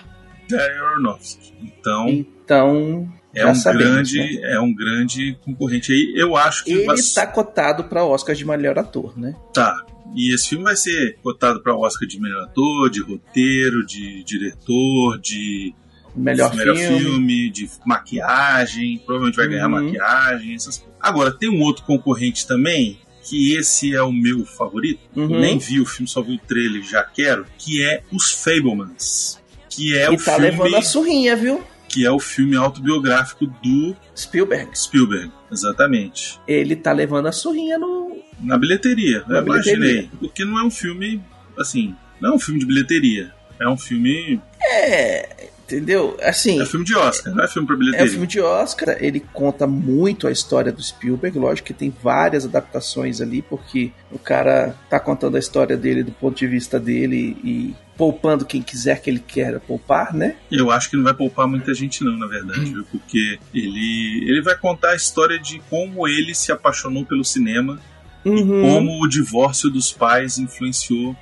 [0.50, 1.54] Darren Aronofsky.
[1.62, 2.08] Então.
[2.10, 4.54] Então, É já um, sabemos, grande, né?
[4.54, 6.14] é um grande concorrente aí.
[6.16, 9.36] Eu acho que Ele vai tá cotado pra Oscar de melhor ator, né?
[9.54, 9.86] tá.
[10.16, 15.20] E esse filme vai ser cotado para Oscar de melhor ator, de roteiro, de diretor,
[15.20, 15.74] de
[16.16, 17.50] Melhor, filme.
[17.50, 19.00] de maquiagem.
[19.00, 19.84] Provavelmente vai ganhar Uhum.
[19.84, 20.96] maquiagem, essas coisas.
[21.02, 25.02] Agora, tem um outro concorrente também, que esse é o meu favorito.
[25.16, 25.40] Uhum.
[25.40, 29.40] Nem vi o filme, só vi o trailer já quero, que é Os Fablemans.
[29.70, 31.62] Que é e o tá filme levando a surrinha, viu?
[31.96, 34.78] Que é o filme autobiográfico do Spielberg.
[34.78, 36.38] Spielberg, exatamente.
[36.46, 38.18] Ele tá levando a surrinha no.
[38.42, 39.80] Na bilheteria, Na eu imaginei.
[39.80, 40.10] bilheteria.
[40.20, 41.24] Porque não é um filme,
[41.58, 43.32] assim, não é um filme de bilheteria.
[43.62, 44.42] É um filme.
[44.62, 45.48] É.
[45.64, 46.18] Entendeu?
[46.22, 46.62] Assim.
[46.62, 48.06] É filme de Oscar, não é filme pra É bilheteria.
[48.06, 52.44] um filme de Oscar, ele conta muito a história do Spielberg, lógico que tem várias
[52.46, 57.38] adaptações ali, porque o cara tá contando a história dele do ponto de vista dele
[57.44, 60.36] e poupando quem quiser que ele queira poupar, né?
[60.52, 62.86] Eu acho que não vai poupar muita gente, não, na verdade, viu?
[62.92, 67.80] Porque ele, ele vai contar a história de como ele se apaixonou pelo cinema
[68.26, 68.38] Uhum.
[68.60, 71.16] e como o divórcio dos pais influenciou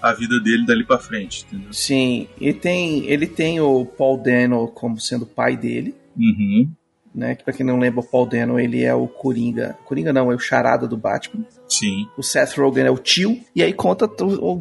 [0.00, 1.72] a vida dele dali pra frente, entendeu?
[1.72, 6.70] Sim, e tem, ele tem o Paul Dano como sendo pai dele, Uhum.
[7.16, 7.34] Né?
[7.34, 9.78] Que pra quem não lembra, o Paul Dano ele é o Coringa.
[9.86, 11.44] Coringa não, é o charada do Batman.
[11.66, 12.06] Sim.
[12.16, 13.40] O Seth Rogen é o tio.
[13.54, 14.08] E aí conta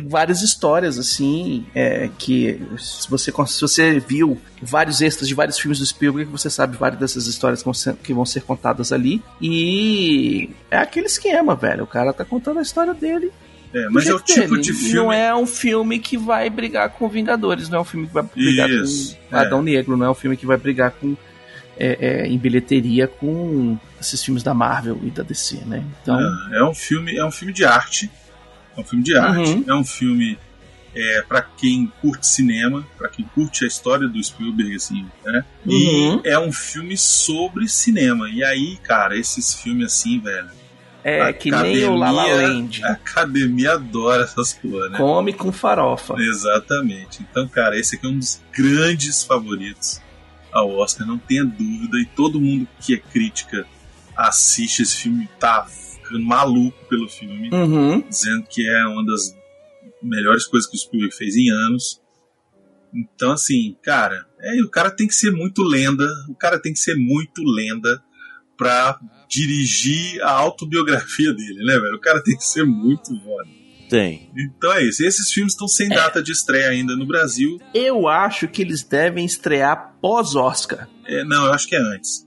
[0.06, 5.80] várias histórias, assim, é, que se você, se você viu vários extras de vários filmes
[5.80, 9.22] do Spielberg, você sabe várias dessas histórias que vão ser, que vão ser contadas ali.
[9.42, 11.84] E é aquele esquema, velho.
[11.84, 13.32] O cara tá contando a história dele.
[13.74, 14.62] É, mas é o tipo dele.
[14.62, 14.94] de filme.
[14.94, 18.24] Não é um filme que vai brigar com Vingadores, não é um filme que vai
[18.24, 19.64] brigar Isso, com Adão é.
[19.64, 21.16] Negro, não é um filme que vai brigar com
[21.78, 25.84] é, é, em bilheteria com esses filmes da Marvel e da DC, né?
[26.02, 26.20] Então,
[26.52, 28.10] É, é um filme, é um filme de arte.
[28.78, 29.50] É um filme de arte.
[29.52, 29.64] Uhum.
[29.68, 30.38] É um filme
[30.96, 35.44] é, para quem curte cinema, para quem curte a história do Spielberg, assim, né?
[35.66, 36.22] Uhum.
[36.24, 38.30] E é um filme sobre cinema.
[38.30, 40.50] E aí, cara, esses filmes assim, velho.
[41.04, 42.84] é a que nem o La La academia- Land.
[42.86, 44.98] A academia adora essas coisas, né?
[44.98, 46.16] Come com farofa.
[46.20, 47.20] Exatamente.
[47.30, 50.02] Então, cara, esse aqui é um dos grandes favoritos
[50.56, 52.00] ao Oscar, não tenha dúvida.
[52.00, 53.68] E todo mundo que é crítica
[54.16, 58.02] assiste esse filme tá ficando maluco pelo filme, Uhum.
[58.08, 59.36] dizendo que é uma das
[60.02, 62.02] melhores coisas que o Spielberg fez em anos.
[62.94, 66.80] Então, assim, cara, é, o cara tem que ser muito lenda, o cara tem que
[66.80, 68.02] ser muito lenda
[68.58, 71.96] pra dirigir a autobiografia dele, né, velho?
[71.98, 73.50] O cara tem que ser muito foda.
[73.90, 74.30] Tem.
[74.38, 75.06] Então é isso.
[75.06, 77.60] Esses filmes estão sem data de estreia ainda no Brasil.
[77.74, 80.88] Eu acho que eles devem estrear pós-Oscar.
[81.06, 82.26] É, não, eu acho que é antes.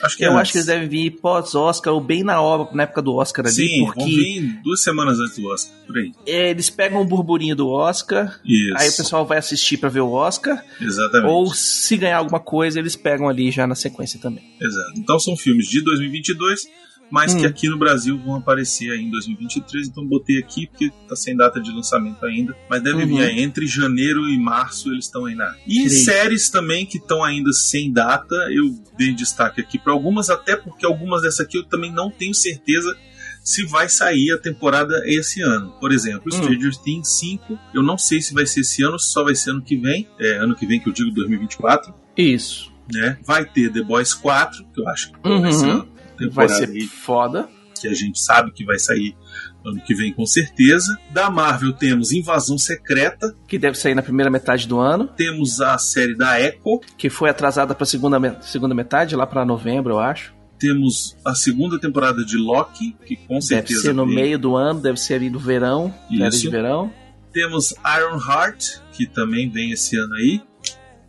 [0.00, 0.42] Acho que é Eu antes.
[0.42, 3.54] acho que eles devem vir pós-Oscar ou bem na hora, na época do Oscar ali,
[3.54, 6.12] Sim, vão porque vir duas semanas antes do Oscar, por aí.
[6.24, 8.74] é, eles pegam o burburinho do Oscar, Isso.
[8.76, 11.28] aí o pessoal vai assistir pra ver o Oscar, Exatamente.
[11.28, 14.44] ou se ganhar alguma coisa, eles pegam ali já na sequência também.
[14.60, 14.92] Exato.
[14.96, 16.60] Então são filmes de 2022,
[17.10, 17.38] mas Hum.
[17.38, 19.88] que aqui no Brasil vão aparecer aí em 2023.
[19.88, 22.54] Então botei aqui porque tá sem data de lançamento ainda.
[22.68, 23.06] Mas deve Uhum.
[23.08, 25.54] vir aí entre janeiro e março eles estão aí na.
[25.66, 28.64] E séries também que estão ainda sem data, eu
[28.96, 32.96] dei destaque aqui para algumas, até porque algumas dessas aqui eu também não tenho certeza
[33.42, 35.72] se vai sair a temporada esse ano.
[35.80, 36.36] Por exemplo, Hum.
[36.36, 39.50] Stranger Things 5, eu não sei se vai ser esse ano, se só vai ser
[39.52, 40.06] ano que vem.
[40.20, 42.70] É, ano que vem que eu digo 2024 Isso.
[42.92, 43.16] né?
[43.24, 45.52] Vai ter The Boys 4, que eu acho que vai Uhum.
[45.52, 45.88] ser uma
[46.30, 47.48] Vai ser foda.
[47.80, 49.14] que a gente sabe que vai sair
[49.64, 50.98] ano que vem com certeza.
[51.12, 55.78] Da Marvel temos Invasão Secreta, Que deve sair na primeira metade do ano, temos a
[55.78, 59.98] série da Echo, que foi atrasada pra segunda, me- segunda metade, lá pra novembro, eu
[60.00, 60.34] acho.
[60.58, 64.14] temos a segunda temporada de Loki, que com Deve certeza ser no vem.
[64.16, 66.42] meio do ano, deve ser ali do verão, férias Isso.
[66.42, 66.92] de verão.
[67.32, 70.42] Temos Iron Heart, que também vem esse ano aí.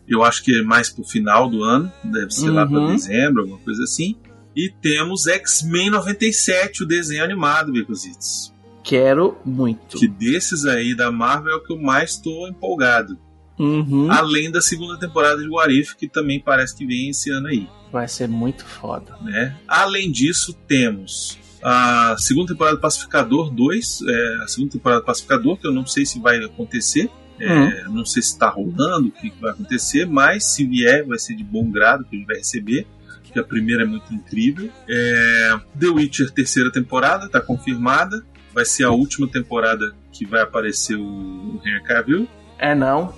[0.07, 2.91] Eu acho que é mais pro final do ano, deve ser lá para Uhum.
[2.95, 4.15] dezembro, alguma coisa assim.
[4.55, 8.53] E temos X-Men 97, o desenho animado, Becositos.
[8.84, 9.97] Quero muito.
[9.97, 13.17] Que desses aí da Marvel é o que eu mais estou empolgado.
[13.57, 14.09] Uhum.
[14.09, 17.67] Além da segunda temporada de What If, que também parece que vem esse ano aí.
[17.91, 19.15] Vai ser muito foda.
[19.21, 19.55] Né?
[19.67, 25.57] Além disso, temos a segunda temporada do Pacificador 2, é, a segunda temporada do Pacificador,
[25.57, 27.09] que eu não sei se vai acontecer.
[27.39, 31.19] é, Não sei se está rolando, o que que vai acontecer, mas se vier, vai
[31.19, 32.88] ser de bom grado que a gente vai receber.
[33.30, 34.69] Porque a primeira é muito incrível.
[34.89, 38.23] É, The Witcher, terceira temporada, está confirmada.
[38.53, 42.27] Vai ser a última temporada que vai aparecer o, o Henry Cavill.
[42.57, 43.14] É não.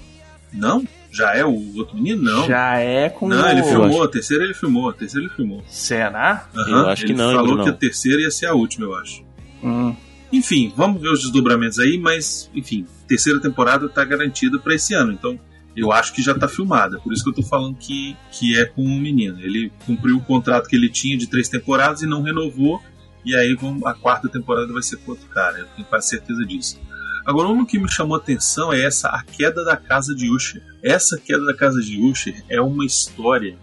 [0.54, 0.86] Não?
[1.10, 2.22] Já é o outro menino?
[2.22, 2.46] Não.
[2.48, 3.48] Já é com Não, o...
[3.50, 5.64] ele filmou, a terceira ele filmou, a terceira ele filmou.
[5.68, 6.48] Será?
[6.56, 7.64] Aham, Eu acho que ele não, hein, falou Bruno?
[7.64, 9.24] que a terceira ia ser a última, eu acho.
[9.64, 9.96] Hum.
[10.32, 15.12] Enfim, vamos ver os desdobramentos aí, mas, enfim, terceira temporada tá garantida para esse ano,
[15.14, 15.40] então
[15.76, 17.00] eu acho que já tá filmada.
[17.00, 19.40] Por isso que eu tô falando que, que é com o menino.
[19.40, 22.82] Ele cumpriu o contrato que ele tinha de três temporadas e não renovou,
[23.26, 26.46] e aí vamos- a quarta temporada vai ser com outro cara, eu tenho quase certeza
[26.46, 26.80] disso.
[27.26, 30.62] Agora, uma que me chamou a atenção é essa, a queda da casa de Usher.
[30.84, 33.56] Essa queda da casa de Usher é uma história,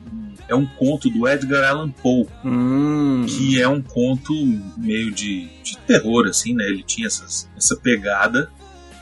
[0.49, 3.27] é um conto do Edgar Allan Poe, Hum.
[3.29, 4.33] que é um conto
[4.77, 6.67] meio de, de terror, assim, né?
[6.69, 8.49] Ele tinha essas, essa pegada.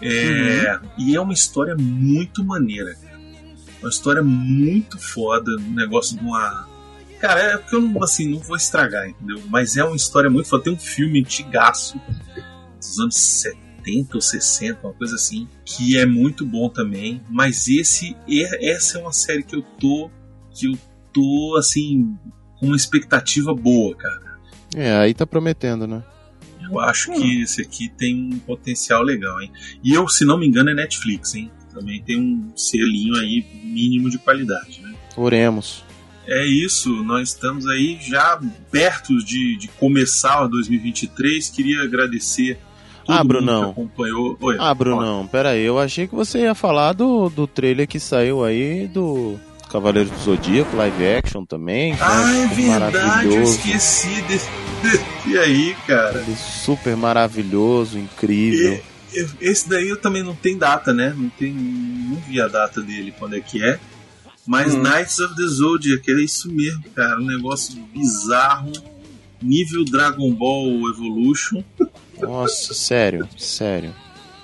[0.03, 2.95] É, E é uma história muito maneira.
[2.95, 3.17] cara.
[3.81, 6.67] Uma história muito foda, um negócio de uma.
[7.21, 9.43] Cara, é porque eu não, assim, não vou estragar, entendeu?
[9.49, 10.65] Mas é uma história muito foda.
[10.65, 12.01] Tem um filme antigaço
[12.79, 17.23] dos anos 70 ou 60, uma coisa assim, que é muito bom também.
[17.31, 18.17] Mas esse,
[18.61, 20.11] essa é uma série que eu tô.
[20.55, 20.79] que eu
[21.13, 22.15] tô, assim,
[22.59, 24.21] com uma expectativa boa, cara.
[24.75, 26.03] É, aí tá prometendo, né?
[26.71, 29.51] Eu acho que esse aqui tem um potencial legal, hein?
[29.83, 31.51] E eu, se não me engano, é Netflix, hein?
[31.73, 34.95] Também tem um selinho aí mínimo de qualidade, né?
[35.17, 35.85] Oremos.
[36.27, 38.41] É isso, nós estamos aí já
[38.71, 41.49] perto de, de começar o 2023.
[41.51, 42.59] Queria agradecer
[43.05, 43.65] todo Ah, Brunão.
[43.67, 44.37] que acompanhou.
[44.41, 48.01] Oi, Ah, Brunão, pera aí, eu achei que você ia falar do, do trailer que
[48.01, 49.39] saiu aí do
[49.77, 51.93] Cavaleiro do Zodíaco, live action também.
[51.93, 51.99] né?
[52.01, 53.53] Ah, é Super verdade, eu maravilhoso.
[53.59, 54.49] esqueci desse.
[55.27, 56.25] E aí, cara?
[56.37, 58.81] Super maravilhoso, incrível.
[59.13, 61.15] Eu- Esse daí eu também não tem data, né?
[61.17, 61.53] Não tem.
[61.53, 63.79] Não vi a data dele quando é que é.
[64.47, 64.83] Mas Hum.
[64.83, 67.19] Knights of the Zodiac é isso mesmo, cara.
[67.21, 68.73] Um negócio bizarro.
[69.43, 71.63] Nível Dragon Ball Evolution.
[72.21, 73.95] Nossa, sério, sério.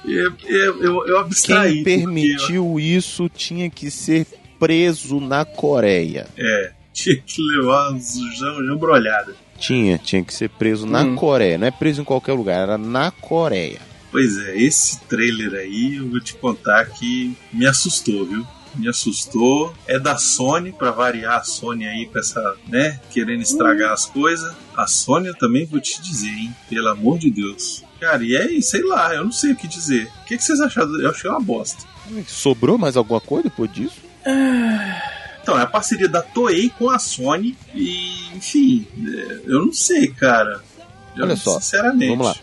[0.04, 1.82] Eu, eu, eu, eu abstraí.
[1.82, 4.26] Quem porque permitiu isso tinha que ser
[4.66, 6.28] preso na Coreia.
[6.38, 7.92] É, tinha que levar
[8.38, 9.34] jambrolhada.
[9.58, 11.16] Tinha, tinha que ser preso na Hum.
[11.16, 11.58] Coreia.
[11.58, 13.80] Não é preso em qualquer lugar, era na Coreia.
[14.12, 18.46] Pois é, esse trailer aí eu vou te contar que me assustou, viu?
[18.76, 19.74] Me assustou.
[19.86, 24.54] É da Sony, pra variar a Sony aí com essa, né, querendo estragar as coisas.
[24.76, 26.54] A Sony eu também vou te dizer, hein?
[26.68, 27.82] Pelo amor de Deus.
[27.98, 30.08] Cara, e aí, sei lá, eu não sei o que dizer.
[30.22, 31.00] O que, que vocês acharam?
[31.00, 31.82] Eu achei uma bosta.
[32.28, 34.11] Sobrou mais alguma coisa depois disso?
[35.42, 40.08] Então, é a parceria da Toei com a Sony e, enfim, é, eu não sei,
[40.08, 40.60] cara.
[41.16, 42.08] Eu, Olha só, sinceramente.
[42.08, 42.36] vamos lá.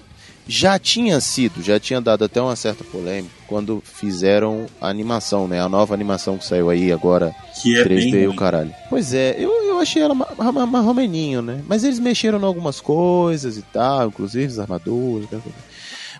[0.48, 5.62] Já tinha sido, já tinha dado até uma certa polêmica quando fizeram a animação, né?
[5.62, 8.74] A nova animação que saiu aí agora, Que é 3D bem e o caralho.
[8.90, 11.64] Pois é, eu, eu achei ela ma- ma- mais romeninho, né?
[11.68, 15.30] Mas eles mexeram em algumas coisas e tal, inclusive as armaduras.
[15.30, 15.44] coisa.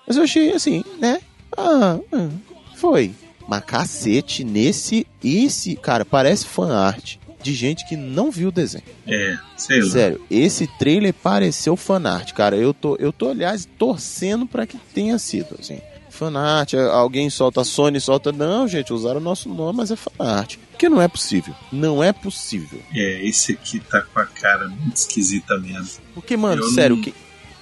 [0.08, 1.20] Mas eu achei assim, né?
[1.58, 2.30] Ah, hum,
[2.76, 3.14] foi.
[3.50, 5.08] Mas cacete, nesse.
[5.24, 8.84] Esse, cara, parece fan art de gente que não viu o desenho.
[9.08, 9.90] É, sei lá.
[9.90, 12.56] Sério, esse trailer pareceu fanart, cara.
[12.58, 15.80] Eu tô, eu tô aliás, torcendo pra que tenha sido, assim.
[16.10, 18.32] Fanart, alguém solta, Sony solta.
[18.34, 20.58] Não, gente, usaram o nosso nome, mas é fanart.
[20.72, 21.56] Porque não é possível.
[21.72, 22.82] Não é possível.
[22.94, 26.02] É, esse aqui tá com a cara muito esquisita mesmo.
[26.14, 27.14] Porque, mano, Eu sério, não- que-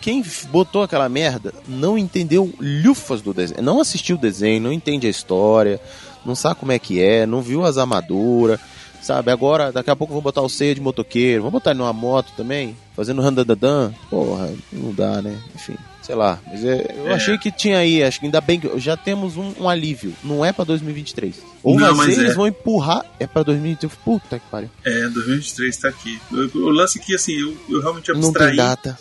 [0.01, 3.61] quem botou aquela merda não entendeu lufas do desenho.
[3.61, 5.79] Não assistiu o desenho, não entende a história,
[6.25, 8.59] não sabe como é que é, não viu as armaduras,
[9.01, 9.31] sabe?
[9.31, 12.31] Agora, daqui a pouco vou botar o ceia de motoqueiro, vou botar ele numa moto
[12.35, 13.91] também, fazendo randadadan.
[14.09, 15.37] Porra, não dá, né?
[15.55, 16.39] Enfim, sei lá.
[16.45, 17.13] Mas é, eu É.
[17.13, 20.13] achei que tinha aí, acho que ainda bem que já temos um, um alívio.
[20.23, 21.35] Não é pra 2023.
[21.63, 22.21] Ou Não, mas é.
[22.21, 23.99] eles vão empurrar, é pra 2023.
[24.03, 24.69] Puta que pariu.
[24.83, 26.19] É, 2023 tá aqui.
[26.31, 28.47] O, o lance aqui, assim, eu, eu realmente Não abstraí.
[28.49, 28.97] tem data.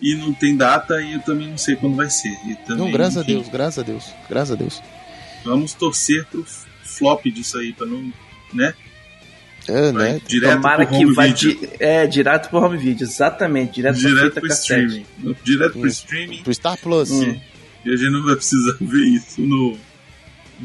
[0.00, 2.32] E não tem data e eu também não sei quando vai ser.
[2.46, 4.82] E também, Não, graças a Deus, graças a Deus, graças a Deus.
[5.44, 6.44] Vamos torcer pro
[6.84, 8.12] flop disso aí, pra não.
[8.52, 8.74] né?
[9.66, 10.20] É, Vai né?
[10.26, 11.60] direto Tomara pro que home vai video.
[11.60, 14.86] di- é, direto pro home video, exatamente, direto, Direto pro cassete.
[14.86, 15.36] streaming.
[15.44, 15.98] Direto pro Isso.
[16.04, 16.42] streaming.
[16.42, 17.10] Pro Star Plus.
[17.10, 17.38] Hum.
[17.84, 19.76] E a gente não vai precisar ver isso no.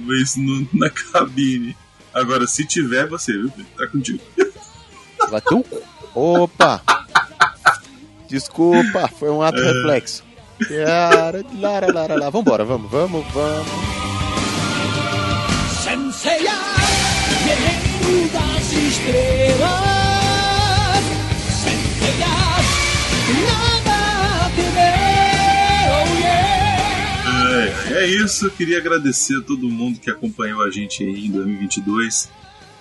[0.06, 1.76] ver isso no- na cabine.
[2.14, 3.52] Agora, se tiver, você, viu?
[3.78, 4.20] Tá contigo.
[5.30, 5.64] Vai ter um...
[6.16, 6.82] Opa!
[8.34, 10.24] Desculpa, foi um ato reflexo.
[10.68, 12.32] Lara, lara, lara.
[12.32, 13.68] Vambora, vamos, vamos, vamos.
[15.84, 16.52] Senseiya,
[17.46, 19.70] guerreiro das estrelas.
[21.62, 22.34] Senseiya,
[23.46, 23.98] nada
[24.46, 28.00] a temer, oh yeah.
[28.00, 31.30] É, é isso, eu queria agradecer a todo mundo que acompanhou a gente aí em
[31.30, 32.32] 2022.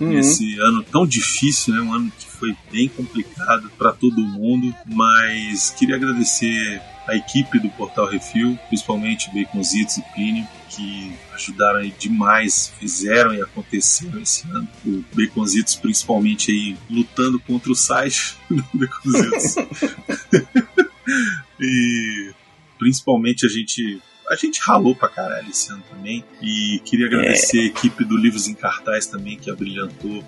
[0.03, 0.15] Uhum.
[0.15, 1.81] Nesse ano tão difícil, né?
[1.81, 7.69] Um ano que foi bem complicado para todo mundo, mas queria agradecer a equipe do
[7.70, 14.69] Portal Refil, principalmente Baconzitos e Plínio, que ajudaram aí demais, fizeram e aconteceram esse ano.
[14.85, 19.57] O Baconzitos principalmente aí lutando contra o site do Baconzitos.
[21.61, 22.33] e
[22.77, 24.03] principalmente a gente
[24.33, 26.25] a gente ralou pra caralho esse ano também.
[26.41, 30.25] E queria agradecer a equipe do Livros em Cartaz também, que abrilhantou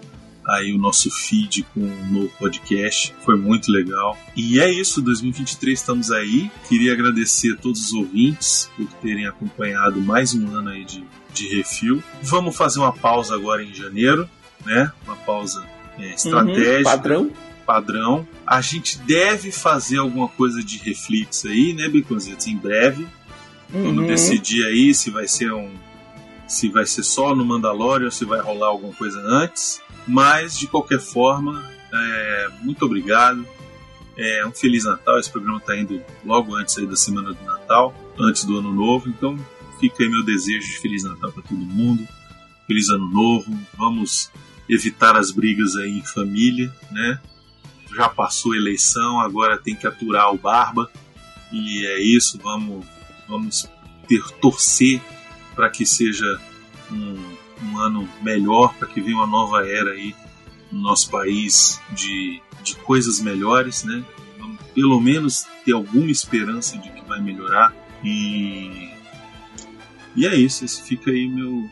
[0.47, 3.15] aí o nosso feed com um novo podcast.
[3.25, 4.17] Foi muito legal.
[4.37, 6.51] E é isso, 2023 estamos aí.
[6.69, 11.03] Queria agradecer a todos os ouvintes por terem acompanhado mais um ano aí de,
[11.33, 12.03] de refil.
[12.23, 14.29] Vamos fazer uma pausa agora em janeiro,
[14.67, 14.93] né?
[15.07, 15.65] Uma pausa
[15.99, 17.31] é, estratégica Uhum, padrão.
[17.65, 18.29] padrão.
[18.47, 22.47] A gente deve fazer alguma coisa de reflex aí, né, Baconzitos?
[22.47, 23.07] Em breve.
[23.83, 24.07] Quando Uhum.
[24.07, 25.71] decidir aí se vai ser um.
[26.47, 29.81] Se vai ser só no Mandalorian ou se vai rolar alguma coisa antes.
[30.07, 33.45] Mas, de qualquer forma, é, muito obrigado.
[34.17, 35.19] É, um Feliz Natal.
[35.19, 39.09] Esse programa está indo logo antes aí da semana do Natal, antes do Ano Novo.
[39.09, 39.37] Então,
[39.81, 42.07] fica aí meu desejo de Feliz Natal para todo mundo.
[42.67, 43.59] Feliz Ano Novo.
[43.77, 44.31] Vamos
[44.69, 47.19] evitar as brigas aí em família, né?
[47.97, 50.91] Já passou a eleição, agora tem que aturar o Barba.
[51.53, 52.85] E é isso, vamos,
[53.29, 53.69] vamos
[54.09, 55.01] ter torcer
[55.55, 56.41] para que seja
[56.91, 60.15] um, um ano melhor, para que venha uma nova era aí
[60.71, 64.05] no nosso país de, de coisas melhores, né?
[64.39, 67.75] Vamos pelo menos ter alguma esperança de que vai melhorar.
[68.03, 68.91] E,
[70.17, 71.69] e é isso, esse fica aí meu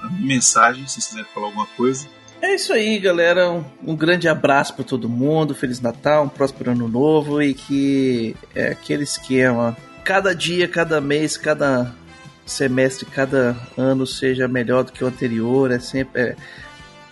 [0.00, 2.06] a minha mensagem, se quiserem falar alguma coisa.
[2.42, 3.50] É isso aí, galera.
[3.50, 5.54] Um, um grande abraço para todo mundo.
[5.54, 9.74] Feliz Natal, um próspero ano novo e que é aquele esquema.
[10.04, 11.94] Cada dia, cada mês, cada
[12.44, 15.70] semestre, cada ano seja melhor do que o anterior.
[15.70, 16.36] É sempre é,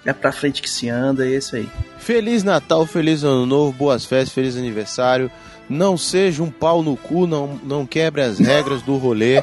[0.05, 1.27] é pra frente que se anda.
[1.27, 1.69] E é isso aí.
[1.99, 5.31] Feliz Natal, feliz Ano Novo, boas festas, feliz aniversário.
[5.69, 9.43] Não seja um pau no cu, não, não quebre as regras do rolê.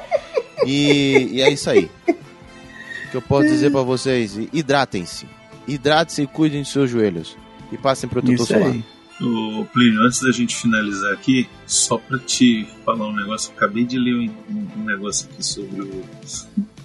[0.65, 1.89] E, e é isso aí.
[2.07, 4.37] O que eu posso dizer pra vocês?
[4.53, 5.25] Hidratem-se.
[5.67, 7.35] Hidratem-se e cuidem de seus joelhos.
[7.71, 8.71] E passem protetor Isso solar.
[8.71, 8.83] aí.
[9.21, 13.83] Ô, Plínio, antes da gente finalizar aqui, só pra te falar um negócio, eu acabei
[13.83, 14.33] de ler um,
[14.77, 16.03] um negócio aqui sobre o.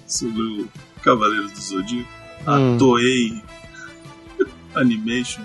[0.07, 0.67] sobre o
[1.01, 2.09] Cavaleiros do Zodíaco.
[2.45, 2.77] A Hum.
[2.77, 3.41] Toei
[4.75, 5.41] Animation,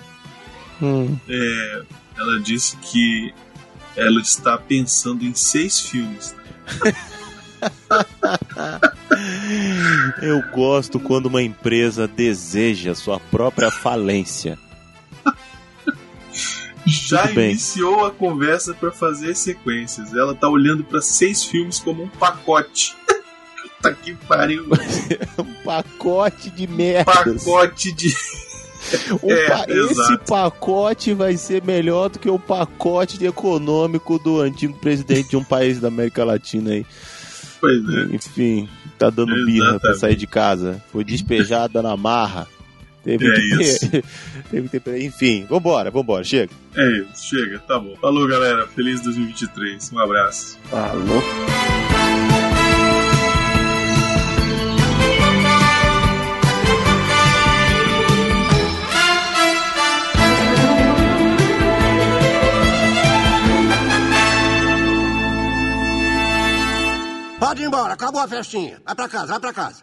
[0.82, 1.16] Hum.
[1.28, 1.82] é,
[2.18, 3.32] ela disse que
[3.96, 6.34] ela está pensando em seis filmes.
[10.22, 14.58] Eu gosto quando uma empresa deseja sua própria falência.
[16.90, 20.12] Já iniciou a conversa para fazer sequências.
[20.14, 22.94] Ela tá olhando para seis filmes como um pacote.
[23.78, 24.66] Puta que pariu.
[25.38, 27.04] um pacote de merda.
[27.12, 28.12] Pacote de.
[29.28, 35.28] É, pa- Esse pacote vai ser melhor do que o pacote econômico do antigo presidente
[35.28, 36.86] de um país da América Latina aí.
[37.60, 38.02] Pois é.
[38.16, 38.66] Enfim,
[38.98, 39.98] tá dando birra pra Exatamente.
[40.00, 40.82] sair de casa.
[40.90, 42.48] Foi despejada na marra.
[43.02, 43.90] Teve É que isso.
[43.90, 44.04] ter,
[44.50, 45.02] teve que ter.
[45.02, 46.52] Enfim, vambora, vambora, chega.
[46.76, 47.96] É isso, chega, tá bom.
[47.96, 48.66] Falou, galera.
[48.68, 49.92] Feliz 2023.
[49.92, 50.58] Um abraço.
[50.64, 51.22] Falou.
[67.38, 68.80] Pode ir embora, acabou a festinha.
[68.84, 69.82] Vai pra casa, vai pra casa.